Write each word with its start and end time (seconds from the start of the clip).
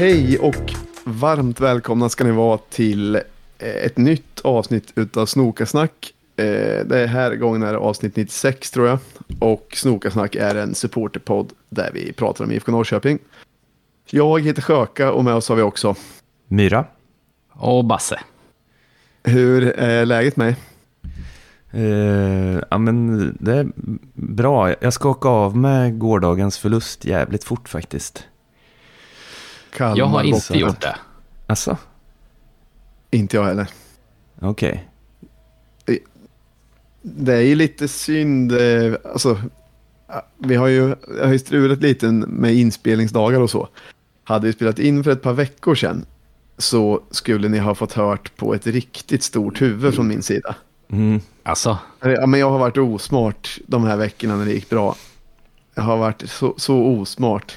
Hej 0.00 0.38
och 0.38 0.72
varmt 1.04 1.60
välkomna 1.60 2.08
ska 2.08 2.24
ni 2.24 2.30
vara 2.30 2.58
till 2.58 3.14
eh, 3.14 3.22
ett 3.58 3.96
nytt 3.96 4.40
avsnitt 4.40 4.92
utav 4.94 5.26
Snokasnack. 5.26 6.14
Eh, 6.36 6.86
Det 6.86 7.06
här 7.06 7.34
gången 7.36 7.62
är 7.62 7.72
det 7.72 7.78
avsnitt 7.78 8.16
96 8.16 8.70
tror 8.70 8.88
jag. 8.88 8.98
Och 9.38 9.72
Snokasnack 9.74 10.34
är 10.34 10.54
en 10.54 10.74
supporterpodd 10.74 11.52
där 11.68 11.90
vi 11.94 12.12
pratar 12.12 12.44
om 12.44 12.52
IFK 12.52 12.72
Norrköping. 12.72 13.18
Jag 14.10 14.40
heter 14.40 14.62
Sjöka 14.62 15.12
och 15.12 15.24
med 15.24 15.34
oss 15.34 15.48
har 15.48 15.56
vi 15.56 15.62
också. 15.62 15.94
Myra. 16.48 16.84
Och 17.52 17.84
Basse. 17.84 18.20
Hur 19.24 19.68
är 19.68 20.06
läget 20.06 20.36
med 20.36 20.54
Eh, 21.72 22.60
ja, 22.70 22.78
men 22.78 23.36
det 23.40 23.54
är 23.54 23.68
bra. 24.14 24.74
Jag 24.80 24.92
ska 24.92 25.08
åka 25.08 25.28
av 25.28 25.56
med 25.56 25.98
gårdagens 25.98 26.58
förlust 26.58 27.04
jävligt 27.04 27.44
fort 27.44 27.68
faktiskt. 27.68 28.24
Kalmar 29.72 29.96
Jag 29.98 30.06
har 30.06 30.22
inte 30.22 30.58
gjort 30.58 30.80
det. 30.80 30.96
Alltså, 31.46 31.76
Inte 33.10 33.36
jag 33.36 33.44
heller. 33.44 33.66
okej. 34.40 34.86
Det 37.02 37.34
är 37.34 37.40
ju 37.40 37.54
lite 37.54 37.88
synd. 37.88 38.52
eh, 38.52 38.94
Alltså, 39.12 39.40
vi 40.38 40.54
har 40.54 40.66
ju, 40.66 40.94
jag 41.18 41.24
har 41.24 41.32
ju 41.32 41.38
strulat 41.38 41.78
lite 41.82 42.06
med 42.12 42.54
inspelningsdagar 42.54 43.40
och 43.40 43.50
så. 43.50 43.68
Hade 44.24 44.46
vi 44.46 44.52
spelat 44.52 44.78
in 44.78 45.04
för 45.04 45.10
ett 45.10 45.22
par 45.22 45.32
veckor 45.32 45.74
sedan 45.74 46.04
så 46.58 47.00
skulle 47.10 47.48
ni 47.48 47.58
ha 47.58 47.74
fått 47.74 47.92
hört 47.92 48.36
på 48.36 48.54
ett 48.54 48.66
riktigt 48.66 49.22
stort 49.22 49.60
huvud 49.62 49.94
från 49.94 50.08
min 50.08 50.22
sida. 50.22 50.54
Mm. 50.92 51.20
Alltså, 51.42 51.78
Ja, 52.00 52.26
men 52.26 52.40
jag 52.40 52.50
har 52.50 52.58
varit 52.58 52.76
osmart 52.76 53.58
de 53.66 53.84
här 53.84 53.96
veckorna 53.96 54.36
när 54.36 54.44
det 54.44 54.52
gick 54.52 54.70
bra. 54.70 54.96
Jag 55.74 55.82
har 55.82 55.96
varit 55.96 56.30
så, 56.30 56.54
så 56.56 56.76
osmart. 56.82 57.56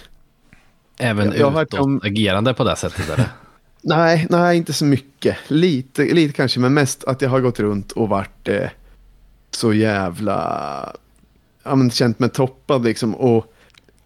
Även 1.04 1.26
Jag- 1.26 1.38
jag 1.38 1.46
har 1.46 1.52
hört 1.60 1.74
om- 1.74 1.96
utåtagerande 1.98 2.54
på 2.54 2.64
det 2.64 2.76
sättet 2.76 3.10
eller? 3.10 3.26
Nej, 3.82 4.28
nej, 4.30 4.58
inte 4.58 4.74
så 4.74 4.86
mycket. 4.86 5.38
Lite, 5.48 6.02
lite 6.04 6.34
kanske, 6.34 6.60
men 6.60 6.74
mest 6.74 7.04
att 7.04 7.22
jag 7.22 7.30
har 7.30 7.40
gått 7.40 7.60
runt 7.60 7.92
och 7.92 8.10
varit 8.10 8.48
eh, 8.48 8.70
så 9.52 9.74
jävla... 9.74 10.96
Ja, 11.64 11.76
men 11.76 11.92
känt 11.92 12.20
mig 12.20 12.30
toppad 12.30 12.84
liksom. 12.84 13.16
Och 13.16 13.54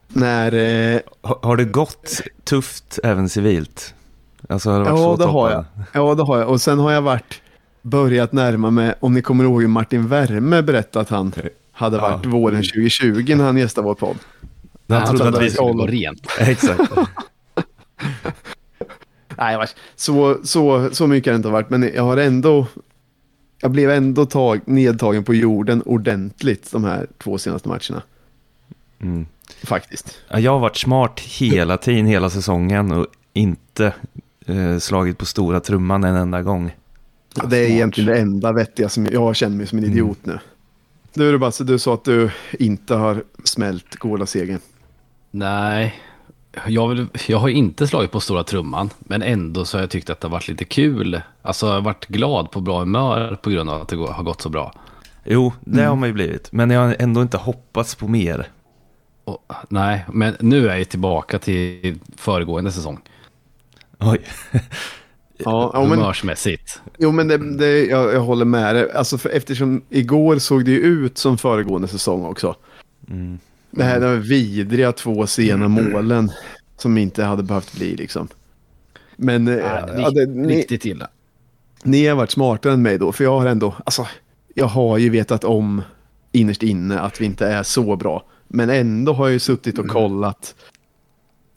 när... 0.07 0.53
Eh, 0.53 0.99
Ha, 1.21 1.39
har 1.43 1.57
det 1.57 1.65
gått 1.65 2.21
tufft 2.43 2.99
även 3.03 3.29
civilt? 3.29 3.93
Alltså, 4.49 4.69
har 4.69 4.77
det 4.79 4.83
varit 4.91 4.99
ja, 4.99 5.05
så 5.05 5.15
det 5.15 5.25
har 5.31 5.51
jag. 5.51 5.65
Ja, 5.93 6.15
det 6.15 6.23
har 6.23 6.37
jag. 6.39 6.49
Och 6.49 6.61
sen 6.61 6.79
har 6.79 6.91
jag 6.91 7.01
varit... 7.01 7.41
Börjat 7.81 8.31
närma 8.33 8.71
mig, 8.71 8.93
om 8.99 9.13
ni 9.13 9.21
kommer 9.21 9.43
ihåg 9.43 9.63
Martin 9.63 10.07
Värme 10.07 10.61
berättade 10.61 11.01
att 11.01 11.09
han 11.09 11.33
hade 11.71 11.97
varit 11.97 12.19
Ja. 12.25 12.29
våren 12.29 12.55
2020 12.63 13.35
när 13.37 13.43
han 13.45 13.57
gästade 13.57 13.85
vår 13.87 13.95
podd. 13.95 14.17
Han 14.87 15.07
Han 15.07 15.17
trodde 15.17 15.37
att 15.37 15.43
vi 15.43 15.49
skulle 15.49 15.73
gå 15.73 15.87
rent. 15.87 16.27
Exakt. 16.39 16.91
Nej, 19.37 19.67
så, 19.95 20.37
så, 20.43 20.89
så 20.91 21.07
mycket 21.07 21.27
har 21.27 21.33
det 21.33 21.37
inte 21.37 21.49
varit, 21.49 21.69
men 21.69 21.91
jag 21.95 22.03
har 22.03 22.17
ändå... 22.17 22.67
Jag 23.61 23.71
blev 23.71 23.89
ändå 23.89 24.25
tag, 24.25 24.61
nedtagen 24.65 25.23
på 25.23 25.33
jorden 25.33 25.81
ordentligt 25.85 26.71
de 26.71 26.83
här 26.83 27.07
två 27.17 27.37
senaste 27.37 27.69
matcherna. 27.69 28.03
Mm. 29.01 29.25
Faktiskt. 29.63 30.17
Ja, 30.29 30.39
Jag 30.39 30.51
har 30.51 30.59
varit 30.59 30.77
smart 30.77 31.19
hela 31.19 31.77
tiden, 31.77 32.05
hela 32.05 32.29
säsongen 32.29 32.91
och 32.91 33.07
inte 33.33 33.93
eh, 34.45 34.77
slagit 34.77 35.17
på 35.17 35.25
stora 35.25 35.59
trumman 35.59 36.03
en 36.03 36.15
enda 36.15 36.41
gång. 36.41 36.75
det 37.49 37.57
är 37.57 37.69
egentligen 37.69 38.09
det 38.13 38.19
enda 38.19 38.51
vettiga 38.51 38.89
som 38.89 39.05
jag 39.05 39.35
känner 39.35 39.57
mig 39.57 39.67
som 39.67 39.77
en 39.77 39.83
idiot 39.85 40.19
nu. 40.23 40.39
Du 41.13 41.31
du 41.31 41.37
Basse, 41.37 41.63
du 41.63 41.79
sa 41.79 41.93
att 41.93 42.03
du 42.03 42.31
inte 42.59 42.95
har 42.95 43.23
smält 43.43 43.95
Gola-segern. 43.95 44.59
Nej, 45.37 45.99
jag, 46.67 46.87
vill, 46.87 47.07
jag 47.27 47.37
har 47.37 47.49
inte 47.49 47.87
slagit 47.87 48.11
på 48.11 48.19
stora 48.19 48.43
trumman, 48.43 48.89
men 48.99 49.21
ändå 49.21 49.65
så 49.65 49.77
har 49.77 49.81
jag 49.81 49.89
tyckt 49.89 50.09
att 50.09 50.21
det 50.21 50.27
har 50.27 50.31
varit 50.31 50.47
lite 50.47 50.65
kul. 50.65 51.21
Alltså 51.41 51.65
jag 51.65 51.73
har 51.73 51.81
varit 51.81 52.05
glad 52.07 52.51
på 52.51 52.61
bra 52.61 52.79
humör 52.79 53.37
på 53.41 53.49
grund 53.49 53.69
av 53.69 53.81
att 53.81 53.87
det 53.87 53.95
har 53.95 54.23
gått 54.23 54.41
så 54.41 54.49
bra. 54.49 54.73
Jo, 55.25 55.53
det 55.59 55.83
har 55.83 55.95
man 55.95 56.09
ju 56.09 56.13
blivit. 56.13 56.51
Men 56.51 56.69
jag 56.69 56.81
har 56.81 56.95
ändå 56.99 57.21
inte 57.21 57.37
hoppats 57.37 57.95
på 57.95 58.07
mer. 58.07 58.47
Och, 59.23 59.53
nej, 59.69 60.05
men 60.13 60.35
nu 60.39 60.69
är 60.69 60.77
jag 60.77 60.89
tillbaka 60.89 61.39
till 61.39 61.99
föregående 62.15 62.71
säsong. 62.71 62.99
Oj. 63.99 64.21
Ja, 65.39 65.71
ja 65.73 65.81
men, 65.81 65.99
Humörsmässigt. 65.99 66.81
jo, 66.97 67.11
men 67.11 67.27
det, 67.27 67.57
det, 67.57 67.85
jag, 67.85 68.13
jag 68.13 68.19
håller 68.19 68.45
med 68.45 68.75
dig. 68.75 68.91
Alltså, 68.91 69.17
för, 69.17 69.29
eftersom 69.29 69.81
igår 69.89 70.37
såg 70.37 70.65
det 70.65 70.71
ju 70.71 70.77
ut 70.77 71.17
som 71.17 71.37
föregående 71.37 71.87
säsong 71.87 72.25
också. 72.25 72.55
Mm. 73.09 73.39
Det 73.71 73.83
här 73.83 73.99
de 74.01 74.21
vidriga 74.21 74.91
två 74.91 75.27
sena 75.27 75.67
målen 75.67 76.31
som 76.77 76.97
inte 76.97 77.23
hade 77.23 77.43
behövt 77.43 77.75
bli 77.75 77.95
liksom. 77.95 78.27
Men 79.15 79.47
eh, 79.47 79.55
Nej, 79.55 79.83
ja, 79.97 80.09
det, 80.09 80.25
ni, 80.25 80.57
Riktigt 80.57 80.85
illa. 80.85 81.07
ni 81.83 82.07
har 82.07 82.15
varit 82.15 82.31
smartare 82.31 82.73
än 82.73 82.81
mig 82.81 82.97
då, 82.97 83.11
för 83.11 83.23
jag 83.23 83.39
har 83.39 83.45
ändå, 83.45 83.75
alltså, 83.85 84.07
jag 84.53 84.65
har 84.65 84.97
ju 84.97 85.09
vetat 85.09 85.43
om 85.43 85.81
innerst 86.31 86.63
inne 86.63 86.99
att 86.99 87.21
vi 87.21 87.25
inte 87.25 87.47
är 87.47 87.63
så 87.63 87.95
bra. 87.95 88.23
Men 88.47 88.69
ändå 88.69 89.13
har 89.13 89.25
jag 89.25 89.33
ju 89.33 89.39
suttit 89.39 89.79
och 89.79 89.87
kollat 89.87 90.55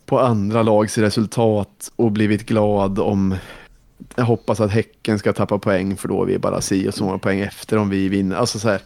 på 0.06 0.20
andra 0.20 0.62
lags 0.62 0.98
resultat 0.98 1.92
och 1.96 2.12
blivit 2.12 2.46
glad 2.46 2.98
om, 2.98 3.36
jag 4.14 4.24
hoppas 4.24 4.60
att 4.60 4.70
Häcken 4.70 5.18
ska 5.18 5.32
tappa 5.32 5.58
poäng 5.58 5.96
för 5.96 6.08
då 6.08 6.22
är 6.22 6.26
vi 6.26 6.38
bara 6.38 6.60
si 6.60 6.88
och 6.88 6.94
så 6.94 7.04
många 7.04 7.18
poäng 7.18 7.40
efter 7.40 7.76
om 7.76 7.88
vi 7.88 8.08
vinner. 8.08 8.36
Alltså 8.36 8.58
så 8.58 8.68
här, 8.68 8.80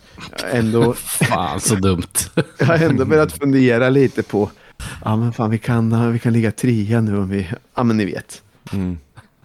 ändå, 0.53 0.93
Fan 0.99 1.61
så 1.61 1.75
dumt. 1.75 2.13
jag 2.59 2.67
har 2.67 2.79
ändå 2.79 3.05
börjat 3.05 3.33
fundera 3.33 3.91
lite 3.91 4.23
på, 4.23 4.51
ja 5.05 5.17
men 5.17 5.33
fan 5.33 5.51
vi 5.51 5.59
kan, 5.59 6.13
vi 6.13 6.19
kan 6.19 6.33
ligga 6.33 6.53
trea 6.53 7.01
nu 7.01 7.19
om 7.19 7.29
vi, 7.29 7.49
ja 7.75 7.85
men 7.85 7.97
ni 7.97 8.05
vet. 8.05 8.43
Mm. 8.73 8.99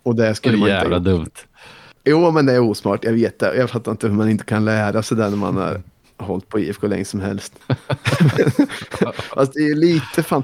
Och 0.03 0.16
det 0.16 0.35
skulle 0.35 0.57
man 0.57 0.69
inte 0.69 0.78
ha 0.78 0.84
jävla 0.84 0.97
gjort. 0.97 1.06
dumt. 1.06 1.31
Jo, 2.03 2.31
men 2.31 2.46
det 2.46 2.53
är 2.53 2.59
osmart. 2.59 3.03
Jag 3.03 3.13
vet 3.13 3.40
det. 3.40 3.56
Jag 3.56 3.69
fattar 3.69 3.91
inte 3.91 4.07
hur 4.07 4.13
man 4.13 4.30
inte 4.30 4.44
kan 4.44 4.66
lära 4.66 5.03
sig 5.03 5.18
det 5.18 5.30
när 5.30 5.38
man 5.38 5.57
har 5.57 5.81
hållit 6.18 6.50
på 6.50 6.59
IFK 6.59 6.88
länge 6.88 7.06
som 7.06 7.19
helst. 7.19 7.53
Fast 9.36 9.53
det 9.53 9.59
är 9.59 9.75
lite 9.75 10.24
fan, 10.24 10.44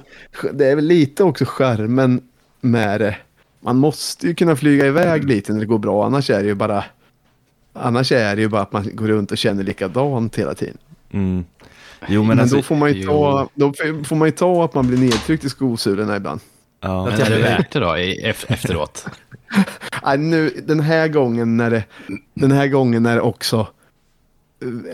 det 0.54 0.66
är 0.66 0.76
väl 0.76 0.86
lite 0.86 1.24
också 1.24 1.46
skärmen 1.46 2.22
med 2.62 3.02
det. 3.02 3.18
Man 3.66 3.78
måste 3.78 4.28
ju 4.28 4.36
kunna 4.36 4.56
flyga 4.56 4.86
iväg 4.86 5.24
lite 5.24 5.54
när 5.54 5.60
det 5.60 5.66
går 5.66 5.80
bra, 5.80 6.06
annars 6.06 6.30
är 6.30 6.42
det 6.42 6.48
ju 6.48 6.56
bara 6.56 6.84
Annars 7.74 8.12
är 8.12 8.36
det 8.36 8.42
ju 8.42 8.48
bara 8.48 8.62
att 8.62 8.72
man 8.72 8.90
går 8.94 9.08
runt 9.08 9.32
och 9.32 9.38
känner 9.38 9.64
likadant 9.64 10.36
hela 10.36 10.56
tiden. 10.56 10.78
Mm. 11.12 11.46
Jo, 12.08 12.22
men, 12.22 12.28
Men, 12.28 12.40
alltså, 12.40 12.56
då, 12.56 12.62
får 12.62 12.76
man 12.76 12.94
ju 12.94 13.04
ta, 13.04 13.50
då 13.54 13.74
får 14.04 14.16
man 14.16 14.28
ju 14.28 14.32
ta 14.32 14.66
att 14.66 14.74
man 14.74 14.88
blir 14.88 14.98
nedtryckt 14.98 15.44
i 15.44 15.50
skosulorna 15.50 16.16
ibland. 16.16 16.40
ja. 16.82 17.06
Men 17.06 17.22
är 17.22 17.30
det 17.30 17.42
värt 17.42 17.72
det 17.72 17.80
då 17.80 17.94
efteråt? 17.94 19.06
Nej, 20.04 20.18
nu, 20.18 20.50
den 20.64 20.80
här 20.80 21.08
gången 21.08 21.58
när 21.58 21.70
det, 21.70 21.84
den 22.34 22.52
här 22.52 22.68
gången 22.68 23.04
när 23.04 23.16
det 23.16 23.22
också, 23.22 23.68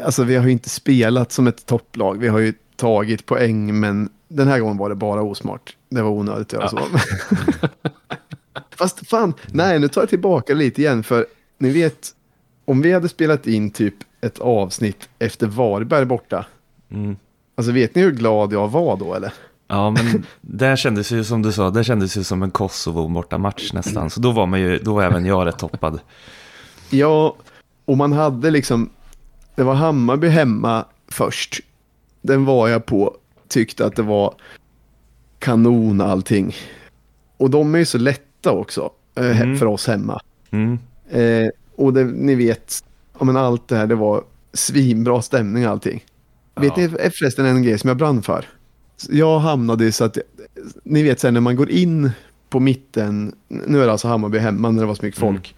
alltså 0.03 0.23
vi 0.23 0.35
har 0.35 0.45
ju 0.45 0.51
inte 0.51 0.69
spelat 0.69 1.31
som 1.31 1.47
ett 1.47 1.65
topplag, 1.65 2.19
vi 2.19 2.27
har 2.27 2.39
ju 2.39 2.53
tagit 2.75 3.25
poäng, 3.25 3.79
men 3.79 4.09
den 4.27 4.47
här 4.47 4.59
gången 4.59 4.77
var 4.77 4.89
det 4.89 4.95
bara 4.95 5.21
osmart. 5.21 5.75
Det 5.89 6.01
var 6.01 6.09
onödigt 6.09 6.53
att 6.53 6.53
göra 6.53 6.69
så. 6.69 6.79
Fast 8.81 9.07
fan, 9.07 9.33
nej, 9.51 9.79
nu 9.79 9.87
tar 9.87 10.01
jag 10.01 10.09
tillbaka 10.09 10.53
lite 10.53 10.81
igen, 10.81 11.03
för 11.03 11.25
ni 11.57 11.69
vet, 11.69 12.09
om 12.65 12.81
vi 12.81 12.91
hade 12.93 13.09
spelat 13.09 13.47
in 13.47 13.71
typ 13.71 13.93
ett 14.21 14.39
avsnitt 14.39 15.09
efter 15.19 15.47
Varberg 15.47 16.05
borta, 16.05 16.45
Mm. 16.91 17.15
alltså 17.55 17.71
vet 17.71 17.95
ni 17.95 18.01
hur 18.01 18.11
glad 18.11 18.53
jag 18.53 18.67
var 18.71 18.97
då 18.97 19.13
eller? 19.13 19.33
Ja, 19.67 19.89
men 19.91 20.25
det 20.41 20.77
kändes 20.79 21.11
ju 21.11 21.23
som 21.23 21.41
du 21.41 21.51
sa, 21.51 21.69
det 21.69 21.83
kändes 21.83 22.17
ju 22.17 22.23
som 22.23 22.43
en 22.43 22.51
Kosovo 22.51 23.07
borta 23.07 23.37
match 23.37 23.73
nästan. 23.73 24.09
Så 24.09 24.19
då 24.19 24.31
var 24.31 24.45
man 24.45 24.59
ju, 24.61 24.77
då 24.77 24.93
var 24.93 25.03
även 25.03 25.25
jag 25.25 25.45
rätt 25.47 25.57
toppad. 25.59 25.99
Ja, 26.89 27.35
och 27.85 27.97
man 27.97 28.13
hade 28.13 28.51
liksom, 28.51 28.89
det 29.55 29.63
var 29.63 29.73
Hammarby 29.73 30.27
hemma 30.27 30.85
först. 31.07 31.59
Den 32.21 32.45
var 32.45 32.67
jag 32.67 32.85
på, 32.85 33.17
tyckte 33.47 33.85
att 33.85 33.95
det 33.95 34.01
var 34.03 34.33
kanon 35.39 36.01
allting. 36.01 36.55
Och 37.37 37.49
de 37.49 37.75
är 37.75 37.79
ju 37.79 37.85
så 37.85 37.97
lätta 38.41 38.51
också 38.51 38.89
eh, 39.15 39.41
Mm. 39.41 39.57
för 39.57 39.65
oss 39.65 39.87
hemma. 39.87 40.19
Mm. 40.51 40.79
Eh, 41.09 41.49
och 41.75 41.93
det, 41.93 42.03
ni 42.03 42.35
vet, 42.35 42.83
ja, 43.19 43.25
men 43.25 43.37
allt 43.37 43.67
det 43.67 43.75
här, 43.75 43.87
det 43.87 43.95
var 43.95 44.23
svinbra 44.53 45.21
stämning 45.21 45.65
och 45.65 45.71
allting. 45.71 46.03
Vet 46.55 46.73
Ja. 46.77 46.87
ni 46.87 46.95
är 46.99 47.09
förresten 47.09 47.45
en 47.45 47.63
grej 47.63 47.77
som 47.79 47.87
jag 47.87 47.97
brann 47.97 48.21
för? 48.21 48.45
Jag 49.09 49.39
hamnade 49.39 49.91
så 49.91 50.03
att, 50.03 50.17
ni 50.83 51.03
vet 51.03 51.19
sen 51.19 51.33
när 51.33 51.41
man 51.41 51.55
går 51.55 51.69
in 51.69 52.11
på 52.49 52.59
mitten, 52.59 53.35
nu 53.47 53.81
är 53.81 53.85
det 53.85 53.91
alltså 53.91 54.07
Hammarby 54.07 54.37
hemma 54.37 54.71
när 54.71 54.81
det 54.81 54.87
var 54.87 54.95
så 54.95 55.05
mycket 55.05 55.21
Mm. 55.21 55.33
folk. 55.35 55.55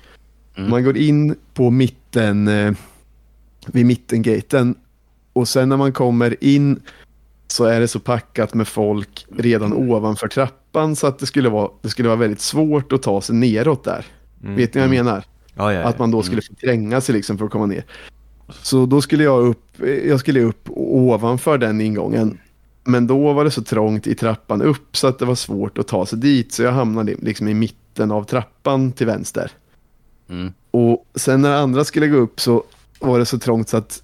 Man 0.70 0.84
går 0.84 0.98
in 0.98 1.36
på 1.54 1.70
mitten, 1.70 2.48
eh, 2.48 2.74
vid 3.68 3.86
mittengaten 3.86 4.76
och 5.34 5.48
sen 5.48 5.70
när 5.70 5.78
man 5.78 5.92
kommer 5.94 6.44
in 6.44 6.80
så 7.48 7.66
är 7.66 7.80
det 7.80 7.88
så 7.88 8.00
packat 8.00 8.54
med 8.54 8.68
folk 8.68 9.26
redan 9.38 9.74
ovanför 9.74 10.28
trappan 10.28 10.58
så 10.96 11.08
att 11.08 11.20
det 11.20 11.26
skulle 11.26 11.50
vara, 11.50 11.72
det 11.82 11.90
skulle 11.90 12.10
vara 12.10 12.20
väldigt 12.20 12.42
svårt 12.42 12.94
att 12.94 13.02
ta 13.02 13.22
sig 13.22 13.36
neråt 13.36 13.84
där. 13.84 14.06
Mm. 14.44 14.56
Vet 14.56 14.74
ni 14.74 14.82
vad 14.82 14.88
jag 14.88 15.06
menar? 15.06 15.24
Ja, 15.56 15.74
ja, 15.74 15.80
ja. 15.80 15.88
Att 15.88 16.00
man 16.00 16.12
då 16.12 16.24
skulle 16.24 16.42
få 16.42 16.54
tränga 16.54 17.02
sig 17.02 17.16
liksom 17.16 17.38
för 17.38 17.46
att 17.46 17.52
komma 17.52 17.66
ner. 17.66 17.86
Så 18.62 18.86
då 18.86 19.02
skulle 19.02 19.24
jag 19.24 19.48
upp, 19.48 19.82
jag 20.06 20.20
skulle 20.20 20.42
upp 20.42 20.70
ovanför 20.70 21.58
den 21.58 21.82
ingången 21.82 22.38
Men 22.84 23.08
då 23.08 23.34
var 23.34 23.44
det 23.44 23.52
så 23.52 23.64
trångt 23.64 24.08
i 24.08 24.16
trappan 24.16 24.62
upp 24.62 24.98
så 24.98 25.08
att 25.08 25.20
det 25.20 25.26
var 25.26 25.36
svårt 25.36 25.78
att 25.78 25.88
ta 25.88 26.06
sig 26.06 26.20
dit. 26.20 26.54
Så 26.54 26.64
jag 26.64 26.72
hamnade 26.72 27.16
liksom 27.22 27.48
i 27.48 27.54
mitten 27.54 28.12
av 28.12 28.24
trappan 28.24 28.92
till 28.92 29.08
vänster. 29.08 29.52
Mm. 30.30 30.54
Och 30.72 31.06
sen 31.16 31.42
när 31.42 31.56
andra 31.56 31.84
skulle 31.84 32.08
gå 32.08 32.18
upp 32.18 32.40
så 32.40 32.64
var 33.00 33.20
det 33.20 33.26
så 33.26 33.40
trångt 33.40 33.70
så 33.70 33.78
att 33.78 34.04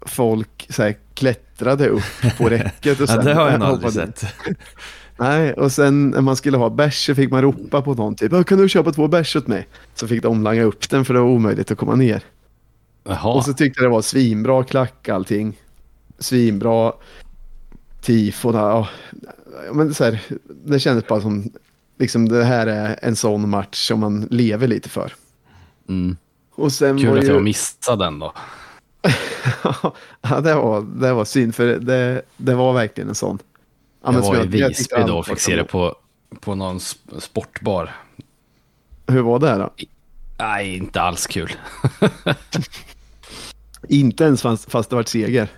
folk 0.00 0.66
så 0.70 0.82
här, 0.82 0.96
klättrade 1.14 1.88
upp 1.88 2.38
på 2.38 2.48
räcket. 2.48 3.00
Och 3.00 3.06
Ja, 3.08 3.14
sen 3.14 3.24
det 3.24 3.34
har 3.34 3.50
jag 3.50 3.60
nog 3.60 3.68
aldrig 3.68 3.92
sett. 3.92 4.24
Nej, 5.22 5.52
och 5.52 5.72
sen 5.72 6.10
när 6.10 6.20
man 6.20 6.36
skulle 6.36 6.56
ha 6.56 6.70
bärs 6.70 7.06
så 7.06 7.14
fick 7.14 7.30
man 7.30 7.42
ropa 7.42 7.82
på 7.82 7.94
någon 7.94 8.14
typ 8.14 8.32
"Ja, 8.32 8.44
kan 8.44 8.58
du 8.58 8.68
köpa 8.68 8.92
två 8.92 9.08
bärs 9.08 9.36
åt 9.36 9.46
mig? 9.46 9.68
Så 9.94 10.08
fick 10.08 10.22
de 10.22 10.42
langa 10.42 10.62
upp 10.62 10.90
den 10.90 11.04
för 11.04 11.14
det 11.14 11.20
var 11.20 11.28
omöjligt 11.28 11.70
att 11.70 11.78
komma 11.78 11.94
ner. 11.94 12.22
Jaha. 13.04 13.34
Och 13.34 13.44
så 13.44 13.52
tyckte 13.52 13.82
jag 13.82 13.90
det 13.90 13.94
var 13.94 14.02
svinbra 14.02 14.64
klack 14.64 15.08
allting. 15.08 15.58
Svinbra 16.18 16.92
tifon. 18.00 18.54
Ja, 18.54 18.88
men 19.72 19.94
så 19.94 20.04
här, 20.04 20.20
det 20.64 20.80
kändes 20.80 21.06
bara 21.06 21.20
som 21.20 21.52
liksom 21.98 22.28
det 22.28 22.44
här 22.44 22.66
är 22.66 22.98
en 23.02 23.16
sån 23.16 23.48
match 23.48 23.86
som 23.88 24.00
man 24.00 24.26
lever 24.30 24.66
lite 24.66 24.88
för. 24.88 25.12
Mm. 25.88 26.16
Och 26.54 26.72
sen 26.72 26.98
Kul 26.98 27.08
var 27.08 27.18
att 27.18 27.24
ju... 27.24 27.28
jag 27.28 27.42
missade 27.42 28.04
den 28.04 28.18
då. 28.18 28.32
ja, 30.22 30.40
det 30.40 30.54
var, 30.54 31.00
det 31.00 31.12
var 31.12 31.24
synd 31.24 31.54
för 31.54 31.66
det, 31.66 32.22
det 32.36 32.54
var 32.54 32.72
verkligen 32.72 33.08
en 33.08 33.14
sån. 33.14 33.38
Ja, 34.04 34.12
jag 34.12 34.20
var 34.22 34.34
i 34.34 34.38
jag 34.38 34.74
tyckte 34.76 34.96
Visby 34.96 35.02
då 35.12 35.18
och 35.18 35.26
fick 35.26 35.40
se 35.40 35.56
det 35.56 35.64
på, 35.64 35.96
på 36.40 36.54
någon 36.54 36.78
sp- 36.78 37.20
sportbar. 37.20 37.90
Hur 39.06 39.22
var 39.22 39.38
det 39.38 39.48
här 39.48 39.58
då? 39.58 39.70
Nej, 40.38 40.76
inte 40.76 41.02
alls 41.02 41.26
kul. 41.26 41.52
Inte 43.88 44.24
ens 44.24 44.42
fast, 44.42 44.70
fast 44.70 44.90
det 44.90 44.96
var 44.96 45.02
seger. 45.02 45.48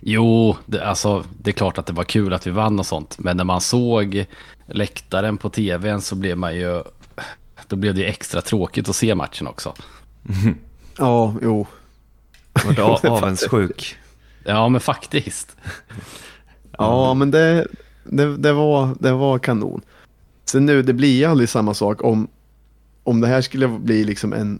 Jo, 0.00 0.56
det, 0.66 0.84
alltså, 0.86 1.24
det 1.42 1.50
är 1.50 1.52
klart 1.52 1.78
att 1.78 1.86
det 1.86 1.92
var 1.92 2.04
kul 2.04 2.32
att 2.32 2.46
vi 2.46 2.50
vann 2.50 2.78
och 2.78 2.86
sånt. 2.86 3.18
Men 3.18 3.36
när 3.36 3.44
man 3.44 3.60
såg 3.60 4.24
läktaren 4.66 5.36
på 5.36 5.50
tvn 5.50 6.00
så 6.00 6.14
blev 6.16 6.38
man 6.38 6.56
ju... 6.56 6.82
Då 7.66 7.76
blev 7.76 7.94
det 7.94 8.00
ju 8.00 8.06
extra 8.06 8.40
tråkigt 8.40 8.88
att 8.88 8.96
se 8.96 9.14
matchen 9.14 9.46
också. 9.46 9.74
Ja, 11.00 11.34
jo. 11.42 11.66
Vart 12.76 13.04
avundsjuk. 13.04 13.96
Ja, 14.44 14.68
men 14.68 14.80
faktiskt. 14.80 15.56
Ja, 16.78 17.14
men 17.14 17.30
det, 17.30 17.66
det, 18.04 18.36
det, 18.36 18.52
var, 18.52 18.96
det 19.00 19.12
var 19.12 19.38
kanon. 19.38 19.80
Sen 20.44 20.66
nu, 20.66 20.82
det 20.82 20.92
blir 20.92 21.18
ju 21.18 21.24
aldrig 21.24 21.48
samma 21.48 21.74
sak 21.74 22.04
om, 22.04 22.28
om 23.02 23.20
det 23.20 23.26
här 23.26 23.40
skulle 23.40 23.68
bli 23.68 24.04
liksom 24.04 24.32
en, 24.32 24.58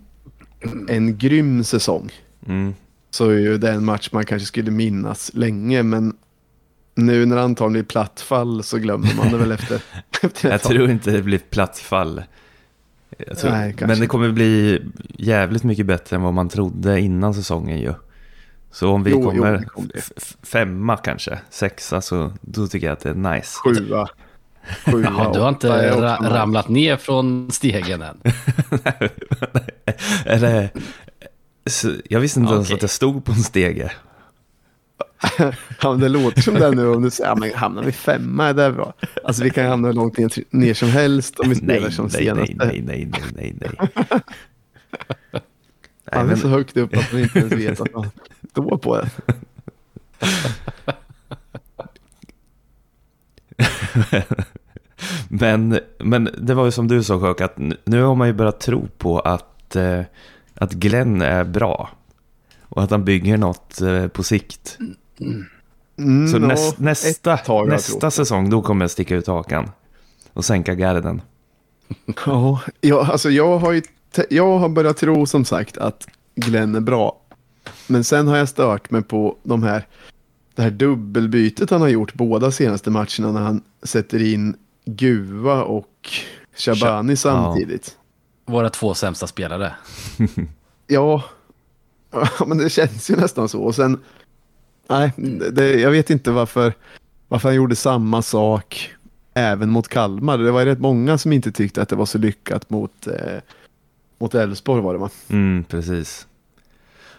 en 0.88 1.19
grym 1.19 1.65
säsong. 1.65 2.12
Mm. 2.47 2.75
Så 3.11 3.29
är 3.29 3.38
ju 3.38 3.59
det 3.59 3.70
en 3.70 3.85
match 3.85 4.09
man 4.12 4.25
kanske 4.25 4.47
skulle 4.47 4.70
minnas 4.70 5.31
länge, 5.35 5.82
men 5.82 6.17
nu 6.94 7.26
när 7.26 7.37
antagligen 7.37 7.73
blir 7.73 7.82
platt 7.82 8.20
fall 8.20 8.62
så 8.62 8.79
glömmer 8.79 9.15
man 9.17 9.31
det 9.31 9.37
väl 9.37 9.53
efter, 9.53 9.82
efter 10.23 10.50
Jag 10.50 10.62
tror 10.62 10.91
inte 10.91 11.11
det 11.11 11.23
blir 11.23 11.38
platt 11.38 11.79
fall. 11.79 12.23
Jag 13.19 13.38
tror, 13.38 13.50
Nej, 13.50 13.75
men 13.81 14.00
det 14.00 14.06
kommer 14.06 14.31
bli 14.31 14.82
jävligt 15.19 15.62
mycket 15.62 15.87
bättre 15.87 16.17
än 16.17 16.23
vad 16.23 16.35
man 16.35 16.49
trodde 16.49 17.00
innan 17.00 17.35
säsongen 17.35 17.81
ju. 17.81 17.94
Så 18.70 18.88
om 18.91 19.03
vi 19.03 19.11
Jo, 19.11 19.20
jo, 19.23 19.31
kommer 19.31 19.65
f- 19.94 20.12
f- 20.17 20.37
femma 20.43 20.97
kanske, 20.97 21.38
sexa, 21.50 22.00
så 22.00 22.32
då 22.41 22.67
tycker 22.67 22.87
jag 22.87 22.93
att 22.93 23.00
det 23.00 23.11
är 23.11 23.15
nice. 23.35 23.59
Sjua. 23.65 24.09
Sjua, 24.87 25.00
Jaha, 25.05 25.32
du 25.32 25.41
har 25.41 25.49
inte 25.49 25.69
ra- 25.69 26.31
ramlat 26.31 26.69
ner 26.69 26.97
från 26.97 27.50
stegen 27.53 28.03
än. 28.03 28.20
det, 30.25 30.70
så, 31.67 31.93
jag 32.09 32.20
visste 32.20 32.41
inte 32.41 32.53
ens 32.53 32.67
Okej. 32.69 32.75
att 32.76 32.82
jag 32.82 32.91
stod 32.91 33.25
på 33.25 33.32
en 33.32 33.38
stege. 33.38 33.93
Ja, 35.82 35.91
men 35.91 36.00
det 36.00 36.09
låter 36.09 36.43
som 36.43 36.55
det 36.55 36.70
nu 36.70 36.88
om 36.88 37.03
du 37.03 37.11
säger, 37.11 37.31
ja, 37.31 37.35
men 37.37 37.55
hamnar 37.55 37.82
vi 37.82 37.93
femma 37.93 38.47
är 38.47 38.55
det 38.55 38.73
bra. 38.73 38.93
Alltså 39.25 39.43
vi 39.44 39.50
kan 39.50 39.67
hamna 39.67 39.88
hur 39.88 39.94
långt 39.94 40.19
ner, 40.19 40.31
ner 40.50 40.75
som 40.75 40.88
helst 40.88 41.41
om 41.41 41.49
vi 41.49 41.55
spelar 41.55 41.81
Nej, 41.81 41.93
som 41.93 42.06
nej, 42.12 42.32
nej, 42.35 42.47
senaste. 42.47 42.55
nej, 42.67 42.82
nej, 42.87 43.09
nej, 43.11 43.32
nej, 43.37 43.56
nej. 43.61 43.70
Nej, 45.32 46.20
Han 46.20 46.25
är 46.25 46.29
men, 46.29 46.37
så 46.38 46.49
högt 46.49 46.76
upp 46.76 46.97
att 46.97 47.12
man 47.12 47.23
inte 47.23 47.38
ens 47.38 47.53
vet 47.53 47.81
att 47.81 47.88
han 47.94 48.11
står 48.50 48.76
på 48.78 48.96
det. 48.96 49.10
men, 55.28 55.78
men 55.98 56.28
det 56.38 56.54
var 56.54 56.64
ju 56.64 56.70
som 56.70 56.88
du 56.88 57.02
sa 57.02 57.20
Sjöka, 57.20 57.44
att 57.44 57.58
nu 57.84 58.02
har 58.02 58.14
man 58.14 58.26
ju 58.28 58.32
börjat 58.32 58.60
tro 58.60 58.88
på 58.98 59.20
att, 59.20 59.76
eh, 59.76 60.00
att 60.54 60.72
Glenn 60.72 61.22
är 61.22 61.44
bra. 61.44 61.90
Och 62.62 62.82
att 62.82 62.90
han 62.90 63.04
bygger 63.04 63.36
något 63.36 63.80
eh, 63.80 64.08
på 64.08 64.22
sikt. 64.22 64.78
Mm, 65.98 66.28
Så 66.28 66.36
ja, 66.36 66.46
näst, 66.46 66.78
nästa, 66.78 67.38
nästa 67.64 68.10
säsong, 68.10 68.50
då 68.50 68.62
kommer 68.62 68.84
jag 68.84 68.90
sticka 68.90 69.16
ut 69.16 69.26
hakan. 69.26 69.70
Och 70.32 70.44
sänka 70.44 70.74
garden. 70.74 71.22
Ja, 72.80 73.06
alltså 73.06 73.30
jag 73.30 73.58
har 73.58 73.72
ju 73.72 73.82
jag 74.30 74.58
har 74.58 74.68
börjat 74.68 74.96
tro 74.96 75.26
som 75.26 75.44
sagt 75.44 75.78
att 75.78 76.06
Glenn 76.34 76.74
är 76.74 76.80
bra. 76.80 77.20
Men 77.87 78.05
sen 78.05 78.29
har 78.29 78.37
jag 78.37 78.49
stört 78.49 78.91
mig 78.91 79.03
på 79.03 79.37
de 79.43 79.62
här, 79.62 79.87
det 80.55 80.62
här 80.62 80.70
dubbelbytet 80.70 81.70
han 81.70 81.81
har 81.81 81.88
gjort 81.88 82.15
båda 82.15 82.50
senaste 82.50 82.91
matcherna 82.91 83.32
när 83.32 83.41
han 83.41 83.62
sätter 83.82 84.23
in 84.23 84.56
Guva 84.85 85.62
och 85.62 86.11
Shabani 86.56 87.17
samtidigt. 87.17 87.97
Våra 88.47 88.70
två 88.70 88.94
sämsta 88.94 89.26
spelare. 89.26 89.75
Ja. 90.91 91.25
ja, 92.11 92.44
men 92.47 92.59
det 92.59 92.70
känns 92.70 93.11
ju 93.11 93.17
nästan 93.17 93.49
så. 93.49 93.61
Och 93.61 93.75
sen, 93.75 94.00
nej, 94.88 95.12
det, 95.53 95.81
jag 95.81 95.91
vet 95.91 96.11
inte 96.11 96.31
varför, 96.31 96.75
varför 97.29 97.49
han 97.49 97.56
gjorde 97.56 97.76
samma 97.76 98.23
sak 98.23 98.94
även 99.35 99.70
mot 99.70 99.88
Kalmar. 99.88 100.38
Det 100.38 100.50
var 100.50 100.61
ju 100.61 100.67
rätt 100.67 100.79
många 100.81 101.19
som 101.19 101.32
inte 101.32 101.53
tyckte 101.53 101.82
att 101.82 101.88
det 101.88 101.97
var 101.97 102.06
så 102.06 102.19
lyckat 102.19 102.70
mot, 102.70 103.06
eh, 103.06 103.41
mot 104.19 104.35
Elfsborg 104.35 104.82
var 104.82 104.93
det 104.93 104.99
va? 104.99 105.11
Mm, 105.29 105.65
precis. 105.65 106.26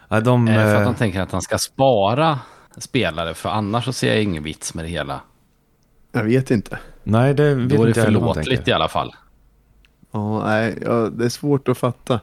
Ja, 0.10 0.22
de, 0.22 0.48
Eh, 0.48 0.54
för 0.54 0.76
att 0.76 0.80
eh, 0.80 0.86
han 0.86 0.96
tänker 0.96 1.22
att 1.22 1.32
han 1.32 1.42
ska 1.42 1.58
spara 1.58 2.40
spelare. 2.78 3.34
För 3.34 3.50
annars 3.50 3.86
så 3.86 3.94
ser 3.94 4.08
jag 4.08 4.24
ingen 4.24 4.44
vits 4.44 4.74
med 4.74 4.86
det 4.86 4.90
hela. 4.90 5.22
Jag 6.12 6.24
vet 6.24 6.52
inte. 6.52 6.80
nej, 7.04 7.34
det 7.34 7.56
vet 7.56 7.78
Då 7.78 7.84
är 7.84 7.88
det 7.88 7.94
förlåtligt 7.94 8.68
i 8.68 8.72
alla 8.72 8.88
fall. 8.88 9.16
Ja, 10.12 10.46
nej, 10.46 10.78
ja, 10.82 10.92
det 10.92 11.26
är 11.26 11.30
svårt 11.30 11.68
att 11.68 11.78
fatta. 11.78 12.20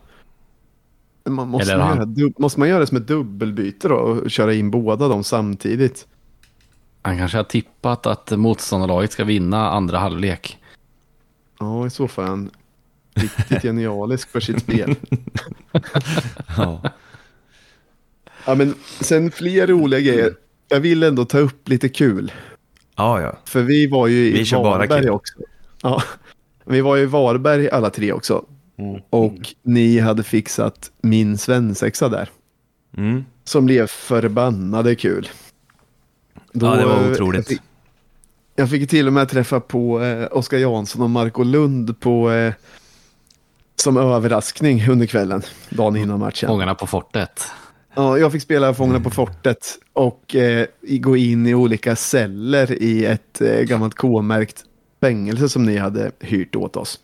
Man 1.25 1.49
måste, 1.49 1.73
Eller 1.73 1.85
man 1.85 2.15
göra, 2.15 2.33
måste 2.39 2.61
man 2.61 2.69
göra 2.69 2.81
det 2.81 2.87
som 2.87 2.97
ett 2.97 3.07
dubbelbyte 3.07 3.89
då 3.89 3.95
och 3.95 4.31
köra 4.31 4.55
in 4.55 4.71
båda 4.71 5.09
dem 5.09 5.25
samtidigt? 5.25 6.07
Han 7.03 7.19
kanske 7.19 7.37
har 7.37 7.45
tippat 7.45 8.07
att 8.07 8.31
motståndarlaget 8.31 9.13
ska 9.13 9.25
vinna 9.25 9.71
andra 9.71 9.99
halvlek. 9.99 10.59
Ja, 11.59 11.87
i 11.87 11.91
så 11.91 12.09
fall 12.09 12.25
är 12.25 12.29
han 12.29 12.51
riktigt 13.15 13.63
genialisk 13.63 14.29
för 14.31 14.41
sitt 14.41 14.61
spel. 14.61 14.95
Ja. 16.57 16.81
Ja, 18.47 18.55
men 18.55 18.75
sen 19.01 19.31
fler 19.31 19.67
roliga 19.67 20.01
grejer. 20.01 20.35
Jag 20.69 20.81
vill 20.81 21.03
ändå 21.03 21.25
ta 21.25 21.39
upp 21.39 21.69
lite 21.69 21.89
kul. 21.89 22.33
ja, 22.97 23.21
ja. 23.21 23.39
För 23.45 23.63
vi 23.63 23.87
var 23.87 24.07
ju 24.07 24.41
i 24.41 24.45
Varberg 24.53 25.11
också. 25.11 25.35
Ja, 25.83 26.03
vi 26.65 26.81
var 26.81 26.97
ju 26.97 27.03
i 27.03 27.07
Varberg 27.07 27.71
alla 27.71 27.91
tre 27.91 28.13
också. 28.13 28.45
Mm. 28.79 29.01
Och 29.11 29.55
ni 29.63 29.99
hade 29.99 30.23
fixat 30.23 30.91
min 31.03 31.39
svensexa 31.39 32.09
där. 32.09 32.29
Mm. 32.97 33.25
Som 33.45 33.67
blev 33.67 33.87
förbannade 33.87 34.95
kul. 34.95 35.29
Då, 36.53 36.67
ja, 36.67 36.77
det 36.77 36.87
var 36.87 37.11
otroligt. 37.11 37.37
Jag 37.37 37.47
fick, 37.47 37.63
jag 38.57 38.71
fick 38.71 38.91
till 38.91 39.07
och 39.07 39.13
med 39.13 39.29
träffa 39.29 39.61
på 39.61 40.03
eh, 40.03 40.29
Oskar 40.31 40.59
Jansson 40.59 41.03
och 41.03 41.11
Marco 41.11 41.43
Lund 41.43 42.01
på, 42.01 42.31
eh, 42.31 42.55
som 43.77 43.97
överraskning 43.97 44.89
under 44.89 45.07
kvällen, 45.07 45.43
dagen 45.71 45.97
innan 45.97 46.19
matchen. 46.19 46.49
Fångarna 46.49 46.75
på 46.75 46.87
fortet. 46.87 47.51
Ja, 47.97 48.19
jag 48.19 48.33
fick 48.33 48.43
spela 48.43 48.75
Fångarna 48.75 49.01
på 49.01 49.11
fortet 49.11 49.67
och 49.93 50.35
eh, 50.35 50.67
gå 50.81 51.17
in 51.17 51.47
i 51.47 51.55
olika 51.55 51.97
celler 51.97 52.83
i 52.83 53.05
ett 53.05 53.41
eh, 53.41 53.61
gammalt 53.61 53.95
K-märkt 53.95 54.65
fängelse 55.01 55.49
som 55.49 55.65
ni 55.65 55.77
hade 55.77 56.11
hyrt 56.21 56.57
åt 56.57 56.77
oss. 56.77 57.01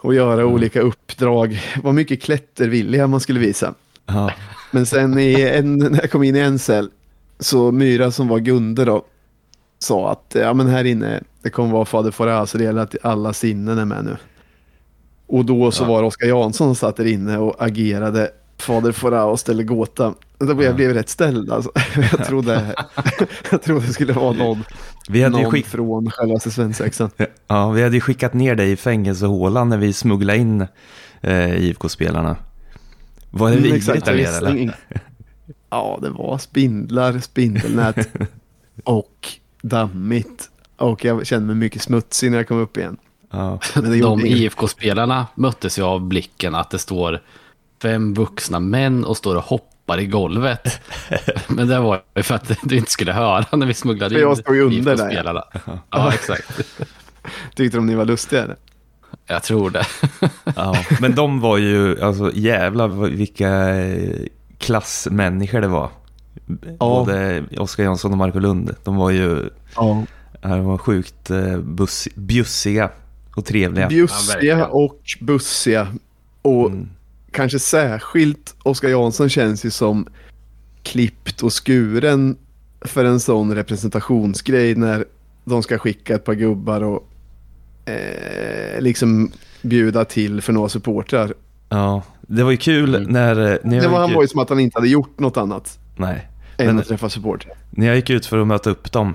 Och 0.00 0.14
göra 0.14 0.46
olika 0.46 0.80
uppdrag. 0.80 1.60
Var 1.82 1.92
mycket 1.92 2.22
klättervilliga 2.22 3.06
man 3.06 3.20
skulle 3.20 3.40
visa. 3.40 3.74
Ja. 4.06 4.32
Men 4.70 4.86
sen 4.86 5.18
i 5.18 5.40
en, 5.42 5.78
när 5.78 6.00
jag 6.00 6.10
kom 6.10 6.22
in 6.22 6.36
i 6.36 6.40
en 6.40 6.58
cell 6.58 6.90
så 7.38 7.72
Myra 7.72 8.10
som 8.10 8.28
var 8.28 8.38
Gunde 8.38 8.84
då 8.84 9.04
sa 9.78 10.12
att 10.12 10.36
ja, 10.40 10.54
men 10.54 10.66
här 10.66 10.84
inne 10.84 11.20
det 11.42 11.50
kommer 11.50 11.72
vara 11.72 11.84
Fader 11.84 12.10
Fouras 12.10 12.50
så 12.50 12.58
det 12.58 12.64
gäller 12.64 12.82
att 12.82 12.94
alla 13.02 13.32
sinnen 13.32 13.78
är 13.78 13.84
med 13.84 14.04
nu. 14.04 14.16
Och 15.26 15.44
då 15.44 15.70
så 15.70 15.84
Ja. 15.84 15.88
var 15.88 16.00
det 16.00 16.06
Oskar 16.06 16.26
Jansson 16.26 16.66
som 16.66 16.74
satt 16.74 16.96
där 16.96 17.06
inne 17.06 17.38
och 17.38 17.54
agerade 17.58 18.30
Fader 18.58 18.92
Fouras 18.92 19.26
och 19.32 19.40
ställde 19.40 19.64
gåta. 19.64 20.14
Då 20.38 20.54
blev 20.54 20.62
jag 20.62 20.76
blev 20.76 20.94
rätt 20.94 21.08
ställd 21.08 21.52
alltså. 21.52 21.70
Jag 22.12 22.26
trodde, 22.26 22.74
jag 23.50 23.62
trodde 23.62 23.86
det 23.86 23.92
skulle 23.92 24.12
vara 24.12 24.32
någon, 24.32 24.64
Vi, 25.08 25.22
hade 25.22 25.36
ju 25.36 25.42
någon 25.42 25.52
skick... 25.52 25.66
från 25.66 26.10
självaste 26.10 26.50
svensexan. 26.50 27.10
ja, 27.46 27.70
vi 27.70 27.82
hade 27.82 27.94
ju 27.94 28.00
skickat 28.00 28.34
ner 28.34 28.54
dig 28.54 28.70
i 28.72 28.76
fängelsehålan 28.76 29.68
när 29.68 29.76
vi 29.78 29.92
smugglade 29.92 30.38
in 30.38 30.66
eh, 31.20 31.64
IFK-spelarna. 31.64 32.36
Var 33.30 33.50
det 33.50 33.56
Mm, 33.56 33.62
vidrigt 33.72 34.04
där 34.04 34.14
nere 34.16 34.36
eller? 34.36 34.76
Ja, 35.70 35.98
det 36.02 36.10
var 36.10 36.38
spindlar, 36.38 37.18
spindelnät 37.18 38.08
och 38.84 39.28
dammigt 39.62 40.50
och 40.76 41.04
jag 41.04 41.26
kände 41.26 41.46
mig 41.46 41.56
mycket 41.56 41.82
smutsig 41.82 42.30
när 42.30 42.38
jag 42.38 42.48
kom 42.48 42.58
upp 42.58 42.76
igen. 42.76 42.96
Ja. 43.30 43.60
De. 44.02 44.26
IFK-spelarna 44.26 45.26
möttes 45.34 45.78
ju 45.78 45.82
av 45.82 46.00
blicken 46.00 46.54
att 46.54 46.70
det 46.70 46.78
står 46.78 47.20
fem 47.82 48.14
vuxna 48.14 48.60
män 48.60 49.04
och 49.04 49.16
står 49.16 49.36
och 49.36 49.44
hoppar 49.44 50.00
i 50.00 50.06
golvet. 50.06 50.80
Men 51.48 51.68
det 51.68 51.80
var 51.80 52.02
ju 52.16 52.22
för 52.22 52.34
att 52.34 52.52
du 52.62 52.76
inte 52.76 52.90
skulle 52.90 53.12
höra 53.12 53.56
när 53.56 53.66
vi 53.66 53.74
smugglade 53.74 54.14
För 54.14 54.20
jag 54.22 54.32
in 54.32 54.36
stod 54.36 54.56
ju 54.56 54.62
under 54.62 54.96
där, 54.96 55.10
ja. 55.24 55.50
Ja, 55.90 56.12
exakt. 56.14 56.60
Tyckte 57.54 57.78
de 57.78 57.86
ni 57.86 57.94
var 57.94 58.04
lustiga 58.04 58.42
eller? 58.42 58.56
Jag 59.26 59.42
tror 59.42 59.70
det. 59.70 59.84
Ja, 60.56 60.76
men 61.00 61.14
de 61.14 61.40
var 61.40 61.58
ju, 61.58 62.02
alltså 62.02 62.30
jävlar 62.34 62.88
vilka 62.88 63.48
eh, 63.76 64.26
klassmänniskor 64.58 65.60
det 65.60 65.68
var. 65.68 65.90
Både 66.78 67.44
Oskar 67.58 67.84
Jansson 67.84 68.12
och 68.12 68.18
Marco 68.18 68.38
Lund. 68.38 68.74
De 68.84 68.96
var 68.96 69.10
ju 69.10 69.50
Ja. 69.76 70.04
ja, 70.40 70.48
de 70.48 70.64
var 70.64 70.78
sjukt 70.78 71.30
eh, 71.30 71.58
buss, 71.58 72.08
bjussiga 72.14 72.90
och 73.34 73.44
trevliga. 73.44 73.84
Ja, 73.84 73.88
Bjussiga 73.88 74.66
och 74.66 75.00
bussiga. 75.20 75.88
Och 76.42 76.66
Mm. 76.66 76.88
Kanske 77.38 77.58
särskilt 77.58 78.54
Oskar 78.62 78.88
Jansson 78.88 79.28
känns 79.28 79.64
ju 79.64 79.70
som 79.70 80.06
klippt 80.82 81.42
och 81.42 81.52
skuren 81.66 82.36
för 82.80 83.04
en 83.04 83.20
sån 83.20 83.54
representationsgrej 83.54 84.74
när 84.74 85.04
de 85.44 85.62
ska 85.62 85.78
skicka 85.78 86.14
ett 86.14 86.24
par 86.24 86.34
gubbar 86.34 86.80
och 86.82 87.08
eh, 87.84 88.80
liksom 88.80 89.30
bjuda 89.62 90.04
till 90.04 90.40
för 90.40 90.52
några 90.52 90.68
supportrar. 90.68 91.34
Ja, 91.68 92.02
det 92.22 92.42
var 92.42 92.50
ju 92.50 92.56
kul 92.56 92.94
Mm. 92.94 93.12
när... 93.12 93.52
eh, 93.52 93.58
när 93.64 93.80
Det 93.80 93.88
var, 93.88 94.00
han 94.00 94.14
var 94.14 94.22
ju 94.22 94.28
som 94.28 94.40
att 94.40 94.48
han 94.48 94.60
inte 94.60 94.78
hade 94.78 94.88
gjort 94.88 95.18
något 95.18 95.36
annat 95.36 95.78
Nej, 95.96 96.28
än 96.58 96.66
Men- 96.66 96.78
att 96.78 96.88
träffa 96.88 97.08
supportrar. 97.08 97.54
när 97.70 97.86
jag 97.86 97.96
gick 97.96 98.10
ut 98.10 98.26
för 98.26 98.38
att 98.38 98.46
möta 98.46 98.70
upp 98.70 98.92
dem, 98.92 99.14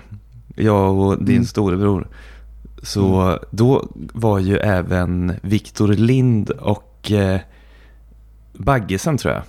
jag 0.55 0.97
och 0.99 1.17
din 1.23 1.35
Mm. 1.35 1.45
storebror, 1.45 2.07
så 2.83 3.39
då 3.51 3.87
var 4.13 4.39
ju 4.39 4.57
även 4.57 5.33
Viktor 5.41 5.87
Lind 5.87 6.49
och 6.49 7.11
eh, 7.11 7.39
Baggesen 8.53 9.17
tror 9.17 9.33
jag. 9.33 9.43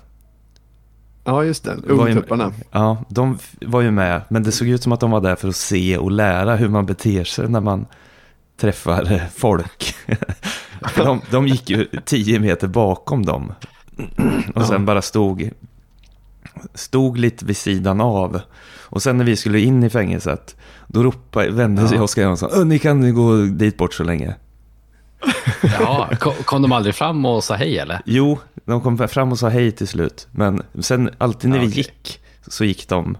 Ja, 1.24 1.44
just 1.44 1.64
det. 1.64 1.74
Ungtupparna. 1.86 2.52
Ja, 2.70 3.04
de 3.08 3.38
var 3.60 3.80
ju 3.80 3.90
med, 3.90 4.22
men 4.28 4.42
det 4.42 4.52
såg 4.52 4.68
ut 4.68 4.82
som 4.82 4.92
att 4.92 5.00
de 5.00 5.10
var 5.10 5.20
där 5.20 5.36
för 5.36 5.48
att 5.48 5.56
se 5.56 5.98
och 5.98 6.10
lära 6.10 6.56
hur 6.56 6.68
man 6.68 6.86
beter 6.86 7.24
sig 7.24 7.48
när 7.48 7.60
man 7.60 7.86
träffar 8.60 9.22
folk. 9.34 9.94
De, 10.96 11.20
de 11.30 11.48
gick 11.48 11.70
ju 11.70 11.86
tio 12.04 12.40
meter 12.40 12.68
bakom 12.68 13.24
dem 13.26 13.52
och 14.54 14.64
sen 14.66 14.84
bara 14.86 15.02
stod, 15.02 15.50
stod 16.74 17.18
lite 17.18 17.44
vid 17.44 17.56
sidan 17.56 18.00
av. 18.00 18.40
Och 18.82 19.02
sen 19.02 19.16
när 19.18 19.24
vi 19.24 19.36
skulle 19.36 19.60
in 19.60 19.82
i 19.82 19.90
fängelset, 19.90 20.56
då 20.86 21.02
ropade, 21.02 21.50
vände 21.50 21.88
sig 21.88 21.96
Ja. 21.96 22.02
Oskar 22.02 22.22
Jansson, 22.22 22.50
"Ö, 22.54 22.64
ni 22.64 22.78
kan 22.78 23.14
gå 23.14 23.36
dit 23.36 23.76
bort 23.76 23.94
så 23.94 24.04
länge. 24.04 24.34
Ja, 25.80 26.10
kom, 26.44 26.62
de 26.62 26.72
aldrig 26.72 26.94
fram 26.94 27.24
och 27.24 27.44
sa 27.44 27.54
hej 27.54 27.78
eller? 27.78 28.00
Jo, 28.04 28.38
de 28.64 28.80
kom 28.80 29.08
fram 29.08 29.32
och 29.32 29.38
sa 29.38 29.48
hej 29.48 29.72
till 29.72 29.88
slut. 29.88 30.26
Men 30.30 30.62
sen 30.80 31.10
alltid 31.18 31.50
när 31.50 31.56
Ja, 31.56 31.62
vi 31.62 31.68
okej. 31.68 31.76
gick 31.78 32.20
så 32.48 32.64
gick 32.64 32.88
de 32.88 33.16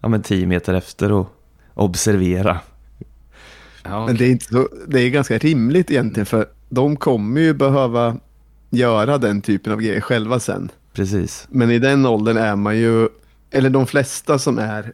ja, 0.00 0.08
men 0.08 0.22
tio 0.22 0.46
meter 0.46 0.74
efter 0.74 1.12
och 1.12 1.28
observera. 1.74 2.58
Ja, 3.82 4.06
Men 4.06 4.16
det 4.16 4.24
är, 4.24 4.30
inte 4.30 4.44
så, 4.44 4.68
det 4.88 5.00
är 5.00 5.08
ganska 5.10 5.38
rimligt 5.38 5.90
egentligen 5.90 6.26
för 6.26 6.46
de 6.68 6.96
kommer 6.96 7.40
ju 7.40 7.54
behöva 7.54 8.16
göra 8.70 9.18
den 9.18 9.42
typen 9.42 9.72
av 9.72 9.80
grejer 9.80 10.00
själva 10.00 10.40
sen. 10.40 10.70
Precis. 10.92 11.46
Men 11.50 11.70
i 11.70 11.78
den 11.78 12.06
åldern 12.06 12.36
är 12.36 12.56
man 12.56 12.78
ju, 12.78 13.08
eller 13.50 13.70
de 13.70 13.86
flesta 13.86 14.38
som 14.38 14.58
är 14.58 14.92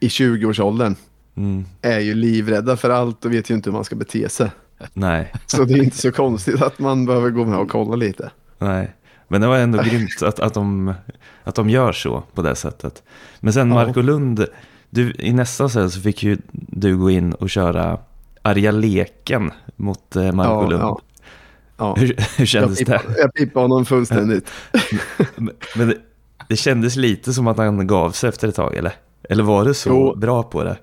i 0.00 0.08
20-årsåldern 0.08 0.96
Mm, 1.36 1.64
är 1.82 1.98
ju 2.00 2.14
livrädda 2.14 2.76
för 2.76 2.90
allt 2.90 3.24
och 3.24 3.32
vet 3.32 3.50
ju 3.50 3.54
inte 3.54 3.70
hur 3.70 3.74
man 3.74 3.84
ska 3.84 3.96
bete 3.96 4.28
sig. 4.28 4.50
Nej, 4.92 5.32
Så 5.46 5.64
det 5.64 5.74
är 5.74 5.82
inte 5.82 5.96
så 5.98 6.12
konstigt 6.12 6.62
att 6.62 6.78
man 6.78 7.06
behöver 7.06 7.30
gå 7.30 7.44
med 7.44 7.58
och 7.58 7.70
kolla 7.70 7.96
lite. 7.96 8.30
nej. 8.58 8.92
Men 9.28 9.40
det 9.40 9.46
var 9.46 9.58
ändå 9.58 9.82
grymt 9.82 10.22
att, 10.22 10.40
att, 10.40 10.54
de, 10.54 10.94
att 11.44 11.54
de 11.54 11.70
gör 11.70 11.92
så 11.92 12.22
på 12.34 12.42
det 12.42 12.54
sättet. 12.54 13.02
Men 13.40 13.52
sen. 13.52 13.68
Marco 13.68 14.00
Lund, 14.00 14.46
du, 14.90 15.14
i 15.18 15.32
nästa 15.32 15.68
cell 15.68 15.90
så 15.90 16.00
fick 16.00 16.22
ju 16.22 16.38
du 16.52 16.96
gå 16.96 17.10
in 17.10 17.32
och 17.32 17.50
köra 17.50 17.98
arga 18.42 18.70
leken 18.70 19.50
mot 19.76 20.16
eh, 20.16 20.32
Marco 20.32 20.50
Ja, 20.62 20.68
Lund. 20.68 20.82
ja. 20.82 21.00
Ja. 21.78 21.94
Hur, 21.98 22.06
hur 22.06 22.16
Jag 22.38 22.48
kändes 22.48 22.78
det? 22.78 23.00
jag 23.18 23.34
pippade 23.34 23.64
honom 23.64 23.84
fullständigt. 23.84 24.50
Men 25.36 25.50
men 25.76 25.88
det, 25.88 25.96
det 26.48 26.56
kändes 26.56 26.96
lite 26.96 27.32
som 27.32 27.46
att 27.46 27.56
han 27.56 27.86
gav 27.86 28.10
sig 28.10 28.28
efter 28.28 28.48
ett 28.48 28.54
tag, 28.54 28.74
eller? 28.76 28.92
Eller 29.28 29.42
var 29.44 29.64
du 29.64 29.74
så 29.74 29.88
Jo. 29.90 30.14
bra 30.16 30.42
på 30.42 30.64
det? 30.64 30.76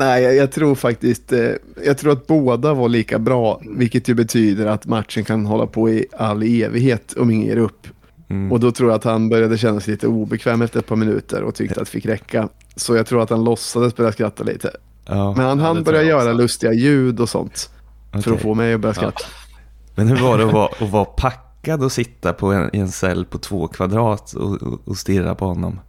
Nej, 0.00 0.22
jag, 0.22 0.34
jag 0.36 0.52
tror 0.52 0.74
faktiskt, 0.74 1.32
eh, 1.32 1.50
jag 1.84 1.98
tror 1.98 2.12
att 2.12 2.26
båda 2.26 2.74
var 2.74 2.88
lika 2.88 3.18
bra, 3.18 3.60
vilket 3.76 4.08
ju 4.08 4.14
betyder 4.14 4.66
att 4.66 4.86
matchen 4.86 5.24
kan 5.24 5.46
hålla 5.46 5.66
på 5.66 5.90
i 5.90 6.06
all 6.16 6.42
evighet 6.42 7.12
om 7.12 7.30
ingen 7.30 7.46
ger 7.48 7.56
upp. 7.56 7.86
Mm. 8.30 8.52
Och 8.52 8.60
då 8.60 8.72
tror 8.72 8.90
jag 8.90 8.96
att 8.96 9.04
han 9.04 9.28
började 9.28 9.58
känna 9.58 9.80
sig 9.80 9.92
lite 9.92 10.06
obekväm 10.06 10.62
efter 10.62 10.78
ett 10.78 10.86
par 10.86 10.96
minuter 10.96 11.42
och 11.42 11.54
tyckte 11.54 11.80
att 11.80 11.86
det 11.86 11.90
fick 11.92 12.06
räcka. 12.06 12.48
Så 12.76 12.96
jag 12.96 13.06
tror 13.06 13.22
att 13.22 13.30
han 13.30 13.44
låtsades 13.44 13.96
börja 13.96 14.12
skratta 14.12 14.44
lite. 14.44 14.70
Ja, 15.06 15.34
Men 15.36 15.46
han 15.46 15.58
Ja, 15.58 15.64
hann 15.64 15.84
börja 15.84 16.02
göra 16.02 16.32
lustiga 16.32 16.72
ljud 16.72 17.20
och 17.20 17.28
sånt 17.28 17.70
för 18.12 18.18
okej. 18.18 18.32
att 18.32 18.40
få 18.40 18.54
mig 18.54 18.74
att 18.74 18.80
börja 18.80 18.90
Ja. 18.90 18.94
skratta. 18.94 19.24
Men 19.94 20.08
hur 20.08 20.16
var 20.16 20.38
det 20.38 20.44
att 20.46 20.52
vara, 20.52 20.68
att 20.80 20.90
vara 20.90 21.04
packad 21.04 21.84
och 21.84 21.92
sitta 21.92 22.32
på 22.32 22.52
en, 22.52 22.70
i 22.76 22.78
en 22.78 22.88
cell 22.90 23.24
på 23.24 23.38
två 23.38 23.68
kvadrat 23.68 24.32
och, 24.32 24.62
och, 24.62 24.80
och 24.84 24.96
stirra 24.96 25.34
på 25.34 25.44
honom? 25.46 25.80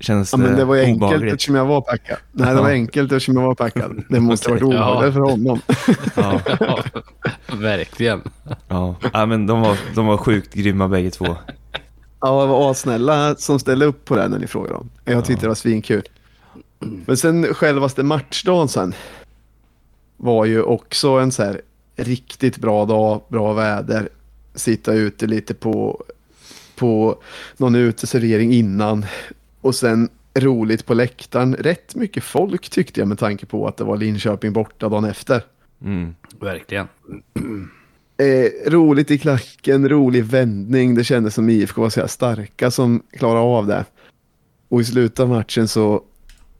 Kändes 0.00 0.32
Ja, 0.32 0.38
men 0.38 0.56
det 0.56 0.64
var 0.64 0.74
ju 0.74 0.82
enkelt 0.82 1.02
obehagligt? 1.02 1.32
eftersom 1.32 1.54
jag 1.54 1.66
var 1.66 1.80
packad. 1.80 2.16
Nej, 2.32 2.48
det 2.54 2.60
var 2.60 2.68
Ja. 2.68 2.74
enkelt 2.74 3.12
eftersom 3.12 3.36
jag 3.36 3.42
var 3.42 3.54
packad. 3.54 4.02
Det 4.08 4.20
måste 4.20 4.48
ha 4.50 4.54
varit 4.54 4.62
obehagligt 4.74 5.14
för 5.14 5.20
honom. 5.20 5.60
Ja, 6.16 6.40
ja, 6.60 6.78
verkligen. 7.56 8.22
ja. 8.68 8.94
ja, 9.12 9.26
men 9.26 9.46
de 9.46 9.60
var, 9.60 9.78
de 9.94 10.06
var 10.06 10.16
sjukt 10.16 10.54
grymma 10.54 10.88
bägge 10.88 11.10
två. 11.10 11.36
Ja, 12.20 12.40
det 12.40 12.46
var 12.46 12.70
assnälla 12.70 13.34
som 13.34 13.58
ställde 13.58 13.86
upp 13.86 14.04
på 14.04 14.16
det 14.16 14.28
när 14.28 14.38
ni 14.38 14.46
frågade 14.46 14.74
dem. 14.74 14.90
Jag 15.04 15.24
tyckte 15.24 15.44
det 15.44 15.48
var 15.48 15.54
svinkul. 15.54 16.02
Men 16.80 17.16
sen 17.16 17.54
självaste 17.54 18.02
matchdagen 18.02 18.68
sen 18.68 18.94
var 20.16 20.44
ju 20.44 20.62
också 20.62 21.08
en 21.08 21.32
så 21.32 21.42
här 21.44 21.60
riktigt 21.96 22.56
bra 22.56 22.84
dag, 22.84 23.22
bra 23.28 23.52
väder. 23.52 24.08
Sitta 24.54 24.92
ute 24.92 25.26
lite 25.26 25.54
på, 25.54 26.04
på 26.76 27.16
någon 27.56 27.74
uteservering 27.74 28.52
innan 28.52 29.06
och 29.62 29.74
sen 29.74 30.08
roligt 30.34 30.86
på 30.86 30.94
läktaren. 30.94 31.54
Rätt 31.54 31.94
mycket 31.94 32.24
folk 32.24 32.70
tyckte 32.70 33.00
jag 33.00 33.08
med 33.08 33.18
tanke 33.18 33.46
på 33.46 33.66
att 33.66 33.76
det 33.76 33.84
var 33.84 33.96
Linköping 33.96 34.52
borta 34.52 34.88
dagen 34.88 35.04
efter. 35.04 35.42
Mm. 35.84 36.14
Verkligen. 36.40 36.86
Eh, 38.16 38.70
roligt 38.70 39.10
i 39.10 39.18
klacken, 39.18 39.88
rolig 39.88 40.24
vändning. 40.24 40.94
Det 40.94 41.04
kändes 41.04 41.34
som 41.34 41.48
IFK 41.48 41.82
var 41.82 41.90
så 41.90 42.00
här 42.00 42.06
starka 42.06 42.70
som 42.70 43.02
klarade 43.12 43.40
av 43.40 43.66
det. 43.66 43.84
Och 44.68 44.80
i 44.80 44.84
slutet 44.84 45.20
av 45.20 45.28
matchen 45.28 45.68
så 45.68 46.02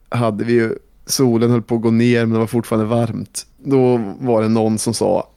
hade 0.08 0.44
vi 0.44 0.52
ju, 0.52 0.74
solen 1.06 1.50
höll 1.50 1.62
på 1.62 1.74
att 1.74 1.82
gå 1.82 1.90
ner 1.90 2.20
men 2.20 2.32
det 2.32 2.38
var 2.38 2.46
fortfarande 2.46 2.86
varmt. 2.86 3.46
Då 3.58 4.14
var 4.20 4.42
det 4.42 4.48
någon 4.48 4.78
som 4.78 4.94
sa, 4.94 5.28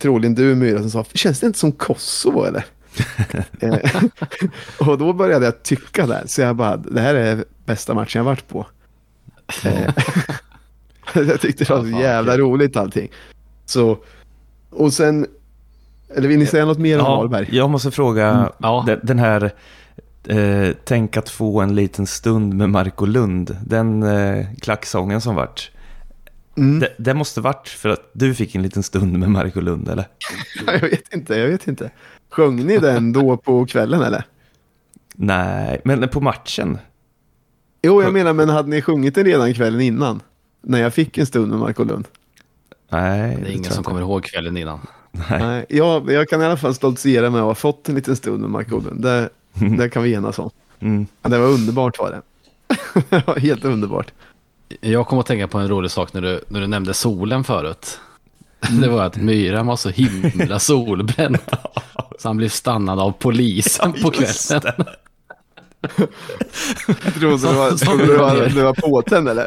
troligen 0.00 0.34
du 0.34 0.54
Myra, 0.54 0.80
som 0.80 0.90
sa, 0.90 1.04
känns 1.04 1.40
det 1.40 1.46
inte 1.46 1.58
som 1.58 1.72
Kosovo 1.72 2.44
eller? 2.44 2.64
eh, 3.60 3.78
och 4.88 4.98
då 4.98 5.12
började 5.12 5.44
jag 5.44 5.62
tycka 5.62 6.06
det, 6.06 6.22
så 6.26 6.40
jag 6.40 6.56
bara, 6.56 6.76
det 6.76 7.00
här 7.00 7.14
är 7.14 7.44
bästa 7.64 7.94
matchen 7.94 8.18
jag 8.18 8.24
varit 8.24 8.48
på. 8.48 8.66
Eh, 9.64 9.90
jag 11.14 11.40
tyckte 11.40 11.64
det 11.64 11.70
var 11.70 11.80
så 11.82 11.88
jävla 12.00 12.38
roligt 12.38 12.76
allting. 12.76 13.08
Så, 13.66 13.98
och 14.70 14.92
sen, 14.92 15.26
eller 16.16 16.28
vill 16.28 16.38
ni 16.38 16.46
säga 16.46 16.64
något 16.64 16.78
mer 16.78 16.98
om 16.98 17.04
Ja, 17.04 17.16
Wahlberg? 17.16 17.48
jag 17.56 17.70
måste 17.70 17.90
fråga, 17.90 18.28
Mm, 18.30 18.48
ja. 18.58 18.84
den, 18.86 19.00
den 19.02 19.18
här 19.18 19.50
eh, 20.28 20.74
Tänk 20.84 21.16
att 21.16 21.28
få 21.28 21.60
en 21.60 21.74
liten 21.74 22.06
stund 22.06 22.54
med 22.54 22.70
Marco 22.70 23.04
Lund, 23.06 23.56
den 23.66 24.02
eh, 24.02 24.46
klacksången 24.60 25.20
som 25.20 25.34
vart. 25.34 25.70
Mm. 26.56 26.80
Det, 26.80 26.92
det 26.98 27.14
måste 27.14 27.40
varit 27.40 27.68
för 27.68 27.88
att 27.88 28.10
du 28.12 28.34
fick 28.34 28.54
en 28.54 28.62
liten 28.62 28.82
stund 28.82 29.18
med 29.18 29.30
Marco 29.30 29.60
Lund, 29.60 29.88
eller? 29.88 30.04
Jag 30.66 30.80
vet 30.80 31.14
inte, 31.14 31.34
jag 31.34 31.48
vet 31.48 31.68
inte. 31.68 31.90
Sjöng 32.30 32.66
ni 32.66 32.78
den 32.78 33.12
då 33.12 33.36
på 33.36 33.66
kvällen 33.66 34.02
eller? 34.02 34.24
Nej, 35.14 35.80
men 35.84 36.08
på 36.08 36.20
matchen. 36.20 36.78
Jo, 37.82 38.02
jag 38.02 38.12
menar, 38.12 38.32
men 38.32 38.48
hade 38.48 38.68
ni 38.68 38.82
sjungit 38.82 39.14
den 39.14 39.24
redan 39.24 39.54
kvällen 39.54 39.80
innan? 39.80 40.22
När 40.62 40.80
jag 40.80 40.94
fick 40.94 41.18
en 41.18 41.26
stund 41.26 41.48
med 41.50 41.58
Marco 41.58 41.84
Lund? 41.84 42.08
Nej, 42.90 43.36
Det 43.42 43.48
är 43.48 43.52
ingen 43.52 43.64
som 43.64 43.78
inte. 43.78 43.88
kommer 43.88 44.00
ihåg 44.00 44.24
kvällen 44.24 44.56
innan. 44.56 44.78
Nej. 45.12 45.38
Nej, 45.42 45.66
jag, 45.68 46.10
jag 46.12 46.28
kan 46.28 46.42
i 46.42 46.44
alla 46.44 46.56
fall 46.56 46.74
stoltsera 46.74 47.30
med 47.30 47.40
att 47.40 47.46
ha 47.46 47.54
fått 47.54 47.88
en 47.88 47.94
liten 47.94 48.16
stund 48.16 48.40
med 48.40 48.50
Marco 48.50 48.80
Lund. 48.80 49.02
Det, 49.02 49.28
det 49.78 49.88
kan 49.88 50.02
vi 50.02 50.14
enas 50.14 50.38
om. 50.38 50.50
Mm. 50.80 51.06
Ja, 51.22 51.28
Det 51.28 51.38
var 51.38 51.46
underbart 51.48 51.98
var 51.98 52.10
det. 52.10 53.40
helt 53.40 53.64
underbart. 53.64 54.12
Jag 54.80 55.06
kom 55.06 55.18
att 55.18 55.26
tänka 55.26 55.48
på 55.48 55.58
en 55.58 55.68
rolig 55.68 55.90
sak 55.90 56.12
när 56.12 56.20
du, 56.20 56.40
när 56.48 56.60
du 56.60 56.66
nämnde 56.66 56.94
solen 56.94 57.44
förut. 57.44 57.98
Det 58.82 58.88
var 58.88 59.04
att 59.04 59.16
Myran 59.16 59.66
var 59.66 59.76
så 59.76 59.88
himla 59.88 60.58
solbränd. 60.58 61.38
Så 62.18 62.28
han 62.28 62.36
blev 62.36 62.48
stannad 62.48 63.00
av 63.00 63.12
polisen 63.12 63.92
på 63.92 64.12
Just 64.20 64.48
kvällen. 64.48 64.86
Trodde 67.18 67.20
du 67.20 67.54
var, 67.54 67.70
trodde 67.70 68.06
du 68.06 68.16
var, 68.16 68.48
du 68.48 68.62
var 68.62 68.74
påtänd 68.74 69.28
eller? 69.28 69.46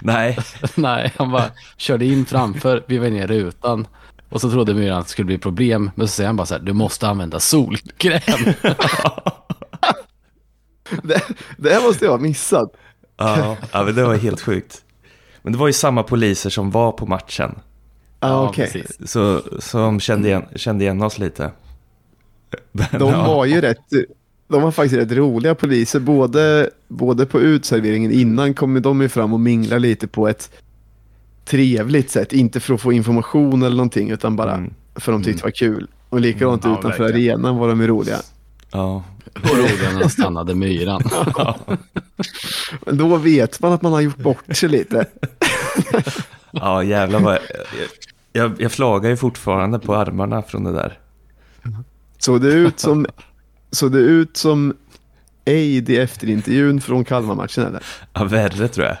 Nej, 0.00 0.38
Nej, 0.74 1.12
han 1.16 1.30
bara 1.30 1.50
körde 1.76 2.04
in 2.04 2.26
framför, 2.26 2.84
vi 2.86 2.98
var 2.98 3.06
i 3.06 3.26
rutan. 3.26 3.86
Och 4.28 4.40
så 4.40 4.50
trodde 4.50 4.74
myran 4.74 4.98
att 4.98 5.06
det 5.06 5.10
skulle 5.10 5.26
bli 5.26 5.38
problem. 5.38 5.90
Men 5.94 6.08
så 6.08 6.12
säger 6.12 6.26
han 6.26 6.36
bara 6.36 6.46
så 6.46 6.54
här, 6.54 6.60
du 6.60 6.72
måste 6.72 7.08
använda 7.08 7.40
solkräm. 7.40 8.54
Det, 11.02 11.22
det 11.56 11.72
här 11.72 11.82
måste 11.82 12.04
jag 12.04 12.12
ha 12.12 12.18
missat. 12.18 12.72
ja, 13.16 13.56
ja, 13.72 13.84
men 13.84 13.94
det 13.94 14.04
var 14.04 14.14
helt 14.14 14.40
sjukt. 14.40 14.84
Men 15.42 15.52
det 15.52 15.58
var 15.58 15.66
ju 15.66 15.72
samma 15.72 16.02
poliser 16.02 16.50
som 16.50 16.70
var 16.70 16.92
på 16.92 17.06
matchen. 17.06 17.58
Ah. 18.20 18.52
Så, 19.04 19.42
så 19.58 19.78
de 19.78 20.00
kände 20.00 20.28
igen, 20.28 20.44
kände 20.56 20.84
igen 20.84 21.02
oss 21.02 21.18
lite. 21.18 21.50
De 22.72 22.88
ja. 23.12 23.26
var 23.26 23.44
ju 23.44 23.60
rätt, 23.60 23.78
de 24.48 24.62
var 24.62 24.70
faktiskt 24.70 24.94
rätt 24.96 25.12
roliga 25.12 25.54
poliser. 25.54 26.00
Både, 26.00 26.70
både 26.88 27.26
på 27.26 27.40
utserveringen 27.40 28.12
innan 28.12 28.54
kom 28.54 28.82
de 28.82 29.00
ju 29.00 29.08
fram 29.08 29.32
och 29.32 29.40
mingla 29.40 29.78
lite 29.78 30.06
på 30.08 30.28
ett 30.28 30.50
trevligt 31.44 32.10
sätt. 32.10 32.32
Inte 32.32 32.60
för 32.60 32.74
att 32.74 32.80
få 32.80 32.92
information 32.92 33.62
eller 33.62 33.76
någonting 33.76 34.10
utan 34.10 34.36
bara 34.36 34.54
Mm. 34.54 34.74
för 34.94 35.12
att 35.12 35.18
de 35.18 35.24
tyckte 35.24 35.40
det 35.40 35.46
var 35.46 35.50
kul. 35.50 35.86
Och 36.08 36.20
likadant 36.20 36.64
Mm, 36.64 36.74
ja, 36.74 36.80
utanför 36.80 37.04
verkligen. 37.04 37.34
arenan 37.40 37.56
var 37.56 37.68
de 37.68 37.80
ju 37.80 37.86
roliga. 37.86 38.18
Ja, 38.72 39.04
Och 39.34 39.40
han 40.00 40.10
stannade 40.10 40.54
myran. 40.54 41.02
Men 42.86 42.98
då 42.98 43.16
vet 43.16 43.62
man 43.62 43.72
att 43.72 43.82
man 43.82 43.92
har 43.92 44.00
gjort 44.00 44.16
bort 44.16 44.56
sig 44.56 44.68
lite. 44.68 45.06
ja 46.50 46.82
jävlar 46.82 47.20
vad... 47.20 47.34
Jag, 47.34 47.40
jag, 48.32 48.52
jag 48.58 48.72
flagar 48.72 49.10
ju 49.10 49.16
fortfarande 49.16 49.78
på 49.78 49.94
armarna 49.94 50.42
från 50.42 50.64
det 50.64 50.72
där. 50.72 50.98
Såg 52.18 52.40
det 52.40 52.48
ut 52.52 52.80
som, 52.80 53.06
såg 53.70 53.92
det 53.92 53.98
ut 53.98 54.36
som 54.36 54.76
Eid 55.44 55.90
i 55.90 55.96
efterintervjun 55.96 56.80
från 56.80 57.04
Kalmar-matchen 57.04 57.66
eller? 57.66 57.82
Ja, 58.12 58.24
värre 58.24 58.68
tror 58.68 58.86
jag. 58.86 58.96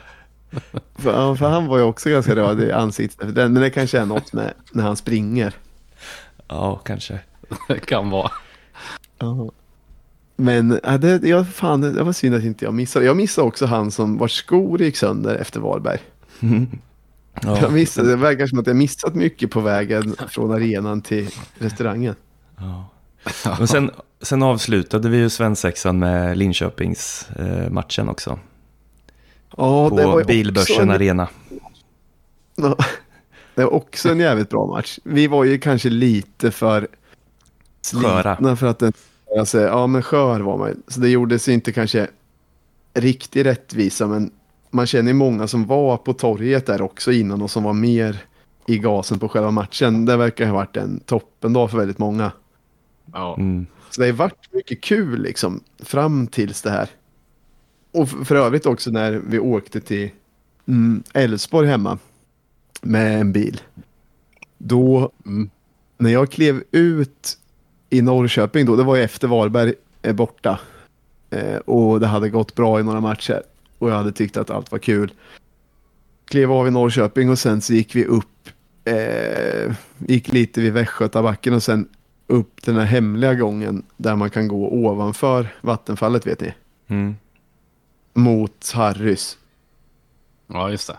För, 0.98 1.12
ja, 1.12 1.36
för 1.36 1.48
han 1.48 1.66
var 1.66 1.78
ju 1.78 1.84
också 1.84 2.10
ganska 2.10 2.36
röd 2.36 2.60
i 2.60 2.72
ansiktet 2.72 3.34
den. 3.34 3.52
Men 3.52 3.62
det 3.62 3.70
kanske 3.70 3.98
är 4.00 4.06
något 4.06 4.32
med 4.32 4.52
när 4.72 4.82
han 4.84 4.96
springer. 4.96 5.54
Ja, 6.48 6.76
kanske. 6.76 7.20
Det 7.68 7.86
kan 7.86 8.10
vara. 8.10 8.30
Men 10.36 10.80
ja, 10.84 10.98
det, 10.98 11.22
jag, 11.28 11.48
fan, 11.48 11.80
det 11.80 12.02
var 12.02 12.12
synd 12.12 12.34
att 12.34 12.42
inte 12.44 12.64
jag 12.64 12.74
missade. 12.74 13.04
Jag 13.04 13.16
missade 13.16 13.48
också 13.48 13.66
han 13.66 13.90
som 13.90 14.18
vars 14.18 14.32
skor 14.32 14.82
gick 14.82 14.96
sönder 14.96 15.34
efter 15.34 15.60
Varberg. 15.60 15.98
Ja, 17.42 17.58
Jag 17.60 17.72
missade, 17.72 18.08
det 18.08 18.16
verkar 18.16 18.46
som 18.46 18.58
att 18.58 18.66
jag 18.66 18.76
missat 18.76 19.14
mycket 19.14 19.50
på 19.50 19.60
vägen 19.60 20.16
från 20.28 20.50
arenan 20.52 21.02
till 21.02 21.28
restaurangen. 21.58 22.14
ja. 22.58 22.88
Men 23.58 23.68
sen, 23.68 23.90
sen 24.22 24.42
avslutade 24.42 25.08
vi 25.08 25.16
ju 25.16 25.30
svensexan 25.30 25.98
med 25.98 26.38
Linköpings-matchen 26.38 28.08
också. 28.08 28.38
Ja, 29.56 29.90
det 29.96 30.06
var 30.06 30.20
På 30.20 30.26
Bilbörsen 30.26 30.82
en, 30.82 30.90
Arena. 30.90 31.28
Ja, 32.56 32.76
det 33.54 33.64
var 33.64 33.72
också 33.72 34.08
en 34.08 34.20
jävligt 34.20 34.50
bra 34.50 34.66
match. 34.66 34.98
Vi 35.04 35.26
var 35.26 35.44
ju 35.44 35.58
kanske 35.58 35.88
lite 35.88 36.50
för 36.50 36.88
Sköra. 37.92 38.36
slitna 38.36 38.56
för 38.56 38.66
att 38.66 38.78
den, 38.78 38.92
alltså, 39.38 39.60
ja 39.60 39.86
men 39.86 40.02
skör 40.02 40.40
var 40.40 40.58
man 40.58 40.82
Så 40.88 41.00
det 41.00 41.08
gjordes 41.08 41.48
ju 41.48 41.52
inte 41.52 41.72
kanske 41.72 42.08
riktig 42.94 43.44
rättvisa 43.44 44.06
men 44.06 44.30
man 44.70 44.86
känner 44.86 45.10
ju 45.10 45.14
många 45.14 45.46
som 45.48 45.66
var 45.66 45.96
på 45.96 46.12
torget 46.12 46.66
där 46.66 46.82
också 46.82 47.12
innan 47.12 47.42
och 47.42 47.50
som 47.50 47.62
var 47.62 47.72
mer 47.72 48.18
i 48.66 48.78
gasen 48.78 49.18
på 49.18 49.28
själva 49.28 49.50
matchen. 49.50 50.04
Det 50.04 50.16
verkar 50.16 50.46
ha 50.46 50.54
varit 50.54 50.76
en 50.76 51.00
toppendag 51.00 51.70
för 51.70 51.78
väldigt 51.78 51.98
många. 51.98 52.32
Ja. 53.12 53.36
Mm. 53.38 53.66
Så 53.90 54.00
det 54.00 54.06
har 54.06 54.12
varit 54.12 54.52
mycket 54.52 54.80
kul 54.80 55.22
liksom 55.22 55.60
fram 55.78 56.26
tills 56.26 56.62
det 56.62 56.70
här. 56.70 56.88
Och 57.92 58.08
för 58.08 58.36
övrigt 58.36 58.66
också 58.66 58.90
när 58.90 59.12
vi 59.12 59.38
åkte 59.38 59.80
till 59.80 60.10
mm, 60.68 61.02
Älvsborg 61.14 61.68
hemma 61.68 61.98
med 62.82 63.20
en 63.20 63.32
bil. 63.32 63.60
Då, 64.58 65.12
Mm. 65.26 65.50
när 65.98 66.10
jag 66.10 66.30
klev 66.30 66.62
ut 66.70 67.38
i 67.90 68.02
Norrköping 68.02 68.66
då, 68.66 68.76
det 68.76 68.82
var 68.82 68.96
ju 68.96 69.02
efter 69.02 69.28
Varberg 69.28 69.74
är 70.02 70.12
borta. 70.12 70.60
Eh, 71.30 71.56
och 71.56 72.00
det 72.00 72.06
hade 72.06 72.28
gått 72.30 72.54
bra 72.54 72.80
i 72.80 72.82
några 72.82 73.00
matcher. 73.00 73.42
Och 73.78 73.90
jag 73.90 73.94
hade 73.96 74.12
tyckt 74.12 74.36
att 74.36 74.50
allt 74.50 74.72
var 74.72 74.78
kul. 74.78 75.12
Klev 76.24 76.52
av 76.52 76.68
i 76.68 76.70
Norrköping 76.70 77.30
och 77.30 77.38
sen 77.38 77.60
så 77.60 77.72
gick 77.74 77.94
vi 77.94 78.04
upp, 78.04 78.48
eh, 78.84 79.74
gick 79.98 80.32
lite 80.32 80.60
vid 80.60 80.72
Västgötabacken 80.72 81.54
och 81.54 81.62
sen 81.62 81.88
upp 82.26 82.62
den 82.62 82.76
här 82.76 82.84
hemliga 82.84 83.34
gången 83.34 83.82
där 83.96 84.16
man 84.16 84.30
kan 84.30 84.48
gå 84.48 84.68
ovanför 84.68 85.48
vattenfallet 85.60 86.26
vet 86.26 86.40
ni. 86.40 86.54
Mm. 86.88 87.16
Mot 88.14 88.72
Harrys. 88.74 89.38
ja, 90.46 90.70
just 90.70 90.86
det. 90.88 90.96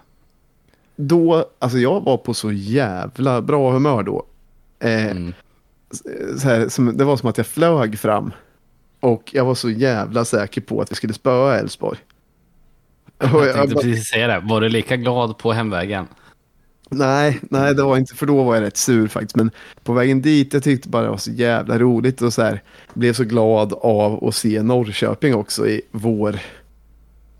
Då, 0.95 1.45
alltså 1.59 1.77
jag 1.77 2.01
var 2.01 2.17
på 2.17 2.33
så 2.33 2.51
jävla 2.51 3.41
bra 3.41 3.71
humör 3.71 4.03
då. 4.03 4.25
Eh, 4.79 5.11
Mm. 5.11 5.33
så 6.39 6.47
här, 6.47 6.69
som, 6.69 6.97
det 6.97 7.03
var 7.05 7.17
som 7.17 7.29
att 7.29 7.37
jag 7.37 7.47
flög 7.47 7.99
fram. 7.99 8.31
Och 8.99 9.29
jag 9.33 9.45
var 9.45 9.55
så 9.55 9.69
jävla 9.69 10.25
säker 10.25 10.61
på 10.61 10.81
att 10.81 10.91
vi 10.91 10.95
skulle 10.95 11.13
spöa 11.13 11.59
Elfsborg. 11.59 11.99
Jag 13.17 13.29
jag 13.47 13.55
tänkte 13.55 13.75
bara- 13.75 13.81
precis 13.83 14.07
säga 14.09 14.27
det. 14.27 14.39
Var 14.39 14.61
du 14.61 14.69
lika 14.69 14.95
glad 14.97 15.37
på 15.37 15.51
hemvägen? 15.51 16.07
Nej, 16.89 17.39
nej 17.41 17.75
det 17.75 17.83
var 17.83 17.97
inte, 17.97 18.15
för 18.15 18.25
då 18.25 18.43
var 18.43 18.55
jag 18.55 18.61
rätt 18.61 18.77
sur 18.77 19.07
faktiskt. 19.07 19.35
Men 19.35 19.51
på 19.83 19.93
vägen 19.93 20.21
dit, 20.21 20.53
jag 20.53 20.63
tyckte 20.63 20.89
bara 20.89 21.03
det 21.03 21.09
var 21.09 21.17
så 21.17 21.31
jävla 21.31 21.79
roligt 21.79 22.21
och 22.21 22.33
så 22.33 22.41
här, 22.41 22.63
blev 22.93 23.13
så 23.13 23.23
glad 23.23 23.73
av 23.73 24.25
att 24.27 24.35
se 24.35 24.61
Norrköping 24.61 25.35
också 25.35 25.67
i 25.67 25.81
vår, 25.91 26.39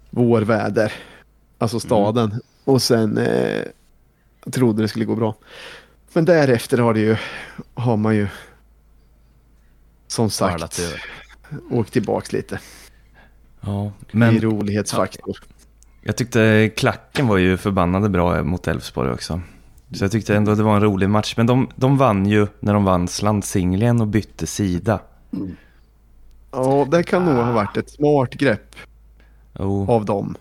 vår 0.09 0.41
väder. 0.41 0.93
Alltså 1.57 1.79
staden. 1.79 2.41
Och 2.63 2.81
sen 2.81 3.17
eh, 3.17 3.63
trodde 4.51 4.81
det 4.81 4.87
skulle 4.87 5.05
gå 5.05 5.15
bra. 5.15 5.35
Men 6.13 6.25
därefter 6.25 6.77
har 6.77 6.93
det 6.93 6.99
ju, 6.99 7.17
har 7.73 7.97
man 7.97 8.15
ju 8.15 8.27
som 10.07 10.29
sagt 10.29 10.81
åkt 11.69 11.93
tillbaks 11.93 12.33
lite 12.33 12.59
Ja, 13.61 13.91
i 14.11 14.17
men 14.17 14.41
rolighetsfaktor. 14.41 15.37
Jag 16.07 16.17
tyckte 16.17 16.71
klacken 16.75 17.27
var 17.27 17.37
ju 17.37 17.57
förbannade 17.57 18.09
bra 18.09 18.43
mot 18.43 18.67
Elfsborg 18.67 19.11
också. 19.11 19.41
Så 19.91 20.03
jag 20.03 20.11
tyckte 20.11 20.35
ändå 20.35 20.55
det 20.55 20.63
var 20.63 20.75
en 20.75 20.81
rolig 20.81 21.09
match. 21.09 21.33
Men 21.37 21.47
de, 21.47 21.69
de 21.75 21.97
vann 21.97 22.25
ju 22.25 22.47
när 22.59 22.73
de 22.73 22.83
vann 22.83 23.07
slantsinglingen 23.07 24.01
och 24.01 24.07
bytte 24.07 24.47
sida. 24.47 24.99
Ja, 26.51 26.87
det 26.91 27.03
kan 27.03 27.25
nog 27.25 27.35
ha 27.35 27.51
varit 27.51 27.77
ett 27.77 27.89
smart 27.89 28.33
grepp 28.33 28.75
Oh, 29.59 29.89
av 29.89 30.05
dem. 30.05 30.35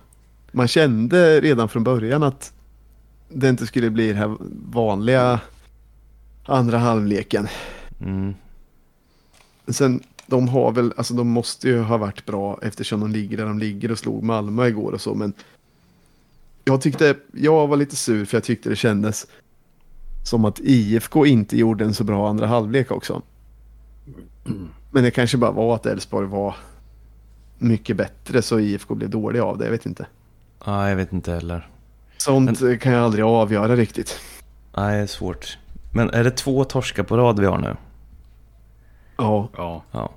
Man 0.52 0.68
kände 0.68 1.40
redan 1.40 1.68
från 1.68 1.84
början 1.84 2.22
att 2.22 2.52
det 3.28 3.48
inte 3.48 3.66
skulle 3.66 3.90
bli 3.90 4.08
den 4.08 4.16
här 4.16 4.36
vanliga 4.72 5.40
andra 6.44 6.78
halvleken. 6.78 7.48
mm, 8.00 8.34
Sen, 9.68 10.02
de 10.26 10.48
har 10.48 10.72
väl, 10.72 10.92
alltså 10.96 11.14
de 11.14 11.28
måste 11.28 11.68
ju 11.68 11.80
ha 11.80 11.96
varit 11.96 12.26
bra 12.26 12.58
eftersom 12.62 13.00
de 13.00 13.10
ligger 13.10 13.36
där 13.36 13.44
de 13.46 13.58
ligger 13.58 13.90
och 13.90 13.98
slog 13.98 14.22
Malmö 14.22 14.66
igår 14.66 14.92
och 14.92 15.00
så, 15.00 15.14
men 15.14 15.32
jag 16.68 16.80
tyckte, 16.80 17.16
jag 17.32 17.66
var 17.66 17.76
lite 17.76 17.96
sur 17.96 18.24
för 18.24 18.36
jag 18.36 18.44
tyckte 18.44 18.68
det 18.68 18.76
kändes 18.76 19.26
som 20.24 20.44
att 20.44 20.58
IFK 20.60 21.26
inte 21.26 21.56
gjorde 21.58 21.84
en 21.84 21.94
så 21.94 22.04
bra 22.04 22.28
andra 22.28 22.46
halvlek 22.46 22.90
också. 22.90 23.22
Men 24.90 25.04
det 25.04 25.10
kanske 25.10 25.36
bara 25.36 25.50
var 25.50 25.74
att 25.74 25.86
Elfsborg 25.86 26.26
var 26.28 26.56
mycket 27.58 27.96
bättre 27.96 28.42
så 28.42 28.60
IFK 28.60 28.94
blev 28.94 29.10
dåliga 29.10 29.44
av 29.44 29.58
det, 29.58 29.64
jag 29.64 29.72
vet 29.72 29.86
inte. 29.86 30.06
ja, 30.64 30.88
jag 30.88 30.96
vet 30.96 31.12
inte 31.12 31.32
heller. 31.32 31.68
Sånt 32.16 32.62
eh, 32.62 32.76
kan 32.78 32.92
jag 32.92 33.04
aldrig 33.04 33.24
avgöra 33.24 33.76
riktigt. 33.76 34.20
Nej, 34.76 34.96
det 34.96 35.02
är 35.02 35.06
svårt. 35.06 35.58
Men 35.92 36.10
är 36.10 36.24
det 36.24 36.30
två 36.30 36.64
torskar 36.64 37.02
på 37.02 37.16
rad 37.16 37.40
vi 37.40 37.46
har 37.46 37.58
nu? 37.58 37.76
Ja, 39.16 39.48
Ja. 39.56 39.82
Ja. 39.92 40.10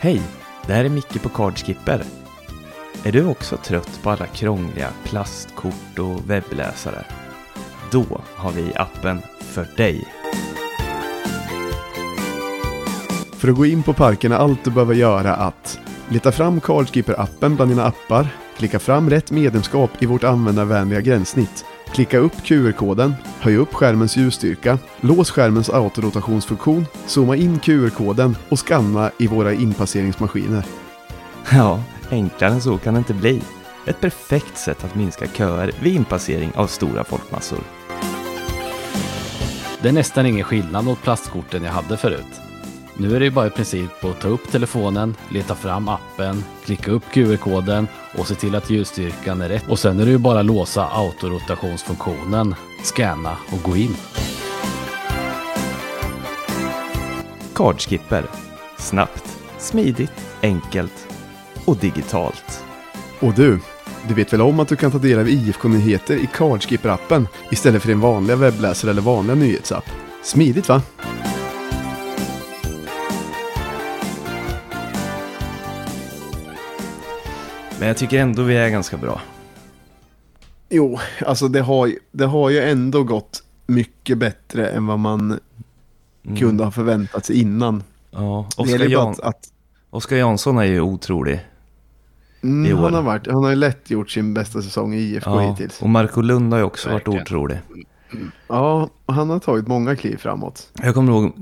Hej, 0.00 0.22
det 0.66 0.72
här 0.72 0.84
är 0.84 0.88
Micke 0.88 1.22
på 1.22 1.28
Cardskipper. 1.28 2.02
Är 3.04 3.12
du 3.12 3.26
också 3.26 3.56
trött 3.56 4.00
på 4.02 4.10
alla 4.10 4.26
krångliga 4.26 4.88
plastkort 5.04 5.98
och 5.98 6.30
webbläsare? 6.30 7.04
Då 7.90 8.04
har 8.34 8.52
vi 8.52 8.72
appen 8.76 9.22
för 9.40 9.66
dig. 9.76 10.04
För 13.32 13.48
att 13.48 13.56
gå 13.56 13.66
in 13.66 13.82
på 13.82 13.92
parken 13.92 14.32
är 14.32 14.36
allt 14.36 14.64
du 14.64 14.70
behöver 14.70 14.94
göra 14.94 15.34
att 15.34 15.80
leta 16.08 16.32
fram 16.32 16.60
Cardskipper-appen 16.60 17.56
bland 17.56 17.70
dina 17.70 17.84
appar, 17.84 18.28
klicka 18.56 18.78
fram 18.78 19.10
rätt 19.10 19.30
medlemskap 19.30 19.90
i 20.02 20.06
vårt 20.06 20.24
användarvänliga 20.24 21.00
gränssnitt, 21.00 21.64
klicka 21.92 22.18
upp 22.18 22.32
QR-koden, 22.44 23.14
höj 23.40 23.56
upp 23.56 23.74
skärmens 23.74 24.16
ljusstyrka, 24.16 24.78
lås 25.00 25.30
skärmens 25.30 25.70
autorotationsfunktion, 25.70 26.86
zooma 27.06 27.36
in 27.36 27.58
QR-koden 27.58 28.36
och 28.48 28.58
skanna 28.58 29.10
i 29.18 29.26
våra 29.26 29.52
inpasseringsmaskiner. 29.52 30.64
Ja, 31.52 31.82
enklare 32.10 32.52
än 32.52 32.60
så 32.60 32.78
kan 32.78 32.94
det 32.94 32.98
inte 32.98 33.14
bli. 33.14 33.42
Ett 33.86 34.00
perfekt 34.00 34.58
sätt 34.58 34.84
att 34.84 34.94
minska 34.94 35.26
köer 35.26 35.72
vid 35.82 35.94
inpassering 35.94 36.52
av 36.54 36.66
stora 36.66 37.04
folkmassor. 37.04 37.60
Det 39.82 39.88
är 39.88 39.92
nästan 39.92 40.26
ingen 40.26 40.44
skillnad 40.44 40.84
mot 40.84 41.02
plastkorten 41.02 41.62
jag 41.62 41.72
hade 41.72 41.96
förut. 41.96 42.47
Nu 43.00 43.16
är 43.16 43.20
det 43.20 43.30
bara 43.30 43.46
i 43.46 43.50
princip 43.50 44.04
att 44.04 44.20
ta 44.20 44.28
upp 44.28 44.50
telefonen, 44.50 45.14
leta 45.28 45.54
fram 45.54 45.88
appen, 45.88 46.44
klicka 46.64 46.90
upp 46.90 47.02
QR-koden 47.12 47.88
och 48.18 48.26
se 48.26 48.34
till 48.34 48.54
att 48.54 48.70
ljusstyrkan 48.70 49.40
är 49.40 49.48
rätt. 49.48 49.68
Och 49.68 49.78
sen 49.78 50.00
är 50.00 50.04
det 50.04 50.10
ju 50.10 50.18
bara 50.18 50.40
att 50.40 50.46
låsa 50.46 50.86
autorotationsfunktionen, 50.86 52.54
scanna 52.82 53.36
och 53.52 53.62
gå 53.62 53.76
in. 53.76 53.96
Cardskipper. 57.54 58.24
Snabbt, 58.78 59.38
smidigt, 59.58 60.12
enkelt 60.42 61.08
och 61.64 61.76
digitalt. 61.76 62.64
Och 63.20 63.32
du, 63.34 63.60
du 64.08 64.14
vet 64.14 64.32
väl 64.32 64.40
om 64.40 64.60
att 64.60 64.68
du 64.68 64.76
kan 64.76 64.90
ta 64.90 64.98
del 64.98 65.18
av 65.18 65.28
IFK-nyheter 65.28 66.16
i 66.16 66.28
Cardskipper-appen 66.34 67.26
istället 67.50 67.82
för 67.82 67.88
din 67.88 68.00
vanliga 68.00 68.36
webbläsare 68.36 68.90
eller 68.90 69.02
vanliga 69.02 69.34
nyhetsapp? 69.34 69.84
Smidigt 70.22 70.68
va? 70.68 70.82
Men 77.78 77.88
jag 77.88 77.96
tycker 77.96 78.18
ändå 78.20 78.42
vi 78.42 78.56
är 78.56 78.68
ganska 78.68 78.96
bra. 78.96 79.20
Jo, 80.68 80.98
alltså 81.26 81.48
det 81.48 81.60
har, 81.60 81.86
ju- 81.86 81.98
det 82.12 82.24
har 82.26 82.50
ju 82.50 82.58
ändå 82.60 83.04
gått 83.04 83.42
mycket 83.66 84.18
bättre 84.18 84.68
än 84.68 84.86
vad 84.86 84.98
man 84.98 85.38
Mm. 86.24 86.36
kunde 86.40 86.64
ha 86.64 86.70
förväntat 86.70 87.24
sig 87.26 87.40
innan. 87.40 87.82
Ja, 88.10 88.46
Oskar, 88.56 88.88
Jan... 88.90 89.08
att, 89.10 89.20
att 89.20 89.48
Oskar 89.90 90.16
Jansson 90.16 90.58
är 90.58 90.64
ju 90.64 90.80
otrolig. 90.80 91.40
mm, 92.42 92.78
han, 92.78 92.94
har 92.94 93.02
varit, 93.02 93.26
han 93.26 93.42
har 93.44 93.50
ju 93.50 93.56
lätt 93.56 93.90
gjort 93.90 94.10
sin 94.10 94.34
bästa 94.34 94.62
säsong 94.62 94.94
i 94.94 94.98
IFK 94.98 95.30
Ja, 95.30 95.40
hittills. 95.50 95.82
och 95.82 95.88
Marco 95.88 96.20
Lund 96.20 96.52
har 96.52 96.58
ju 96.60 96.64
också 96.64 96.88
Verkligen. 96.90 97.18
varit 97.18 97.26
otrolig. 97.26 97.58
Ja, 98.48 98.88
han 99.06 99.30
har 99.30 99.38
tagit 99.38 99.66
många 99.68 99.96
kliv 99.96 100.16
framåt. 100.16 100.70
Jag 100.82 100.94
kommer 100.94 101.12
ihåg 101.12 101.32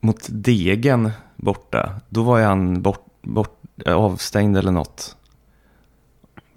mot 0.00 0.26
Degen 0.28 1.10
borta. 1.36 1.90
Då 2.08 2.22
var 2.22 2.38
ju 2.38 2.44
han 2.44 2.82
bort, 2.82 3.06
bort, 3.22 3.60
avstängd 3.86 4.56
eller 4.56 4.72
något. 4.72 5.16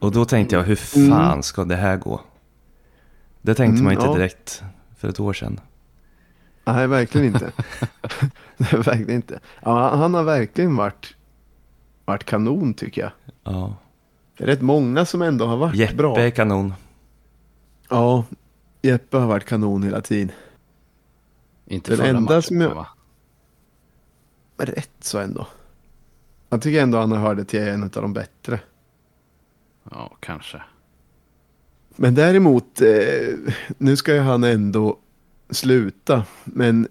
Och 0.01 0.11
då 0.11 0.25
tänkte 0.25 0.55
jag, 0.55 0.63
hur 0.63 0.75
fan 0.75 1.43
ska 1.43 1.65
det 1.65 1.75
här 1.75 1.97
gå? 1.97 2.21
Det 3.41 3.55
tänkte 3.55 3.73
Mm, 3.79 3.83
man 3.83 3.93
inte 3.93 4.05
ja. 4.05 4.13
direkt 4.13 4.63
för 4.97 5.07
ett 5.09 5.19
år 5.19 5.33
sedan. 5.33 5.59
Nej, 6.65 6.87
verkligen 6.87 7.27
inte. 7.27 7.51
Verkligen 8.57 9.09
inte. 9.09 9.39
Ja, 9.61 9.95
han 9.95 10.13
har 10.13 10.23
verkligen 10.23 10.75
varit, 10.75 11.15
varit 12.05 12.23
kanon 12.23 12.73
tycker 12.73 13.01
jag. 13.01 13.11
Ja. 13.43 13.75
Det 14.37 14.43
är 14.43 14.47
rätt 14.47 14.61
många 14.61 15.05
som 15.05 15.21
ändå 15.21 15.45
har 15.45 15.57
varit 15.57 15.75
Jeppe 15.75 15.95
bra. 15.95 16.17
är 16.19 16.29
kanon. 16.29 16.73
Ja, 17.89 18.25
Jeppe 18.81 19.17
har 19.17 19.27
varit 19.27 19.45
kanon 19.45 19.83
hela 19.83 20.01
tiden. 20.01 20.31
Inte 21.65 21.91
Den 21.91 21.97
förra 21.97 22.07
enda 22.07 22.21
matchen, 22.21 22.41
som 22.41 22.61
jag- 22.61 22.75
va? 22.75 22.87
Rätt 24.57 24.89
så 24.99 25.19
ändå. 25.19 25.47
Jag 26.49 26.61
tycker 26.61 26.81
ändå 26.81 26.97
han 26.97 27.11
har 27.11 27.17
hört 27.19 27.47
till 27.47 27.61
en 27.67 27.83
av 27.83 27.89
de 27.89 28.13
bättre. 28.13 28.59
Ja, 29.91 30.17
kanske. 30.19 30.61
Men 31.95 32.15
däremot, 32.15 32.81
eh, 32.81 33.53
nu 33.77 33.95
ska 33.95 34.13
ju 34.13 34.19
han 34.19 34.43
ändå 34.43 34.97
sluta. 35.49 36.23
Men 36.43 36.87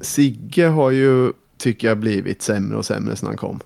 Sigge 0.00 0.66
har 0.66 0.90
ju, 0.90 1.32
tycker 1.56 1.88
jag, 1.88 1.98
blivit 1.98 2.42
sämre 2.42 2.78
och 2.78 2.86
sämre 2.86 3.16
sedan 3.16 3.26
han 3.26 3.36
kom. 3.36 3.60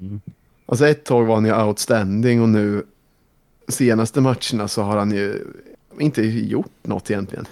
Mm. 0.00 0.20
Alltså 0.66 0.86
ett 0.86 1.04
tag 1.04 1.26
var 1.26 1.34
han 1.34 1.44
ju 1.44 1.62
outstanding 1.62 2.42
och 2.42 2.48
nu 2.48 2.86
senaste 3.68 4.20
matcherna 4.20 4.68
så 4.68 4.82
har 4.82 4.96
han 4.96 5.10
ju 5.10 5.44
inte 6.00 6.22
gjort 6.22 6.72
något 6.82 7.10
egentligen. 7.10 7.46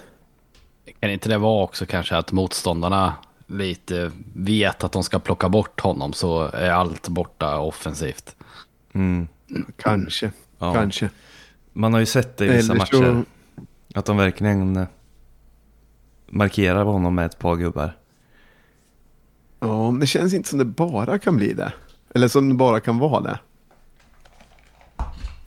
Kan 0.99 1.09
inte 1.09 1.29
det 1.29 1.37
vara 1.37 1.63
också 1.63 1.85
kanske 1.85 2.17
att 2.17 2.31
motståndarna 2.31 3.13
lite 3.47 4.11
vet 4.33 4.83
att 4.83 4.91
de 4.91 5.03
ska 5.03 5.19
plocka 5.19 5.49
bort 5.49 5.81
honom 5.81 6.13
så 6.13 6.43
är 6.43 6.69
allt 6.69 7.07
borta 7.07 7.59
offensivt. 7.59 8.35
Mm. 8.93 9.27
Kanske, 9.77 10.31
Ja. 10.59 10.73
kanske. 10.73 11.09
Man 11.73 11.93
har 11.93 11.99
ju 11.99 12.05
sett 12.05 12.37
det 12.37 12.45
i 12.45 12.49
vissa 12.49 12.71
Eller 12.73 12.79
matcher. 12.79 13.23
så, 13.95 13.99
Att 13.99 14.05
de 14.05 14.17
verkligen 14.17 14.75
eh, 14.77 14.87
markerar 16.29 16.83
honom 16.83 17.15
med 17.15 17.25
ett 17.25 17.39
par 17.39 17.55
gubbar. 17.55 17.97
ja, 19.59 19.91
men 19.91 19.99
det 19.99 20.07
känns 20.07 20.33
inte 20.33 20.49
som 20.49 20.59
det 20.59 20.65
bara 20.65 21.19
kan 21.19 21.35
bli 21.37 21.53
det. 21.53 21.73
Eller 22.15 22.27
som 22.27 22.49
det 22.49 22.55
bara 22.55 22.79
kan 22.79 22.97
vara 22.99 23.21
det. 23.21 23.39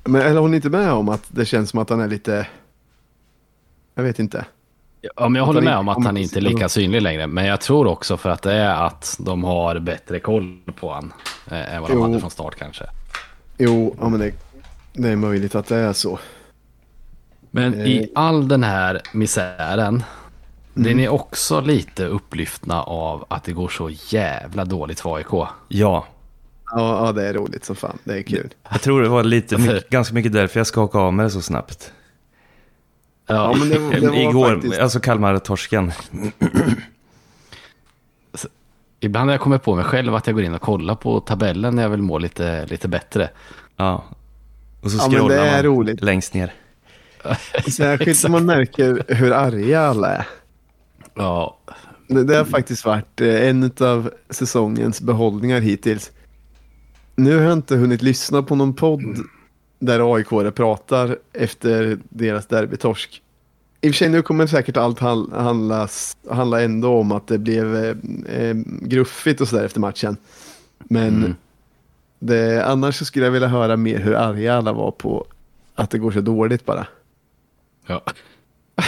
Men 0.05 0.23
eller 0.23 0.41
håller 0.41 0.51
ni 0.51 0.57
inte 0.57 0.71
med 0.71 0.93
om 0.93 1.09
att 1.09 1.25
det 1.29 1.45
känns 1.45 1.71
som 1.71 1.79
att 1.81 1.91
han 1.91 2.01
är 2.01 2.09
lite... 2.09 2.47
Jag 3.95 4.03
vet 4.03 4.19
inte. 4.19 4.45
Ja, 5.01 5.11
men 5.29 5.35
jag 5.35 5.43
Att 5.43 5.47
håller 5.47 5.61
med 5.61 5.71
inte 5.73 5.79
om 5.79 5.89
att 5.89 6.05
han 6.05 6.17
inte 6.17 6.39
är 6.39 6.41
lika 6.41 6.69
synlig 6.69 7.03
längre. 7.03 7.27
Men 7.27 7.45
jag 7.45 7.61
tror 7.61 7.87
också 7.87 8.17
för 8.17 8.31
att 8.31 8.43
det 8.43 8.53
är 8.53 8.87
att 8.87 9.17
de 9.21 9.45
har 9.45 9.79
bättre 9.79 10.21
koll 10.21 10.59
på 10.81 10.93
han 10.93 11.13
eh, 11.51 11.75
än 11.75 11.83
vad 11.83 11.91
de 11.91 11.95
Jo. 11.95 12.03
hade 12.03 12.21
från 12.21 12.31
start 12.31 12.55
kanske. 12.57 12.85
Jo, 13.59 13.97
ja, 14.01 14.09
men 14.09 14.21
det, 14.21 14.33
det 14.93 15.09
är 15.09 15.17
möjligt 15.17 15.55
att 15.55 15.67
det 15.67 15.77
är 15.77 15.93
så. 15.93 16.19
Men 17.51 17.75
Eh. 17.75 17.87
i 17.87 18.13
all 18.15 18.49
den 18.49 18.63
här 18.65 19.01
misären, 19.13 20.03
blir 20.75 20.95
ni 20.95 21.09
också 21.09 21.61
lite 21.61 22.05
upplyftna 22.05 22.83
av 22.83 23.25
att 23.31 23.45
det 23.45 23.53
går 23.53 23.69
så 23.69 23.91
jävla 24.09 24.65
dåligt 24.65 25.01
för 25.01 25.17
AIK? 25.17 25.49
Ja, 25.69 26.07
Ja, 26.71 27.07
ja, 27.07 27.13
det 27.13 27.29
är 27.29 27.35
roligt 27.35 27.65
som 27.65 27.77
fan. 27.77 27.99
Det 28.05 28.19
är 28.19 28.23
kul. 28.23 28.55
jag 28.71 28.81
tror 28.81 29.03
det 29.03 29.09
var 29.09 29.25
lite, 29.25 29.57
Varför? 29.57 29.75
mycket, 29.75 29.91
ganska 29.91 30.15
mycket 30.15 30.33
därför 30.33 30.61
jag 30.61 30.67
skakade 30.67 31.05
av 31.05 31.13
mig 31.13 31.25
det 31.25 31.31
så 31.31 31.43
snabbt. 31.43 31.93
Ja, 33.27 33.55
men 33.59 33.69
det, 33.69 34.01
det 34.01 34.07
var 34.09 34.17
Igår, 34.17 34.55
faktiskt... 34.55 34.79
alltså 34.79 35.01
Kalmar-torsken. 35.01 35.93
Ibland 39.01 39.29
har 39.31 39.35
jag 39.35 39.41
kommit 39.41 39.63
på 39.63 39.75
mig 39.75 39.85
själv 39.85 40.15
att 40.15 40.27
jag 40.27 40.37
går 40.37 40.45
in 40.45 40.55
och 40.55 40.61
kollar 40.61 40.95
på 40.95 41.21
tabellen 41.21 41.77
när 41.77 41.83
jag 41.83 41.91
vill 41.91 42.03
må 42.03 42.19
lite, 42.19 42.67
lite 42.67 42.89
bättre. 42.89 43.31
Ja. 43.77 44.05
Och 44.81 44.91
så 44.91 44.97
Ja, 44.99 45.03
men 45.03 45.11
det 45.13 45.19
scrollar 45.19 45.37
är 45.37 45.53
man 45.53 45.63
roligt. 45.63 46.03
längst 46.03 46.35
ner. 46.35 46.53
Särskilt 47.71 48.23
när 48.25 48.31
man 48.31 48.47
märker 48.47 49.05
hur 49.15 49.33
arga 49.33 49.81
alla 49.81 50.09
är. 50.09 50.27
Ja, 51.15 51.59
Det, 52.09 52.25
det 52.25 52.37
har 52.37 52.45
faktiskt 52.45 52.85
varit 52.85 53.21
eh, 53.21 53.49
en 53.49 53.71
av 53.81 54.11
säsongens 54.31 55.01
behållningar 55.01 55.61
hittills. 55.61 56.13
Nu 57.17 57.37
har 57.37 57.43
jag 57.43 57.53
inte 57.53 57.77
hunnit 57.77 58.03
lyssna 58.03 58.43
på 58.43 58.55
någon 58.55 58.75
podd 58.75 59.17
där 59.79 60.17
aik 60.17 60.55
pratar 60.55 61.19
efter 61.33 61.99
deras 62.09 62.47
derbytorsk. 62.47 63.23
I 63.81 63.89
och 63.91 63.95
för 63.95 63.99
sig 63.99 64.09
nu 64.09 64.23
kommer 64.23 64.47
säkert 64.47 64.77
allt 64.77 65.01
handl- 65.01 65.43
handlas, 65.43 66.17
handla 66.31 66.63
ändå 66.63 66.99
om 66.99 67.13
att 67.13 67.27
det 67.27 67.39
blev 67.39 67.77
eh, 67.77 67.97
eh, 68.41 68.57
gruffigt 68.83 69.41
och 69.41 69.49
sådär 69.49 69.65
efter 69.65 69.81
matchen. 69.81 70.17
Men 70.79 71.09
Mm. 71.17 71.35
det, 72.19 72.67
annars 72.67 72.97
så 72.97 73.05
skulle 73.05 73.25
jag 73.25 73.33
vilja 73.33 73.49
höra 73.49 73.77
mer 73.77 73.99
hur 73.99 74.15
arga 74.15 74.55
alla 74.55 74.73
var 74.73 74.91
på 74.91 75.27
att 75.75 75.91
det 75.91 75.99
går 75.99 76.11
så 76.11 76.21
dåligt 76.21 76.65
bara. 76.65 76.87
ja. 77.87 78.03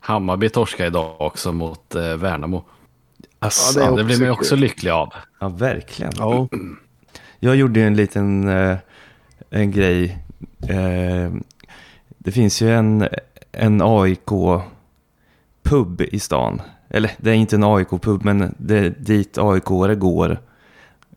Hammarby 0.00 0.48
torskade 0.48 0.86
idag 0.86 1.20
också 1.20 1.52
mot 1.52 1.94
eh, 1.94 2.16
Värnamo. 2.16 2.64
Alltså, 3.38 3.80
Ja, 3.80 3.92
är 3.92 3.96
det 3.96 4.04
blir 4.04 4.20
man 4.20 4.30
också 4.30 4.56
lycklig 4.56 4.90
av. 4.90 5.12
Ja, 5.40 5.48
verkligen. 5.48 6.12
Ja, 6.16 6.48
Jag 7.40 7.56
gjorde 7.56 7.80
ju 7.80 7.86
en 7.86 7.96
liten 7.96 8.48
eh, 8.48 8.76
en 9.50 9.70
grej. 9.70 10.18
Eh, 10.68 11.32
det 12.28 12.32
finns 12.32 12.62
ju 12.62 12.70
en, 12.70 13.08
en 13.52 13.82
AIK-pub 13.82 15.20
i 16.00 16.20
stan. 16.20 16.62
Eller 16.90 17.10
det 17.18 17.30
är 17.30 17.34
inte 17.34 17.56
en 17.56 17.64
AIK-pub, 17.64 18.24
men 18.24 18.54
det 18.58 18.78
är 18.78 18.94
dit 18.98 19.38
aik 19.38 19.64
går 19.98 20.38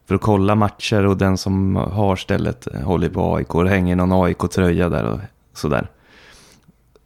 för 0.05 0.15
att 0.15 0.21
kolla 0.21 0.55
matcher 0.55 1.05
och 1.05 1.17
den 1.17 1.37
som 1.37 1.75
har 1.75 2.15
stället 2.15 2.67
håller 2.83 3.09
på 3.09 3.35
AIK. 3.35 3.47
Det 3.51 3.69
hänger 3.69 3.95
någon 3.95 4.23
AIK-tröja 4.23 4.89
där 4.89 5.05
och 5.05 5.19
sådär. 5.53 5.87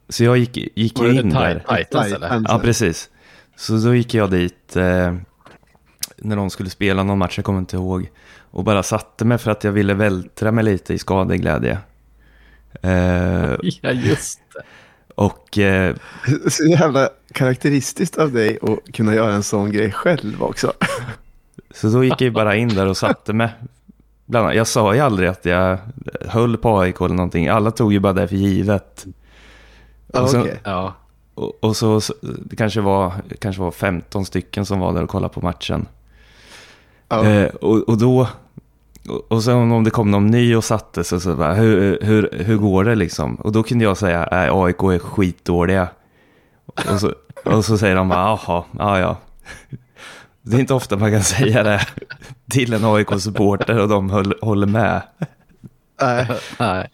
Så 0.08 0.24
jag 0.24 0.38
gick, 0.38 0.56
gick 0.56 1.00
ju 1.00 1.20
in 1.20 1.30
där. 1.30 1.64
Titans 1.68 2.06
eller? 2.06 2.16
Titans. 2.16 2.46
Ja, 2.48 2.58
precis. 2.58 3.10
Så 3.56 3.76
då 3.76 3.94
gick 3.94 4.14
jag 4.14 4.30
dit 4.30 4.76
eh, 4.76 5.14
när 6.16 6.36
de 6.36 6.50
skulle 6.50 6.70
spela 6.70 7.02
någon 7.02 7.18
match, 7.18 7.38
jag 7.38 7.44
kommer 7.44 7.58
inte 7.58 7.76
ihåg. 7.76 8.10
Och 8.38 8.64
bara 8.64 8.82
satte 8.82 9.24
mig 9.24 9.38
för 9.38 9.50
att 9.50 9.64
jag 9.64 9.72
ville 9.72 9.94
vältra 9.94 10.52
mig 10.52 10.64
lite 10.64 10.94
i 10.94 10.98
skadeglädje. 10.98 11.78
Eh, 12.82 13.54
Ja, 13.80 13.90
just 13.90 14.40
det. 14.54 14.60
och 15.14 15.58
eh, 15.58 15.96
Så 16.48 16.64
jävla 16.64 17.08
karaktäristiskt 17.32 18.18
av 18.18 18.32
dig 18.32 18.58
att 18.62 18.92
kunna 18.94 19.14
göra 19.14 19.32
en 19.34 19.42
sån 19.42 19.72
grej 19.72 19.92
själv 19.92 20.42
också. 20.42 20.72
så 21.74 21.88
då 21.88 22.04
gick 22.04 22.12
jag 22.12 22.20
ju 22.20 22.30
bara 22.30 22.56
in 22.56 22.68
där 22.68 22.86
och 22.86 22.96
satte 22.96 23.32
mig. 23.32 23.48
Bland 24.26 24.44
annat, 24.46 24.56
jag 24.56 24.66
sa 24.66 24.94
ju 24.94 25.00
aldrig 25.00 25.28
att 25.28 25.44
jag 25.44 25.78
höll 26.28 26.56
på 26.56 26.78
AIK 26.80 27.00
eller 27.00 27.14
någonting. 27.14 27.48
Alla 27.48 27.70
tog 27.70 27.92
ju 27.92 28.00
bara 28.00 28.12
det 28.12 28.28
för 28.28 28.36
givet. 28.36 29.06
Ja, 30.12 30.20
Och 30.20 30.30
sen- 30.30 30.40
okej. 30.40 30.60
Ja, 30.64 30.94
Och, 31.34 31.64
och 31.64 31.76
så, 31.76 32.00
så 32.00 32.14
det 32.22 32.56
kanske 32.56 32.80
var, 32.80 33.12
kanske 33.40 33.62
var 33.62 33.70
15 33.70 34.24
stycken 34.26 34.66
som 34.66 34.80
var 34.80 34.92
där 34.92 35.02
och 35.02 35.08
kollade 35.10 35.34
på 35.34 35.40
matchen. 35.40 35.88
Ja. 37.08 37.24
Eh, 37.26 37.48
och, 37.54 37.88
och 37.88 37.98
då 37.98 38.28
och, 39.08 39.32
och 39.32 39.42
sen 39.42 39.72
om 39.72 39.84
det 39.84 39.90
kom 39.90 40.10
någon 40.10 40.26
ny 40.26 40.56
och 40.56 40.64
satte 40.64 41.04
sig 41.04 41.20
så 41.20 41.36
bara, 41.36 41.54
hur, 41.54 41.98
hur, 42.02 42.28
hur 42.32 42.56
går 42.56 42.84
det 42.84 42.94
liksom? 42.94 43.34
Och 43.34 43.52
då 43.52 43.62
kunde 43.62 43.84
jag 43.84 43.96
säga, 43.96 44.28
nej 44.30 44.50
AIK 44.52 44.82
är 44.82 44.98
skitdåliga. 44.98 45.88
Och 46.66 47.00
så, 47.00 47.12
och 47.44 47.64
så 47.64 47.78
säger 47.78 47.96
de 47.96 48.08
bara, 48.08 48.18
jaha, 48.46 48.64
ja 48.78 48.98
ja. 48.98 49.16
Det 50.42 50.56
är 50.56 50.60
inte 50.60 50.74
ofta 50.74 50.96
man 50.96 51.12
kan 51.12 51.22
säga 51.22 51.62
det 51.62 51.80
till 52.50 52.72
en 52.72 52.84
AIK-supporter 52.84 53.78
och 53.80 53.88
de 53.88 54.10
höll, 54.10 54.34
håller 54.42 54.66
med. 54.66 55.02
Nej. 56.00 56.28
Nej. 56.58 56.88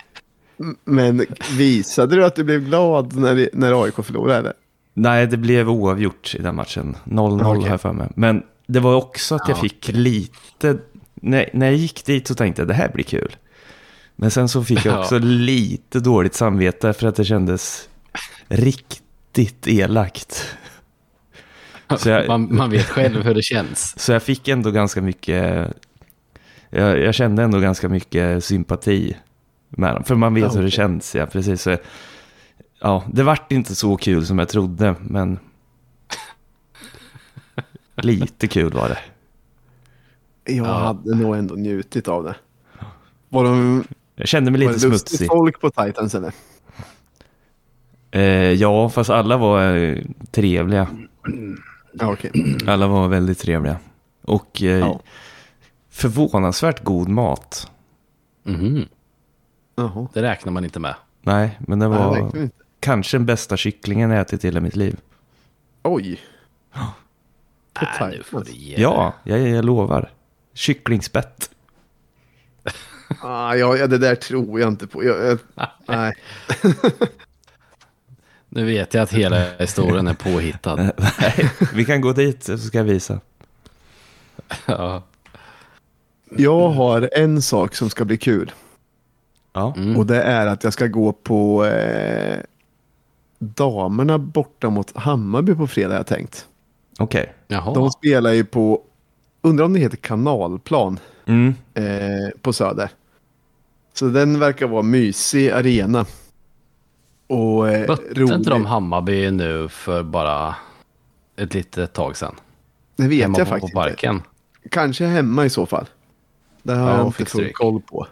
Men 0.85 1.27
visade 1.59 2.17
du 2.17 2.25
att 2.25 2.37
du 2.37 2.45
blev 2.45 2.61
glad 2.61 3.17
när, 3.17 3.49
när 3.53 3.83
AIK 3.85 3.95
förlorade? 3.95 4.53
Nej, 4.95 5.27
det 5.27 5.37
blev 5.37 5.71
oavgjort 5.71 6.35
i 6.35 6.43
den 6.43 6.55
matchen. 6.55 6.97
0-0 7.05 7.35
Okej. 7.35 7.63
har 7.63 7.69
jag 7.69 7.81
för 7.81 7.93
mig. 7.93 8.09
Men 8.15 8.43
det 8.67 8.81
var 8.81 8.95
också 8.95 9.35
att 9.35 9.49
jag 9.49 9.57
Ja, 9.57 9.61
fick 9.61 9.89
lite... 9.89 10.79
När, 11.25 11.51
när 11.53 11.67
jag 11.67 11.75
gick 11.77 12.05
dit 12.05 12.27
så 12.27 12.35
tänkte 12.35 12.63
jag 12.63 12.69
det 12.69 12.75
här 12.75 12.89
blir 12.89 13.05
kul. 13.05 13.37
Men 14.17 14.31
sen 14.31 14.49
så 14.49 14.65
fick 14.65 14.85
jag 14.85 14.95
Ja. 14.95 14.99
också 15.03 15.19
lite 15.19 16.01
dåligt 16.01 16.35
samvete 16.35 16.93
för 16.93 17.07
att 17.09 17.17
det 17.17 17.25
kändes 17.25 17.89
riktigt 18.49 19.67
elakt. 19.69 20.57
Jag- 22.05 22.29
Man, 22.29 22.55
man 22.57 22.71
vet 22.71 22.87
själv 22.87 23.23
hur 23.23 23.35
det 23.35 23.43
känns. 23.43 23.95
Så 24.05 24.13
jag 24.13 24.23
fick 24.23 24.49
ändå 24.49 24.71
ganska 24.71 25.03
mycket... 25.03 25.73
Jag, 26.71 26.99
jag 27.01 27.15
kände 27.15 27.43
ändå 27.43 27.59
ganska 27.61 27.89
mycket 27.89 28.45
sympati 28.45 29.17
med 29.69 29.95
dem. 29.95 30.05
För 30.05 30.15
man 30.15 30.35
vet 30.35 30.43
Ja, 30.45 30.51
hur 30.51 30.63
det 30.63 30.71
känns, 30.71 31.15
ja 31.15 31.27
precis. 31.27 31.63
Så, 31.63 31.77
ja, 32.81 33.05
det 33.13 33.23
vart 33.23 33.53
inte 33.53 33.75
så 33.75 33.97
kul 33.97 34.27
som 34.27 34.39
jag 34.39 34.49
trodde, 34.49 34.95
men... 35.01 35.39
Lite 37.97 38.49
kul 38.49 38.73
var 38.73 38.89
det. 38.89 38.99
Jag 40.45 40.57
Ja. 40.57 40.73
hade 40.73 41.15
nog 41.15 41.37
ändå 41.37 41.55
njutit 41.55 42.09
av 42.09 42.25
det. 42.25 42.35
Var, 43.29 43.45
de, 43.45 43.85
Jag 44.15 44.29
kände 44.29 44.51
mig 44.51 44.61
lite 44.61 44.81
smutsig. 44.81 45.29
folk 45.29 45.61
på 45.61 45.71
Titans 45.71 46.15
eller? 46.15 46.33
Eh, 48.11 48.23
ja, 48.53 48.89
fast 48.89 49.11
alla 49.11 49.37
var 49.37 49.77
eh, 49.77 49.99
trevliga. 50.31 50.89
Ja, 51.93 52.13
okej. 52.13 52.57
Alla 52.67 52.87
var 52.87 53.09
väldigt 53.09 53.39
trevliga. 53.39 53.77
Och 54.23 54.63
eh, 54.63 54.69
Ja. 54.79 55.01
förvånansvärt 55.91 56.85
god 56.85 57.09
mat. 57.09 57.71
Jaha. 59.77 60.09
Det 60.13 60.23
räknar 60.23 60.53
man 60.53 60.65
inte 60.65 60.81
med. 60.81 60.95
Nej, 61.23 61.59
men 61.61 61.79
det 61.79 61.89
Nej, 61.89 61.99
var 61.99 62.19
inte. 62.19 62.51
kanske 62.81 63.17
den 63.19 63.27
bästa 63.27 63.57
kycklingen 63.57 64.11
jag 64.11 64.21
ätit 64.21 64.45
i 64.45 64.47
hela 64.49 64.61
mitt 64.61 64.77
liv. 64.77 64.97
Oj. 65.83 66.21
På 67.75 67.87
Nej, 68.01 68.21
dig. 68.45 68.75
Ja, 68.79 69.15
jag, 69.25 69.41
jag 69.49 69.65
lovar. 69.65 70.11
Kycklingspett. 70.55 71.51
Ah, 73.23 73.55
ja, 73.55 73.77
ja, 73.77 73.87
det 73.87 73.99
där 73.99 74.15
tror 74.15 74.61
jag 74.61 74.69
inte 74.69 74.87
på. 74.87 75.05
Jag, 75.05 75.27
jag, 75.27 75.39
nej. 75.87 76.13
Nu 78.49 78.65
vet 78.65 78.95
jag 78.95 79.03
att 79.03 79.13
hela 79.13 79.45
historien 79.59 80.07
är 80.07 80.15
påhittad. 80.15 80.77
Nej, 81.21 81.51
vi 81.75 81.85
kan 81.85 82.01
gå 82.01 82.13
dit 82.13 82.45
så 82.45 82.59
ska 82.59 82.79
jag 82.79 82.85
visa. 82.85 83.21
Ja. 84.67 85.03
Jag 86.31 86.69
har 86.69 87.09
en 87.13 87.43
sak 87.43 87.75
som 87.75 87.91
ska 87.91 88.05
bli 88.05 88.17
kul. 88.17 88.53
Ja, 89.53 89.75
Mm. 89.77 89.97
Och 89.97 90.07
det 90.07 90.23
är 90.23 90.47
att 90.47 90.65
jag 90.65 90.73
ska 90.73 90.87
gå 90.87 91.13
på 91.13 91.65
eh, 91.67 92.39
damerna 93.39 94.19
borta 94.19 94.71
mot 94.71 94.97
Hammarby 94.97 95.55
på 95.55 95.67
fredag 95.67 95.95
jag 95.95 96.07
tänkt. 96.07 96.47
okej. 96.99 97.33
Jaha. 97.49 97.75
De 97.75 97.91
spelar 97.91 98.33
ju 98.33 98.45
på, 98.45 98.83
undrar 99.43 99.65
om 99.65 99.73
det 99.73 99.79
heter 99.81 99.97
kanalplan 99.97 100.99
Mm. 101.27 101.55
eh, 101.75 101.85
på 102.43 102.53
Söder. 102.53 102.91
Så 103.95 104.09
den 104.09 104.39
verkar 104.39 104.67
vara 104.67 104.83
mysig 104.83 105.51
arena. 105.51 106.07
Och 107.27 107.69
eh, 107.69 107.89
Mötte 107.89 108.21
inte 108.23 108.51
de 108.51 108.67
Hammarby 108.67 109.31
nu 109.31 109.69
för 109.69 110.03
bara 110.03 110.55
ett 111.37 111.55
litet 111.55 111.93
tag 111.93 112.17
sedan? 112.17 112.35
Det 112.97 113.09
vet 113.09 113.23
Hemma 113.23 113.39
jag 113.39 113.47
på, 113.47 113.51
faktiskt 113.51 113.73
på 113.75 113.81
parken. 113.81 114.15
inte. 114.15 114.27
Kanske 114.71 115.05
hemma 115.07 115.45
i 115.45 115.51
så 115.51 115.67
fall. 115.67 115.87
Det 116.63 116.73
har 116.75 116.91
Ja, 116.91 116.97
jag 116.97 117.07
inte 117.07 117.25
full 117.25 117.51
koll 117.53 117.81
på. 117.81 118.07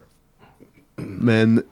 Men 0.96 1.62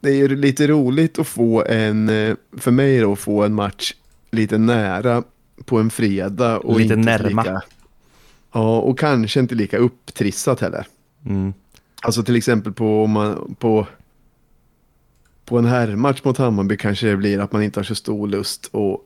det 0.00 0.10
är 0.10 0.14
ju 0.14 0.36
lite 0.36 0.66
roligt 0.66 1.18
att 1.18 1.26
få 1.28 1.64
en, 1.64 2.08
eh, 2.08 2.34
för 2.56 2.70
mig 2.70 3.00
då, 3.00 3.12
att 3.12 3.18
få 3.18 3.42
en 3.44 3.54
match 3.54 3.94
lite 4.30 4.58
nära 4.58 5.22
på 5.64 5.78
en 5.78 5.90
fredag. 5.90 6.58
Och 6.58 6.80
Lite 6.80 6.94
inte 6.94 7.10
närma. 7.18 7.42
Lika, 7.42 7.62
ja, 8.52 8.78
och 8.78 8.98
kanske 8.98 9.40
inte 9.40 9.54
lika 9.54 9.78
upptrissat 9.78 10.60
heller. 10.60 10.86
Mm. 11.26 11.52
Alltså 12.02 12.22
till 12.22 12.36
exempel 12.36 12.72
på, 12.72 13.06
man, 13.06 13.54
på, 13.58 13.86
på 15.44 15.58
en 15.58 15.64
herrmatch 15.64 16.24
mot 16.24 16.38
Hammarby 16.38 16.76
kanske 16.76 17.06
det 17.06 17.16
blir 17.16 17.38
att 17.38 17.52
man 17.52 17.62
inte 17.62 17.80
har 17.80 17.84
så 17.84 17.94
stor 17.94 18.28
lust 18.28 18.74
att 18.74 19.00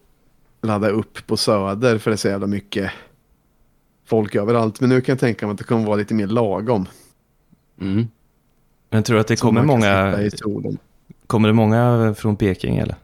ladda 0.67 0.89
upp 0.89 1.27
på 1.27 1.37
Söder 1.37 1.99
för 1.99 2.11
det 2.11 2.15
är 2.15 2.17
så 2.17 2.29
jävla 2.29 2.47
mycket 2.47 2.91
folk 4.05 4.35
överallt. 4.35 4.81
Men 4.81 4.89
nu 4.89 5.01
kan 5.01 5.13
jag 5.13 5.21
tänka 5.21 5.47
mig 5.47 5.53
att 5.53 5.59
det 5.59 5.65
kommer 5.65 5.87
vara 5.87 5.97
lite 5.97 6.15
mer 6.15 6.27
lagom. 6.27 6.89
Mm. 7.81 8.09
Men 8.91 9.03
tror 9.03 9.15
du 9.15 9.21
att 9.21 9.27
det 9.27 9.37
kommer 9.37 9.63
många, 9.63 10.31
kommer 11.27 11.49
det 11.49 11.55
många 11.55 12.15
från 12.19 12.37
Peking 12.37 12.77
eller? 12.77 12.97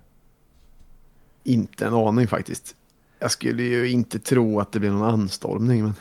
Inte 1.44 1.86
en 1.86 1.94
aning 1.94 2.26
faktiskt. 2.26 2.74
Jag 3.18 3.30
skulle 3.30 3.62
ju 3.62 3.90
inte 3.90 4.18
tro 4.18 4.60
att 4.60 4.72
det 4.72 4.80
blir 4.80 4.90
någon 4.90 5.20
anstormning. 5.20 5.82
Men, 5.82 5.94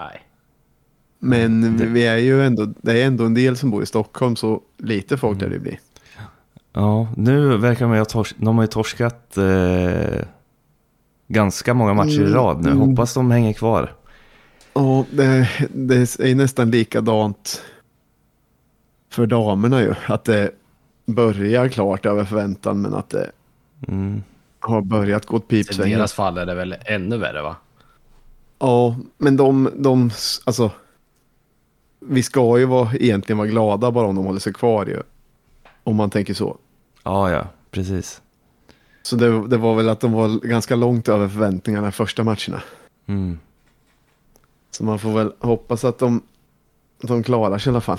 Nej. 0.00 0.22
men 1.18 1.76
Det- 1.76 1.86
vi 1.86 2.06
är 2.06 2.16
ju 2.16 2.44
ändå, 2.46 2.64
det 2.82 3.02
är 3.02 3.06
ändå 3.06 3.24
en 3.24 3.34
del 3.34 3.56
som 3.56 3.70
bor 3.70 3.82
i 3.82 3.86
Stockholm 3.86 4.36
så 4.36 4.60
lite 4.78 5.16
folk 5.16 5.40
där 5.40 5.48
det 5.48 5.58
blir. 5.58 5.78
Ja, 6.72 7.08
nu 7.16 7.56
verkar 7.56 7.86
man 7.86 7.96
ju 7.96 8.00
ha, 8.00 8.04
tors- 8.04 8.34
de 8.36 8.56
har 8.56 8.64
ju 8.64 8.68
torskat 8.68 9.36
eh, 9.36 10.20
ganska 11.28 11.74
många 11.74 11.94
matcher 11.94 12.10
i 12.20 12.24
Mm, 12.26 12.34
rad 12.34 12.62
nu. 12.64 12.70
mm. 12.70 12.88
Hoppas 12.88 13.14
de 13.14 13.30
hänger 13.30 13.52
kvar. 13.52 13.94
Ja, 14.74 15.04
det, 15.10 15.48
det 15.74 15.94
är 16.20 16.34
nästan 16.34 16.70
likadant 16.70 17.62
för 19.10 19.26
damerna 19.26 19.80
ju. 19.82 19.94
Att 20.06 20.24
det 20.24 20.50
börjar 21.06 21.68
klart 21.68 22.06
över 22.06 22.24
förväntan 22.24 22.82
men 22.82 22.94
att 22.94 23.10
det 23.10 23.30
Mm. 23.88 24.22
har 24.60 24.80
börjat 24.82 25.26
gå 25.26 25.36
åt 25.36 25.44
I 25.44 25.46
pipsvängen. 25.46 25.98
deras 25.98 26.12
fall 26.12 26.38
är 26.38 26.46
det 26.46 26.54
väl 26.54 26.74
ännu 26.84 27.18
värre 27.18 27.42
va? 27.42 27.56
Ja, 28.58 28.96
men 29.18 29.36
de, 29.36 29.70
de, 29.76 30.10
alltså. 30.44 30.70
Vi 32.00 32.22
ska 32.22 32.58
ju 32.58 32.64
vara, 32.64 32.94
egentligen 32.94 33.38
vara 33.38 33.48
glada 33.48 33.90
bara 33.90 34.06
om 34.06 34.16
de 34.16 34.24
håller 34.24 34.40
sig 34.40 34.52
kvar 34.52 34.86
ju. 34.86 35.02
Om 35.84 35.96
man 35.96 36.10
tänker 36.10 36.34
så. 36.34 36.58
Ja, 37.02 37.30
ja, 37.30 37.48
precis. 37.70 38.22
Så 39.02 39.16
det, 39.16 39.48
det 39.48 39.56
var 39.56 39.74
väl 39.74 39.88
att 39.88 40.00
de 40.00 40.12
var 40.12 40.48
ganska 40.48 40.76
långt 40.76 41.08
över 41.08 41.28
förväntningarna 41.28 41.92
första 41.92 42.24
matcherna. 42.24 42.62
Mm. 43.06 43.38
Så 44.70 44.84
man 44.84 44.98
får 44.98 45.12
väl 45.12 45.32
hoppas 45.40 45.84
att 45.84 45.98
de, 45.98 46.22
de 47.02 47.22
klarar 47.22 47.58
sig 47.58 47.70
i 47.70 47.72
alla 47.72 47.80
fall. 47.80 47.98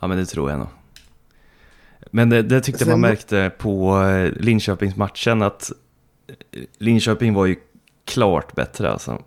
Ja, 0.00 0.06
men 0.06 0.18
det 0.18 0.26
tror 0.26 0.50
jag 0.50 0.58
nog. 0.58 0.68
Men 2.10 2.30
det, 2.30 2.42
det 2.42 2.60
tyckte 2.60 2.84
Sen- 2.84 2.90
man 2.90 3.00
märkte 3.00 3.52
på 3.58 4.02
eh, 4.02 4.32
Linköpingsmatchen 4.32 5.42
att 5.42 5.72
eh, 6.28 6.62
Linköping 6.78 7.34
var 7.34 7.46
ju 7.46 7.56
klart 8.04 8.54
bättre 8.54 8.90
alltså. 8.90 9.22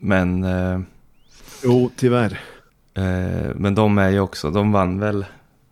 Men, 0.00 0.44
eh, 0.44 0.80
Jo, 1.64 1.90
tyvärr. 1.96 2.40
eh, 2.94 3.54
men 3.54 3.74
de 3.74 3.98
är 3.98 4.08
ju 4.10 4.20
också, 4.20 4.50
de 4.50 4.72
vann 4.72 4.98
väl 5.00 5.24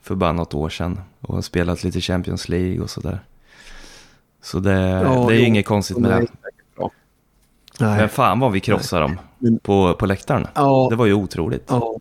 för 0.03 0.14
bara 0.14 0.33
något 0.33 0.55
år 0.55 0.69
sedan 0.69 1.01
och 1.21 1.35
har 1.35 1.43
spelat 1.43 1.85
lite 1.85 2.01
Champions 2.01 2.49
League 2.49 2.81
och 2.81 2.91
sådär. 2.91 3.21
Så 4.43 4.59
det, 4.59 4.73
Ja, 4.81 5.27
det 5.29 5.35
är 5.35 5.38
ju 5.38 5.47
inget 5.47 5.67
konstigt 5.67 5.97
med 5.99 6.11
det. 6.11 6.27
bra. 6.77 6.91
Men 7.81 7.97
Nej. 7.97 8.09
fan 8.09 8.41
vad 8.41 8.53
vi 8.53 8.61
krossar 8.61 9.01
dem 9.01 9.19
på, 9.62 9.95
på 9.95 10.07
läktaren. 10.07 10.47
Ja, 10.55 10.87
Det 10.91 10.97
var 10.97 11.07
ju 11.07 11.12
otroligt. 11.14 11.64
Ja. 11.69 11.97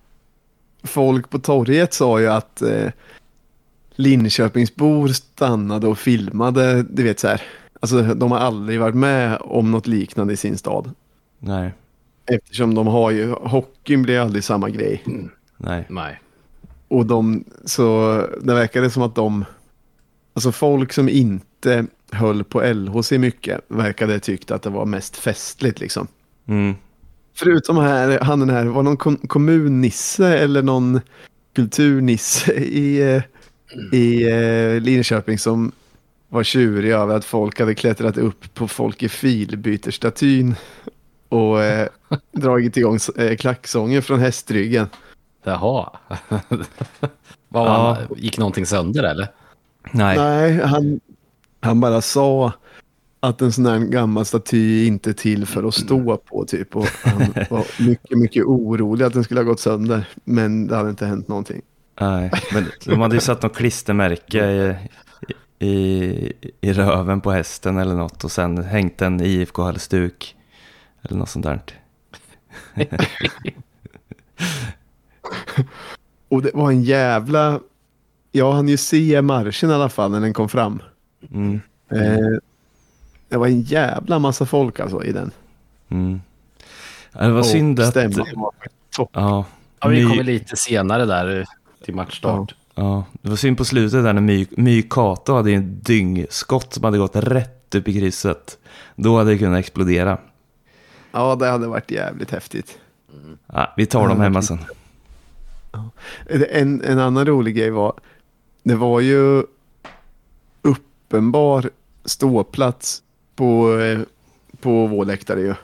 Folk 0.83 1.29
på 1.29 1.39
torget 1.39 1.93
sa 1.93 2.19
ju 2.19 2.27
att 2.27 2.61
eh, 2.61 2.91
Linköpingsbor 3.95 5.07
stannade 5.07 5.87
och 5.87 5.97
filmade, 5.97 6.83
du 6.83 7.03
vet 7.03 7.19
så 7.19 7.27
här. 7.27 7.41
Alltså 7.79 8.01
de 8.01 8.31
har 8.31 8.39
aldrig 8.39 8.79
varit 8.79 8.95
med 8.95 9.37
om 9.41 9.71
något 9.71 9.87
liknande 9.87 10.33
i 10.33 10.37
sin 10.37 10.57
stad. 10.57 10.91
Nej, 11.39 11.71
Eftersom 12.27 12.75
de 12.75 12.87
har 12.87 13.11
ju, 13.11 13.31
hockeyn 13.31 14.01
blir 14.01 14.19
aldrig 14.19 14.43
samma 14.43 14.69
grej. 14.69 15.03
nej. 15.57 15.85
Nej. 15.89 16.19
Och 16.87 17.05
de, 17.05 17.43
så 17.65 18.17
det 18.41 18.53
verkade 18.53 18.89
som 18.89 19.03
att 19.03 19.15
de, 19.15 19.45
alltså 20.33 20.51
folk 20.51 20.93
som 20.93 21.09
inte 21.09 21.85
höll 22.11 22.43
på 22.43 22.61
LHC 22.61 23.11
mycket 23.11 23.61
verkade 23.67 24.19
tyckt 24.19 24.51
att 24.51 24.61
det 24.61 24.69
var 24.69 24.85
mest 24.85 25.17
festligt 25.17 25.79
liksom. 25.79 26.07
Mm. 26.47 26.75
Förutom 27.35 27.77
här, 27.77 28.19
han 28.19 28.39
den 28.39 28.49
här, 28.49 28.65
var 28.65 28.83
någon 28.83 28.97
kom, 28.97 29.17
kommunnisse 29.17 30.37
eller 30.37 30.61
någon 30.61 31.01
kulturnisse 31.55 32.53
i, 32.53 33.21
i 33.91 34.31
eh, 34.31 34.81
Linköping 34.81 35.37
som 35.37 35.71
var 36.29 36.43
tjurig 36.43 36.91
över 36.91 37.15
att 37.15 37.25
folk 37.25 37.59
hade 37.59 37.75
klättrat 37.75 38.17
upp 38.17 38.53
på 38.53 38.67
folk 38.67 39.03
i 39.03 39.09
filbyterstatyn 39.09 40.55
och 41.29 41.63
eh, 41.63 41.87
dragit 42.31 42.77
igång 42.77 42.99
eh, 43.17 43.35
klacksånger 43.35 44.01
från 44.01 44.19
hästryggen. 44.19 44.87
Jaha. 45.43 45.89
Vad 47.49 47.65
var 47.65 47.65
Ja. 47.65 47.97
han, 48.09 48.17
gick 48.17 48.37
någonting 48.37 48.65
sönder 48.65 49.03
eller? 49.03 49.27
Nej. 49.91 50.17
Nej, 50.17 50.61
han, 50.65 50.99
han 51.59 51.79
bara 51.79 52.01
sa 52.01 52.51
att 53.19 53.41
en 53.41 53.51
sån 53.51 53.65
här 53.65 53.79
gammal 53.79 54.25
staty 54.25 54.85
inte 54.87 55.09
är 55.09 55.13
till 55.13 55.45
för 55.45 55.63
att 55.63 55.73
stå 55.73 56.17
på 56.17 56.45
typ. 56.45 56.75
Och 56.75 56.85
han 57.03 57.19
var 57.49 57.83
mycket, 57.87 58.17
mycket 58.17 58.43
orolig 58.45 59.05
att 59.05 59.13
den 59.13 59.23
skulle 59.23 59.39
ha 59.39 59.45
gått 59.45 59.59
sönder. 59.59 60.09
Men 60.23 60.67
det 60.67 60.75
hade 60.75 60.89
inte 60.89 61.05
hänt 61.05 61.27
någonting. 61.27 61.61
Nej, 62.01 62.31
men 62.53 62.65
de 62.85 63.01
hade 63.01 63.15
ju 63.15 63.21
satt 63.21 63.43
något 63.43 63.55
klistermärke 63.55 64.45
i, 65.59 65.67
i, 65.67 66.33
i 66.61 66.73
röven 66.73 67.21
på 67.21 67.31
hästen 67.31 67.77
eller 67.77 67.95
något 67.95 68.23
och 68.23 68.31
sen 68.31 68.63
hängt 68.63 69.01
en 69.01 69.21
IFK-halsduk 69.21 70.35
eller 71.01 71.17
något 71.17 71.29
sånt 71.29 71.45
där. 71.45 71.61
Och 76.29 76.41
det 76.41 76.51
var 76.53 76.71
en 76.71 76.83
jävla... 76.83 77.59
Jag 78.31 78.51
hann 78.51 78.67
ju 78.69 78.77
se 78.77 79.21
marschen 79.21 79.69
i 79.69 79.73
alla 79.73 79.89
fall 79.89 80.11
när 80.11 80.19
den 80.21 80.33
kom 80.33 80.49
fram. 80.49 80.81
Mm, 81.31 81.61
Eh, 81.91 82.39
det 83.29 83.37
var 83.37 83.47
en 83.47 83.61
jävla 83.61 84.19
massa 84.19 84.45
folk 84.45 84.79
alltså 84.79 85.03
i 85.03 85.11
den. 85.11 85.31
mm. 85.89 86.21
Ja, 87.13 87.23
Det 87.25 87.31
var 87.31 87.39
Och 87.39 87.45
synd 87.45 87.79
att... 87.79 87.93
topp. 88.95 89.09
Ja, 89.13 89.45
Ja, 89.81 89.87
vi 89.87 90.03
kommer 90.03 90.23
lite 90.23 90.55
senare 90.55 91.05
där 91.05 91.45
till 91.85 91.95
matchstart. 91.95 92.55
ja, 92.75 93.05
det 93.21 93.29
var 93.29 93.35
synd 93.35 93.57
på 93.57 93.65
slutet 93.65 94.03
där 94.03 94.13
när 94.13 94.21
My, 94.21 94.47
My 94.51 94.81
Kato 94.81 95.33
hade 95.33 95.51
en 95.51 95.79
dyngskott 95.81 96.73
som 96.73 96.83
hade 96.83 96.97
gått 96.97 97.15
rätt 97.15 97.75
upp 97.75 97.87
i 97.87 97.93
krysset. 97.99 98.57
Då 98.95 99.17
hade 99.17 99.31
det 99.31 99.37
kunnat 99.37 99.59
explodera. 99.59 100.17
Ja, 101.11 101.35
det 101.35 101.47
hade 101.47 101.67
varit 101.67 101.91
jävligt 101.91 102.31
häftigt. 102.31 102.79
Ja, 103.47 103.73
vi 103.77 103.85
tar 103.85 104.07
dem 104.07 104.21
hemma 104.21 104.41
sen. 104.41 104.59
En, 106.49 106.81
en 106.83 106.99
annan 106.99 107.25
rolig 107.25 107.55
grej 107.55 107.69
var, 107.69 107.93
det 108.63 108.75
var 108.75 108.99
ju 108.99 109.43
uppenbar 110.61 111.69
ståplats 112.05 113.03
på, 113.35 113.79
eh, 113.79 113.99
på 114.61 114.87
vår 114.87 115.05
läktare 115.05 115.39
ju. 115.39 115.55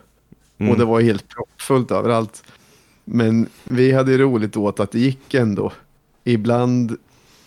Mm. 0.57 0.71
Och 0.71 0.77
det 0.79 0.85
var 0.85 1.01
helt 1.01 1.27
proppfullt 1.27 1.91
överallt. 1.91 2.43
Men 3.05 3.49
vi 3.63 3.91
hade 3.91 4.11
ju 4.11 4.17
roligt 4.17 4.57
åt 4.57 4.79
att 4.79 4.91
det 4.91 4.99
gick 4.99 5.33
ändå. 5.33 5.71
Ibland 6.23 6.97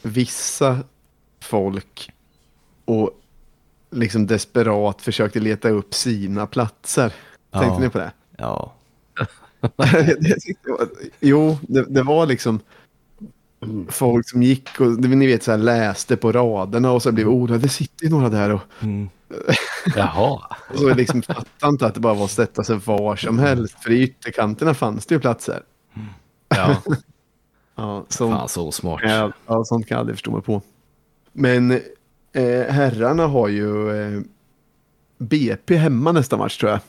vissa 0.03 0.79
folk 1.41 2.11
och 2.85 3.11
liksom 3.91 4.27
desperat 4.27 5.03
försökte 5.03 5.41
leta 5.41 5.69
upp 5.69 5.95
sina 5.95 6.47
platser. 6.47 7.13
Tänkte 7.53 7.69
Ja. 7.75 7.79
ni 7.79 7.89
på 7.89 7.99
det? 7.99 8.13
Ja, 8.39 8.73
jo, 11.21 11.59
det, 11.63 11.85
det 11.95 12.03
var 12.03 12.27
liksom 12.27 12.61
folk 13.89 14.29
som 14.29 14.43
gick 14.43 14.81
och 14.81 14.87
ni 15.01 15.27
vet, 15.27 15.43
så 15.43 15.51
här, 15.51 15.59
läste 15.59 16.17
på 16.17 16.33
raderna 16.33 16.91
och 16.91 17.03
så 17.03 17.13
blev 17.13 17.29
oroade. 17.29 17.59
Det 17.59 17.69
sitter 17.69 18.05
ju 18.05 18.11
några 18.11 18.29
där 18.29 18.51
och, 18.53 18.61
mm. 18.81 19.09
Jaha. 19.97 20.41
och 20.73 20.79
så 20.79 20.95
liksom 20.95 21.23
fattade 21.23 21.71
inte 21.73 21.87
att 21.87 21.95
det 21.95 22.01
bara 22.01 22.15
var 22.15 22.25
att 22.25 22.31
sätta 22.31 22.65
sig 22.65 22.77
var 22.77 23.17
som 23.17 23.39
helst. 23.39 23.83
För 23.83 23.91
i 23.91 24.03
ytterkanterna 24.03 24.75
fanns 24.75 25.07
det 25.07 25.15
ju 25.15 25.21
platser. 25.21 25.63
Ja, 26.49 26.77
Ja, 27.79 28.05
sånt, 28.09 28.37
fan 28.39 28.49
så 28.49 28.73
smart. 28.73 29.01
jag, 29.05 29.33
ja, 29.47 29.65
sånt 29.65 29.87
kan 29.87 29.95
jag 29.95 30.01
aldrig 30.01 30.17
förstå 30.17 30.31
mig 30.31 30.43
på. 30.43 30.63
Men 31.33 31.71
eh, 32.33 32.67
herrarna 32.69 33.27
har 33.27 33.49
ju 33.49 33.91
eh, 34.17 34.21
BP 35.19 35.77
hemma 35.77 36.13
nästa 36.13 36.37
match 36.37 36.59
tror 36.59 36.71
jag. 36.71 36.81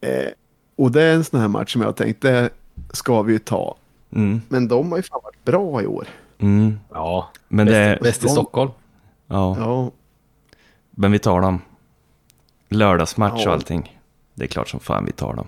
Eh, 0.00 0.28
och 0.76 0.90
det 0.92 1.02
är 1.02 1.14
en 1.14 1.24
sån 1.24 1.40
här 1.40 1.48
match 1.48 1.72
som 1.72 1.82
jag 1.82 1.96
tänkte 1.96 2.50
ska 2.92 3.22
vi 3.22 3.32
ju 3.32 3.38
ta. 3.38 3.76
Mm. 4.14 4.42
Men 4.48 4.68
de 4.68 4.90
har 4.90 4.98
ju 4.98 5.02
fan 5.02 5.20
varit 5.24 5.44
bra 5.44 5.82
i 5.82 5.86
år. 5.86 6.06
Mm. 6.38 6.78
Ja, 6.92 7.30
Men 7.48 7.66
det 7.66 7.72
bäst, 7.72 8.00
är... 8.00 8.04
bäst 8.04 8.24
i 8.24 8.28
Stockholm. 8.28 8.70
Ja, 9.26 9.56
Ja, 9.58 9.90
men 10.90 11.12
vi 11.12 11.18
tar 11.18 11.40
dem. 11.40 11.60
Lördagsmatch 12.68 13.40
Ja. 13.44 13.48
och 13.48 13.54
allting. 13.54 13.98
Det 14.34 14.44
är 14.44 14.48
klart 14.48 14.68
som 14.68 14.80
fan 14.80 15.04
vi 15.04 15.12
tar 15.12 15.34
dem. 15.34 15.46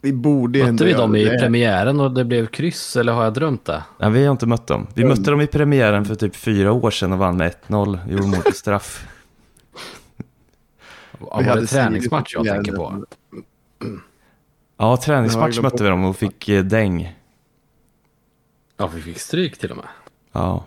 vi 0.00 0.12
borde 0.12 0.58
Mötte 0.58 0.68
ändå 0.68 0.84
vi 0.84 0.92
dem 0.92 1.16
i 1.16 1.24
det. 1.24 1.38
premiären 1.38 2.00
och 2.00 2.10
det 2.10 2.24
blev 2.24 2.46
kryss 2.46 2.96
eller 2.96 3.12
har 3.12 3.24
jag 3.24 3.34
drömt 3.34 3.64
det? 3.64 3.82
Ja, 3.98 4.08
vi 4.08 4.24
har 4.24 4.32
inte 4.32 4.46
mött 4.46 4.66
dem. 4.66 4.86
Vi 4.94 5.02
Mm. 5.02 5.18
mötte 5.18 5.30
dem 5.30 5.40
i 5.40 5.46
premiären 5.46 6.04
för 6.04 6.14
typ 6.14 6.36
fyra 6.36 6.72
år 6.72 6.90
sedan 6.90 7.12
och 7.12 7.18
vann 7.18 7.36
med 7.36 7.46
1-0. 7.68 7.98
Gjorde 8.10 8.26
mål 8.26 8.42
på 8.42 8.52
straff. 8.52 9.06
Ja, 11.20 11.42
var 11.46 11.56
det 11.56 11.66
träningsmatch 11.66 12.34
jag 12.34 12.46
tänker 12.46 12.72
på? 12.72 13.04
Ja, 14.76 14.96
träningsmatch 14.96 15.60
mötte 15.60 15.82
vi 15.82 15.88
dem 15.88 16.04
och 16.04 16.16
fick 16.16 16.48
eh, 16.48 16.64
däng. 16.64 17.16
Ja, 18.76 18.86
vi 18.86 19.02
fick 19.02 19.18
stryk 19.18 19.58
till 19.58 19.70
och 19.70 19.76
med. 19.76 19.86
Ja, 20.32 20.64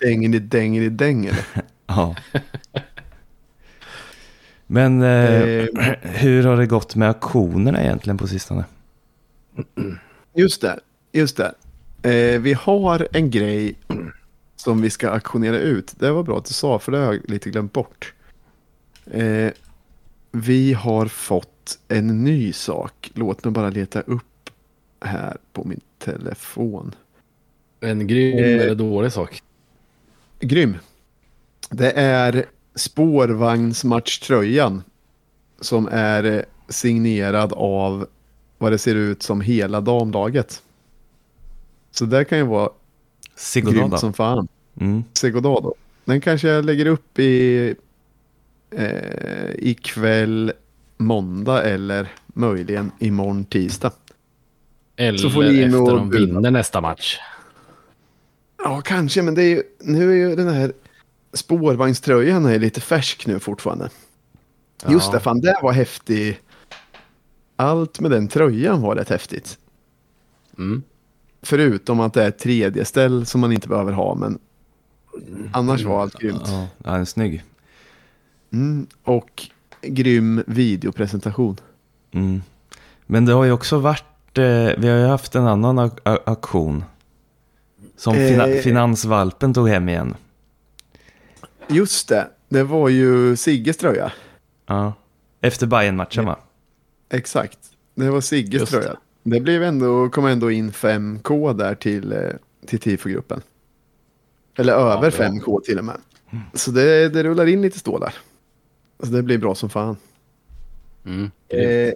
Dängen 0.00 0.34
i 0.34 0.38
dängen 0.38 0.82
i 0.82 0.88
däng 0.88 1.26
eller? 1.26 1.44
ja. 1.86 2.16
Men 4.66 5.02
eh, 5.02 5.42
Eh, 5.42 5.66
hur 6.02 6.44
har 6.44 6.56
det 6.56 6.66
gått 6.66 6.96
med 6.96 7.08
auktionerna 7.08 7.82
egentligen 7.82 8.18
på 8.18 8.28
sistone? 8.28 8.64
just 10.34 10.60
det, 10.62 10.80
just 11.12 11.36
det. 11.36 11.54
Eh, 12.10 12.40
vi 12.40 12.52
har 12.52 13.08
en 13.12 13.30
grej 13.30 13.74
som 14.56 14.82
vi 14.82 14.90
ska 14.90 15.10
auktionera 15.10 15.58
ut. 15.58 15.94
Det 15.98 16.10
var 16.10 16.22
bra 16.22 16.38
att 16.38 16.44
du 16.44 16.54
sa, 16.54 16.78
för 16.78 16.92
det 16.92 16.98
har 16.98 17.04
jag 17.04 17.30
lite 17.30 17.50
glömt 17.50 17.72
bort. 17.72 18.14
Eh, 19.10 19.50
vi 20.32 20.72
har 20.72 21.06
fått 21.06 21.78
en 21.88 22.24
ny 22.24 22.52
sak. 22.52 23.10
Låt 23.14 23.44
mig 23.44 23.52
bara 23.52 23.70
leta 23.70 24.00
upp 24.00 24.50
här 25.00 25.36
på 25.52 25.64
min 25.64 25.80
telefon. 25.98 26.94
En 27.80 28.06
grym 28.06 28.38
Eh. 28.38 28.44
eller 28.60 28.74
dålig 28.74 29.12
sak. 29.12 29.42
Grym. 30.40 30.76
Det 31.70 31.90
är 31.92 32.44
spårvagnsmatchtröjan 32.74 34.82
som 35.60 35.88
är 35.92 36.24
eh, 36.24 36.40
signerad 36.68 37.52
av 37.52 38.06
vad 38.58 38.72
det 38.72 38.78
ser 38.78 38.94
ut 38.94 39.22
som 39.22 39.40
hela 39.40 39.80
damlaget. 39.80 40.62
Så 41.90 42.04
det 42.04 42.24
kan 42.24 42.38
ju 42.38 42.44
vara 42.44 42.66
grymt 42.68 42.76
Sigodada. 43.36 43.98
som 43.98 44.12
fan. 44.12 44.48
Mm. 44.80 45.04
Segodado. 45.12 45.74
Den 46.04 46.20
kanske 46.20 46.48
jag 46.48 46.64
lägger 46.64 46.86
upp 46.86 47.18
i 47.18 47.74
eh, 48.76 49.50
ikväll 49.58 50.52
måndag 50.96 51.62
eller 51.62 52.08
möjligen 52.26 52.90
imorgon 52.98 53.44
tisdag. 53.44 53.92
Eller 54.96 55.28
får 55.28 55.42
ni 55.42 55.62
in 55.62 55.64
efter 55.64 55.82
och 55.82 55.88
de 55.88 56.10
vinner 56.10 56.50
nästa 56.50 56.80
match. 56.80 57.18
Ja, 58.64 58.80
kanske, 58.80 59.22
men 59.22 59.34
det 59.34 59.42
är 59.42 59.48
ju, 59.48 59.62
nu 59.80 60.10
är 60.10 60.28
ju 60.28 60.36
den 60.36 60.48
här 60.48 60.72
spårvagnströjan 61.32 62.44
är 62.46 62.58
lite 62.58 62.80
färsk 62.80 63.26
nu 63.26 63.40
fortfarande. 63.40 63.88
Just 64.88 65.06
Ja. 65.06 65.12
det, 65.12 65.20
fan 65.20 65.40
det 65.40 65.58
var 65.62 65.72
häftig. 65.72 66.40
Allt 67.56 68.00
med 68.00 68.10
den 68.10 68.28
tröjan 68.28 68.80
var 68.80 68.96
rätt 68.96 69.08
häftigt. 69.08 69.58
Mm. 70.58 70.82
Förutom 71.42 72.00
att 72.00 72.14
det 72.14 72.22
är 72.24 72.28
ett 72.28 72.38
tredje 72.38 72.84
ställ 72.84 73.26
som 73.26 73.40
man 73.40 73.52
inte 73.52 73.68
behöver 73.68 73.92
ha, 73.92 74.14
men 74.14 74.38
annars 75.52 75.84
var 75.84 76.02
allt 76.02 76.18
grymt. 76.18 76.42
Ja, 76.46 76.66
ja, 76.84 76.90
den 76.90 77.00
är 77.00 77.04
snygg. 77.04 77.42
Mm, 78.52 78.86
och 79.04 79.42
grym 79.82 80.42
videopresentation. 80.46 81.56
Mm. 82.12 82.42
Men 83.06 83.24
det 83.24 83.32
har 83.32 83.44
ju 83.44 83.52
också 83.52 83.78
varit, 83.78 84.38
eh, 84.38 84.44
vi 84.78 84.88
har 84.88 84.96
ju 84.98 85.06
haft 85.06 85.34
en 85.34 85.46
annan 85.46 85.78
au- 85.78 86.00
au- 86.04 86.18
auktion. 86.26 86.84
Som 87.96 88.14
fina, 88.14 88.48
Eh. 88.48 88.60
Finansvalpen 88.62 89.54
tog 89.54 89.68
hem 89.68 89.88
igen. 89.88 90.14
Just 91.68 92.08
det, 92.08 92.28
det 92.48 92.62
var 92.62 92.88
ju 92.88 93.36
Sigges 93.36 93.76
tröja. 93.76 94.12
Ja. 94.66 94.92
Efter 95.40 95.66
bayern 95.66 95.96
matchen 95.96 96.24
va? 96.26 96.38
Exakt, 97.10 97.58
det 97.94 98.10
var 98.10 98.20
Sigges 98.20 98.60
Just 98.60 98.72
tröja. 98.72 98.96
Det 99.22 99.40
blev 99.40 99.62
ändå, 99.62 100.08
kom 100.08 100.26
ändå 100.26 100.50
in 100.50 100.72
5K 100.72 101.52
där 101.52 101.74
till, 101.74 102.12
eh, 102.12 102.18
till 102.66 102.78
TIFO-gruppen. 102.78 103.40
Eller 104.58 104.72
över 104.72 105.00
bra. 105.00 105.10
5K 105.10 105.60
till 105.60 105.78
och 105.78 105.84
med. 105.84 105.96
Så 106.54 106.70
det, 106.70 107.08
det 107.08 107.22
rullar 107.22 107.46
in 107.46 107.62
lite 107.62 107.78
stålar. 107.78 108.14
Så 109.02 109.06
det 109.08 109.22
blir 109.22 109.38
bra 109.38 109.54
som 109.54 109.70
fan. 109.70 109.96
Mm. 111.06 111.30
Eh, 111.48 111.92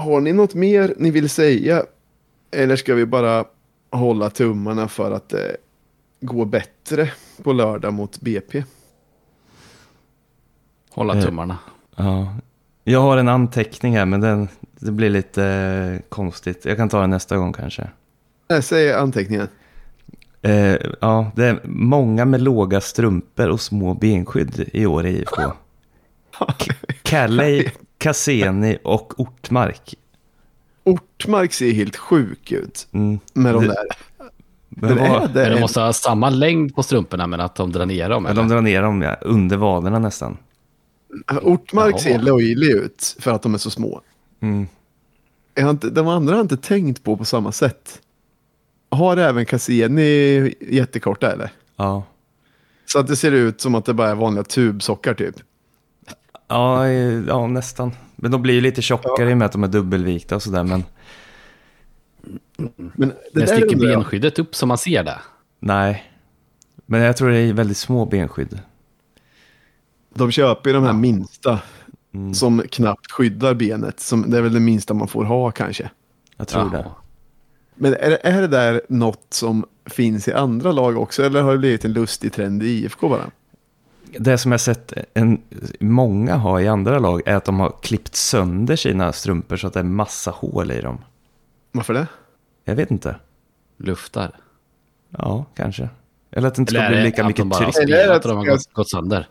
har 0.00 0.20
ni 0.20 0.32
något 0.32 0.54
mer 0.54 0.94
ni 0.98 1.10
vill 1.10 1.28
säga? 1.30 1.82
Eller 2.50 2.76
ska 2.76 2.94
vi 2.94 3.06
bara 3.06 3.44
hålla 3.90 4.30
tummarna 4.30 4.88
för 4.88 5.10
att 5.10 5.28
det 5.28 5.56
går 6.20 6.46
bättre 6.46 7.10
på 7.42 7.52
lördag 7.52 7.92
mot 7.94 8.20
BP? 8.20 8.64
Hålla 10.90 11.16
Eh. 11.16 11.24
tummarna. 11.24 11.58
Ja. 11.96 12.34
Jag 12.84 13.00
har 13.00 13.16
en 13.16 13.28
anteckning 13.28 13.96
här 13.96 14.06
men 14.06 14.20
den, 14.20 14.48
det 14.78 14.90
blir 14.92 15.10
lite 15.10 15.44
eh, 15.44 16.00
konstigt. 16.08 16.64
Jag 16.64 16.76
kan 16.76 16.88
ta 16.88 17.00
den 17.00 17.10
nästa 17.10 17.36
gång 17.36 17.52
kanske. 17.52 17.90
Jag 18.48 18.64
säger 18.64 18.98
anteckningen. 18.98 19.48
Eh, 20.42 20.76
ja, 21.00 21.30
det 21.36 21.46
är 21.46 21.60
många 21.64 22.24
med 22.24 22.40
låga 22.42 22.80
strumpor 22.80 23.48
och 23.48 23.60
små 23.60 23.94
benskydd 23.94 24.68
i 24.72 24.86
år 24.86 25.06
i 25.06 25.18
IFK. 25.18 25.42
Calley, 27.02 27.70
Cassini 27.98 28.78
och 28.84 29.20
Ortmark. 29.20 29.94
Ortmark 30.84 31.52
ser 31.52 31.72
helt 31.72 31.96
sjuk 31.96 32.52
ut 32.52 32.88
Mm. 32.92 33.18
med 33.34 33.54
de 33.54 33.64
där. 33.66 33.76
Men 34.68 34.98
är 34.98 35.20
det 35.28 35.34
Men 35.34 35.52
de 35.52 35.60
måste 35.60 35.80
ha 35.80 35.92
samma 35.92 36.30
längd 36.30 36.74
på 36.74 36.82
strumporna 36.82 37.26
men 37.26 37.40
att 37.40 37.54
de 37.54 37.72
drar 37.72 37.86
ner 37.86 38.08
dem. 38.08 38.26
Eller? 38.26 38.36
de 38.36 38.48
drar 38.48 38.60
ner 38.60 38.82
dem 38.82 39.02
ja, 39.02 39.14
under 39.20 39.56
vaderna 39.56 39.98
nästan. 39.98 40.36
Ortmark 41.42 41.92
Jaha. 41.94 41.98
ser 41.98 42.18
löjlig 42.18 42.68
ut 42.70 43.16
för 43.20 43.30
att 43.30 43.42
de 43.42 43.54
är 43.54 43.58
så 43.58 43.70
små. 43.70 44.00
Mm. 44.40 44.66
Jag 45.54 45.62
har 45.62 45.70
inte, 45.70 45.90
de 45.90 46.08
andra 46.08 46.32
har 46.32 46.38
jag 46.38 46.44
inte 46.44 46.56
tänkt 46.56 47.04
på 47.04 47.16
på 47.16 47.24
samma 47.24 47.52
sätt. 47.52 48.00
Har 48.90 49.16
även 49.16 49.46
Cassini 49.46 50.54
jättekorta 50.60 51.32
eller? 51.32 51.50
Ja. 51.76 52.02
Så 52.86 52.98
att 52.98 53.06
det 53.06 53.16
ser 53.16 53.32
ut 53.32 53.60
som 53.60 53.74
att 53.74 53.84
det 53.84 53.94
bara 53.94 54.10
är 54.10 54.14
vanliga 54.14 54.44
tubsockar 54.44 55.14
typ. 55.14 55.34
Ja, 56.50 56.88
ja, 57.28 57.46
nästan. 57.46 57.92
Men 58.16 58.30
de 58.30 58.42
blir 58.42 58.54
ju 58.54 58.60
lite 58.60 58.82
tjockare 58.82 59.30
i 59.30 59.32
och 59.32 59.38
med 59.38 59.46
att 59.46 59.52
de 59.52 59.64
är 59.64 59.68
dubbelvikta 59.68 60.34
och 60.36 60.42
sådär. 60.42 60.64
Men 60.64 60.84
Men 62.76 63.08
det 63.08 63.14
Men 63.32 63.46
sticker 63.46 63.76
benskyddet 63.76 64.38
upp 64.38 64.54
så 64.54 64.66
man 64.66 64.78
ser 64.78 65.04
det? 65.04 65.18
nej. 65.60 66.04
Men 66.86 67.00
jag 67.00 67.16
tror 67.16 67.30
det 67.30 67.38
är 67.38 67.52
väldigt 67.52 67.76
små 67.76 68.04
benskydd. 68.06 68.58
De 70.14 70.30
köper 70.30 70.70
ju 70.70 70.74
de 70.74 70.84
här 70.84 70.92
minsta 70.92 71.58
Mm. 72.14 72.34
som 72.34 72.62
knappt 72.70 73.10
skyddar 73.12 73.54
benet. 73.54 74.00
Som, 74.00 74.30
det 74.30 74.38
är 74.38 74.42
väl 74.42 74.52
det 74.52 74.60
minsta 74.60 74.94
man 74.94 75.08
får 75.08 75.24
ha 75.24 75.50
kanske. 75.50 75.90
Jag 76.36 76.48
tror 76.48 76.70
det. 76.70 76.76
Jaha. 76.78 76.92
Men 77.74 77.92
är, 77.94 78.10
det- 78.10 78.26
är 78.26 78.40
det 78.40 78.46
där 78.48 78.82
något 78.88 79.26
som 79.28 79.64
finns 79.86 80.28
i 80.28 80.32
andra 80.32 80.72
lag 80.72 80.98
också? 80.98 81.22
Eller 81.24 81.42
har 81.42 81.52
det 81.52 81.58
blivit 81.58 81.84
en 81.84 81.92
lustig 81.92 82.32
trend 82.32 82.62
i 82.62 82.66
IFK 82.66 83.08
bara? 83.08 83.30
Det 84.18 84.38
som 84.38 84.52
jag 84.52 84.60
sett 84.60 84.92
en, 85.14 85.42
många 85.80 86.36
ha 86.36 86.60
i 86.60 86.68
andra 86.68 86.98
lag 86.98 87.22
är 87.26 87.34
att 87.34 87.44
de 87.44 87.60
har 87.60 87.72
klippt 87.82 88.14
sönder 88.16 88.76
sina 88.76 89.12
strumpor 89.12 89.56
så 89.56 89.66
att 89.66 89.72
det 89.72 89.80
är 89.80 89.84
massa 89.84 90.30
hål 90.30 90.70
i 90.70 90.80
dem. 90.80 90.98
Varför 91.72 91.94
det? 91.94 92.06
Jag 92.64 92.74
vet 92.74 92.90
inte. 92.90 93.16
Luftar. 93.76 94.30
Ja, 95.18 95.44
kanske. 95.56 95.88
Eller 96.32 96.48
att 96.48 96.54
det 96.54 96.60
inte 96.60 96.74
ska 96.74 96.88
bli 96.88 97.02
lika 97.02 97.22
att 97.22 97.28
mycket 97.28 97.52
tryck. 97.52 97.76
Eller 97.76 97.96
är 97.96 97.98
det 97.98 98.02
spelat 98.02 98.16
att 98.16 98.22
de 98.22 98.36
har 98.36 98.44
gått, 98.46 98.72
gått 98.72 98.90
sönder? 98.90 99.28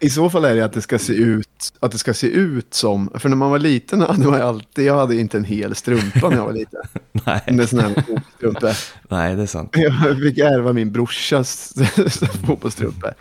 I 0.00 0.10
så 0.10 0.30
fall 0.30 0.44
är 0.44 0.54
det 0.54 0.64
att 0.64 0.72
det 0.72 0.82
ska 0.82 0.98
se 0.98 1.12
ut, 1.12 1.72
att 1.80 1.92
det 1.92 1.98
ska 1.98 2.14
se 2.14 2.26
ut 2.26 2.74
som, 2.74 3.10
för 3.14 3.28
när 3.28 3.36
man 3.36 3.50
var 3.50 3.58
liten 3.58 4.00
hade 4.00 4.30
man 4.30 4.42
alltid, 4.42 4.84
jag 4.84 4.96
hade 4.96 5.16
inte 5.16 5.36
en 5.36 5.44
hel 5.44 5.74
strumpa 5.74 6.28
när 6.28 6.36
jag 6.36 6.44
var 6.44 6.52
liten. 6.52 6.80
Nej, 7.12 7.40
En 7.44 7.66
sån 7.66 7.78
här 7.78 7.94
fotbollstrumpa. 7.94 8.72
nej, 9.08 9.36
det 9.36 9.42
är 9.42 9.46
sant. 9.46 9.70
Jag 9.72 10.18
fick 10.22 10.38
ärva 10.38 10.72
min 10.72 10.92
brorsas 10.92 11.74
fotbollstrumpor. 12.46 13.14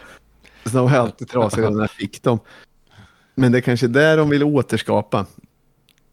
Så 0.69 0.77
de 0.77 0.91
var 0.91 0.97
alltid 0.97 1.29
trasiga 1.29 1.69
när 1.69 1.81
jag 1.81 1.91
fick 1.91 2.23
dem. 2.23 2.39
Men 3.35 3.51
det 3.51 3.57
är 3.57 3.61
kanske 3.61 3.87
där 3.87 4.17
de 4.17 4.29
vill 4.29 4.43
återskapa. 4.43 5.25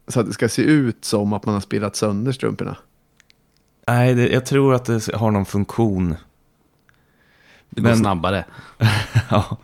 Så 0.07 0.19
att 0.19 0.25
det 0.25 0.33
ska 0.33 0.49
se 0.49 0.61
ut 0.61 1.05
som 1.05 1.33
att 1.33 1.45
man 1.45 1.53
har 1.53 1.61
spelat 1.61 1.95
sönder 1.95 2.31
strumporna. 2.31 2.77
Nej, 3.87 4.13
det, 4.15 4.27
jag 4.29 4.45
tror 4.45 4.73
att 4.73 4.85
det 4.85 5.13
har 5.15 5.31
någon 5.31 5.45
funktion. 5.45 6.15
Det 7.69 7.81
går 7.81 7.89
Men- 7.89 7.97
snabbare. 7.97 8.45
Ja, 9.29 9.57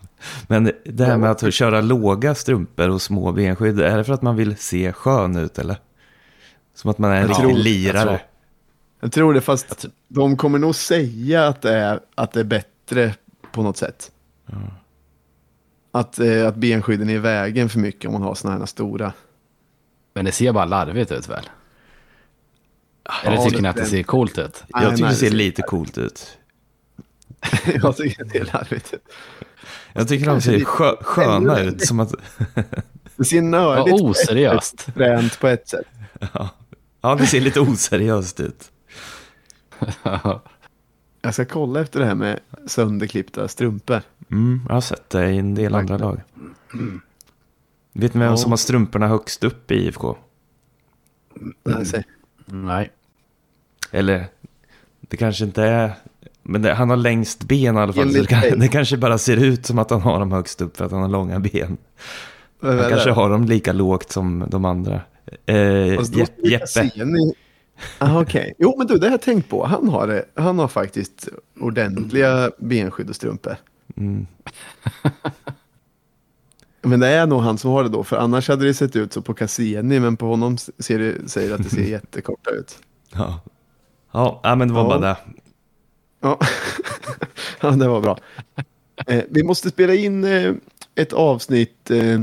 men 0.48 0.72
det 0.86 1.06
här 1.06 1.18
med 1.18 1.32
att 1.32 1.54
köra 1.54 1.82
låga 1.82 2.36
strumpor 2.36 2.90
och 2.90 3.02
små 3.02 3.32
benskydd, 3.32 3.80
är 3.80 3.98
det 3.98 4.04
för 4.04 4.14
att 4.14 4.22
man 4.22 4.36
vill 4.36 4.58
se 4.58 4.94
skön 4.94 5.36
ut 5.38 5.60
eller? 5.60 5.78
Som 6.76 6.92
att 6.92 6.98
man 6.98 7.12
är 7.12 7.16
en 7.16 7.22
Jag 7.22 7.30
riktig 7.30 7.42
tror- 7.44 7.52
jag 7.52 7.60
lirare. 7.64 8.04
tror- 8.04 8.20
Jag 9.00 9.12
tror 9.12 9.34
det, 9.34 9.42
fast 9.42 9.86
de 10.08 10.38
kommer 10.38 10.60
nog 10.60 10.76
säga 10.76 11.48
att 11.48 11.62
det 11.62 11.74
är, 11.74 12.00
att 12.16 12.32
det 12.32 12.40
är 12.40 12.44
bättre 12.44 13.16
på 13.52 13.64
något 13.64 13.78
sätt. 13.78 14.12
Att, 15.92 16.20
eh, 16.20 16.48
att 16.48 16.56
benskydden 16.56 17.10
är 17.10 17.14
i 17.14 17.18
vägen 17.18 17.70
för 17.70 17.80
mycket 17.80 18.06
om 18.06 18.14
man 18.14 18.22
har 18.22 18.36
såna 18.36 18.58
här 18.58 18.66
stora. 18.66 19.14
Men 20.14 20.26
det 20.26 20.32
ser 20.32 20.52
bara 20.52 20.66
larvigt 20.66 21.12
ut 21.12 21.30
väl? 21.30 21.50
Eller 23.24 23.36
Ja, 23.38 23.44
tycker 23.46 23.62
ni 23.62 23.68
att 23.68 23.76
det 23.76 23.86
ser 23.86 24.04
coolt 24.04 24.38
ut? 24.38 24.64
Jag 24.68 24.82
Nej, 24.82 24.90
tycker 24.92 25.04
nej, 25.04 25.12
det 25.14 25.18
ser 25.20 25.30
det- 25.30 25.36
lite 25.36 25.62
coolt 25.62 25.98
ut. 25.98 26.38
jag 27.84 27.98
tycker 27.98 28.24
det 28.24 28.38
är 28.40 28.46
larvigt. 28.54 28.94
Jag 29.94 30.08
tycker 30.08 30.26
de 30.26 30.42
ser 30.42 30.64
skö 30.64 30.96
sköna 31.02 31.60
ut, 31.60 31.86
som 31.86 32.00
att... 32.00 32.14
Det 33.16 33.26
ser 33.26 33.42
nördigt 33.42 34.02
oseriöst. 34.02 34.82
fränt 34.82 35.40
på 35.40 35.48
ett 35.48 35.68
sätt. 35.70 35.86
Ja, 37.02 37.16
det 37.16 37.26
ser 37.28 37.42
lite 37.42 37.60
oseriöst 37.60 38.40
ut. 38.40 38.72
Jag 41.22 41.34
ska 41.34 41.46
kolla 41.46 41.82
efter 41.82 42.00
det 42.00 42.06
här 42.06 42.16
med 42.16 42.40
sönderklippta 42.68 43.48
strumpor. 43.48 44.02
Mm, 44.32 44.62
jag 44.68 44.74
har 44.74 44.82
sett 44.82 45.10
det 45.10 45.30
i 45.32 45.38
en 45.38 45.56
del 45.56 45.76
andra 45.76 45.98
lag. 45.98 46.22
Vet 47.94 48.14
ni 48.14 48.20
vem 48.20 48.30
Ja. 48.30 48.38
som 48.38 48.52
har 48.52 48.58
strumporna 48.58 49.08
högst 49.08 49.44
upp 49.44 49.72
i 49.72 49.76
IFK? 49.76 50.18
Mm. 51.66 51.86
Nej. 52.46 52.92
Eller, 53.92 54.26
det 55.02 55.18
kanske 55.18 55.46
inte 55.46 55.64
är... 55.64 55.94
Men 56.44 56.62
det, 56.62 56.74
han 56.74 56.90
har 56.90 56.98
längst 56.98 57.44
ben 57.44 57.76
i 57.76 57.80
alla 57.80 57.94
fall. 57.94 58.12
Så 58.14 58.18
det, 58.22 58.28
kan, 58.28 58.60
det 58.60 58.68
kanske 58.68 58.98
bara 58.98 59.18
ser 59.18 59.38
ut 59.38 59.66
som 59.66 59.80
att 59.80 59.90
han 59.90 60.02
har 60.02 60.20
dem 60.20 60.32
högst 60.32 60.62
upp 60.62 60.78
för 60.78 60.86
att 60.86 60.92
han 60.92 61.02
har 61.02 61.10
långa 61.10 61.40
ben. 61.40 61.78
Han 62.62 62.90
kanske 62.90 63.12
har 63.12 63.30
dem 63.30 63.46
lika 63.46 63.74
lågt 63.74 64.12
som 64.12 64.46
de 64.50 64.66
andra. 64.66 65.02
Eh, 65.46 65.96
Fast 65.96 66.16
Jeppe. 66.44 66.90
Ah, 67.98 68.22
Okej. 68.22 68.54
Jo, 68.58 68.76
men 68.78 68.88
du, 68.88 68.98
det 68.98 69.06
har 69.08 69.12
jag 69.12 69.22
tänkt 69.22 69.50
på. 69.50 69.66
Han 69.66 69.90
har, 69.90 70.08
det. 70.08 70.26
han 70.36 70.60
har 70.60 70.68
faktiskt 70.68 71.28
ordentliga 71.60 72.52
benskydd 72.58 73.10
och 73.10 73.16
strumpor. 73.16 73.56
Mm. 73.98 74.28
Men 76.82 77.00
det 77.00 77.08
är 77.08 77.28
nog 77.28 77.42
han 77.42 77.58
som 77.58 77.72
har 77.72 77.84
det 77.84 77.90
då, 77.90 78.04
för 78.04 78.18
annars 78.18 78.48
hade 78.48 78.66
det 78.66 78.74
sett 78.74 78.96
ut 78.96 79.14
så 79.14 79.22
på 79.22 79.34
Cassini, 79.34 80.00
men 80.00 80.18
på 80.18 80.26
honom 80.28 80.58
ser 80.58 81.00
det, 81.00 81.30
säger 81.30 81.56
att 81.56 81.64
det 81.64 81.70
ser 81.70 81.82
jättekorta 81.90 82.50
ut. 82.52 82.78
Ja. 83.14 83.40
Ja, 84.12 84.40
ja, 84.44 84.56
men 84.56 84.68
det 84.68 84.74
var 84.74 84.82
Ja. 84.84 84.88
bara 84.88 85.00
det. 85.00 85.18
Ja, 86.22 86.40
ja 87.62 87.70
det 87.72 87.88
var 87.88 88.02
bra. 88.02 88.18
Eh, 89.08 89.24
vi 89.30 89.44
måste 89.44 89.70
spela 89.70 89.94
in 89.94 90.24
eh, 90.24 90.54
ett 90.96 91.14
avsnitt 91.14 91.92
eh, 91.92 92.22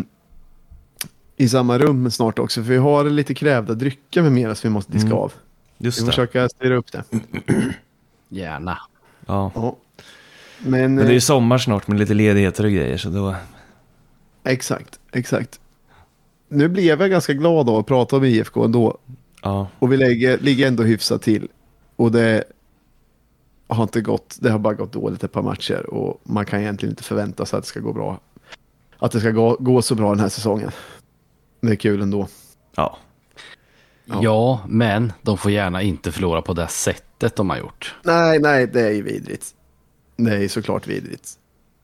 i 1.37 1.49
samma 1.49 1.79
rum 1.79 2.11
snart 2.11 2.39
också, 2.39 2.63
för 2.63 2.71
vi 2.71 2.77
har 2.77 3.05
lite 3.05 3.35
krävda 3.35 3.75
drycker 3.75 4.23
med 4.23 4.33
mera 4.33 4.55
som 4.55 4.71
vi 4.71 4.73
måste 4.75 4.93
diska 4.93 5.07
Mm. 5.07 5.19
av. 5.19 5.33
Just 5.79 6.01
det. 6.01 6.07
försöka 6.07 6.49
styra 6.49 6.77
upp 6.77 6.93
det. 6.93 7.05
Gärna. 8.29 8.79
Ja. 9.27 9.53
Ja. 9.55 9.77
Men, 10.59 10.71
Men 10.71 10.97
det 10.97 11.03
är 11.03 11.07
eh, 11.07 11.13
ju 11.13 11.21
sommar 11.21 11.59
snart 11.59 11.89
med 11.89 11.99
lite 11.99 12.15
ledigheter 12.15 12.65
och 12.65 12.71
grejer. 12.71 12.97
Så 12.97 13.09
då... 13.09 13.35
exakt, 14.45 14.99
exakt. 15.13 15.61
Nu 16.49 16.69
blev 16.69 17.01
jag 17.01 17.11
ganska 17.11 17.33
glad 17.33 17.71
av 17.71 17.77
att 17.77 17.87
prata 17.87 18.17
om 18.17 18.25
IFK 18.25 18.65
ändå. 18.65 18.99
Ja. 19.43 19.69
Och 19.79 19.93
vi 19.93 19.97
lägger, 19.97 20.39
ligger 20.39 20.69
ändå 20.69 20.83
hyfsat 20.83 21.23
till. 21.23 21.49
Och 21.97 22.13
det 22.13 22.45
har 23.67 23.83
inte 23.83 24.01
gått, 24.01 24.37
det 24.41 24.51
har 24.51 24.59
bara 24.59 24.75
gått 24.75 24.93
dåligt 24.93 25.25
ett 25.25 25.33
par 25.33 25.43
matcher. 25.43 25.87
Och 25.87 26.21
man 26.23 26.45
kan 26.47 26.61
egentligen 26.61 26.93
inte 26.93 27.03
förvänta 27.03 27.47
sig 27.47 27.57
att 27.57 27.65
det 27.65 27.69
ska 27.69 27.81
gå 27.81 27.93
bra. 27.93 28.21
Att 28.99 29.13
det 29.13 29.21
ska 29.21 29.31
gå, 29.31 29.57
gå 29.61 29.83
så 29.83 29.95
bra 29.95 30.11
den 30.11 30.21
här 30.21 30.29
säsongen. 30.29 30.71
Det 31.61 31.71
är 31.71 31.77
kul 31.77 32.03
ändå. 32.03 32.29
Ja. 32.77 32.99
Ja. 34.07 34.21
Ja. 34.23 34.61
men 34.69 35.13
de 35.23 35.39
får 35.39 35.51
gärna 35.51 35.83
inte 35.83 36.13
förlora 36.13 36.43
på 36.43 36.53
det 36.53 36.69
sättet 36.69 37.37
de 37.37 37.51
har 37.51 37.57
gjort. 37.57 37.95
Nej, 38.03 38.39
nej, 38.39 38.67
det 38.67 38.81
är 38.81 38.91
ju 38.93 39.03
vidrigt. 39.03 39.55
Det 40.17 40.31
är 40.35 40.39
ju 40.39 40.49
såklart 40.49 40.87
vidrigt. 40.87 41.31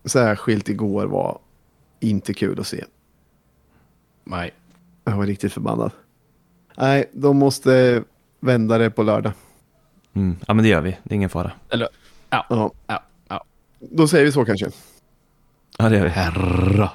Särskilt 0.04 0.68
igår 0.68 1.06
var 1.06 1.38
inte 2.00 2.34
kul 2.34 2.60
att 2.60 2.66
se. 2.66 2.84
Nej. 4.24 4.54
Jag 5.04 5.16
var 5.16 5.26
riktigt 5.26 5.52
förbannad. 5.52 5.90
Nej, 6.76 7.10
de 7.12 7.36
måste 7.36 8.02
vända 8.40 8.78
det 8.78 8.90
på 8.90 9.02
lördag. 9.02 9.32
Mm. 10.14 10.36
ja, 10.46 10.54
men 10.54 10.62
det 10.62 10.68
gör 10.68 10.80
vi. 10.80 10.90
Det 11.02 11.12
är 11.12 11.16
ingen 11.16 11.30
fara. 11.30 11.52
Eller, 11.70 11.88
ja, 12.30 12.46
Ja, 12.50 12.70
ja, 12.86 13.02
ja. 13.28 13.44
då 13.80 14.08
säger 14.08 14.24
vi 14.24 14.32
så 14.32 14.44
kanske. 14.44 14.70
Ja, 15.78 15.88
det 15.88 15.96
gör 15.96 16.04
vi. 16.04 16.10
Herra. 16.10 16.90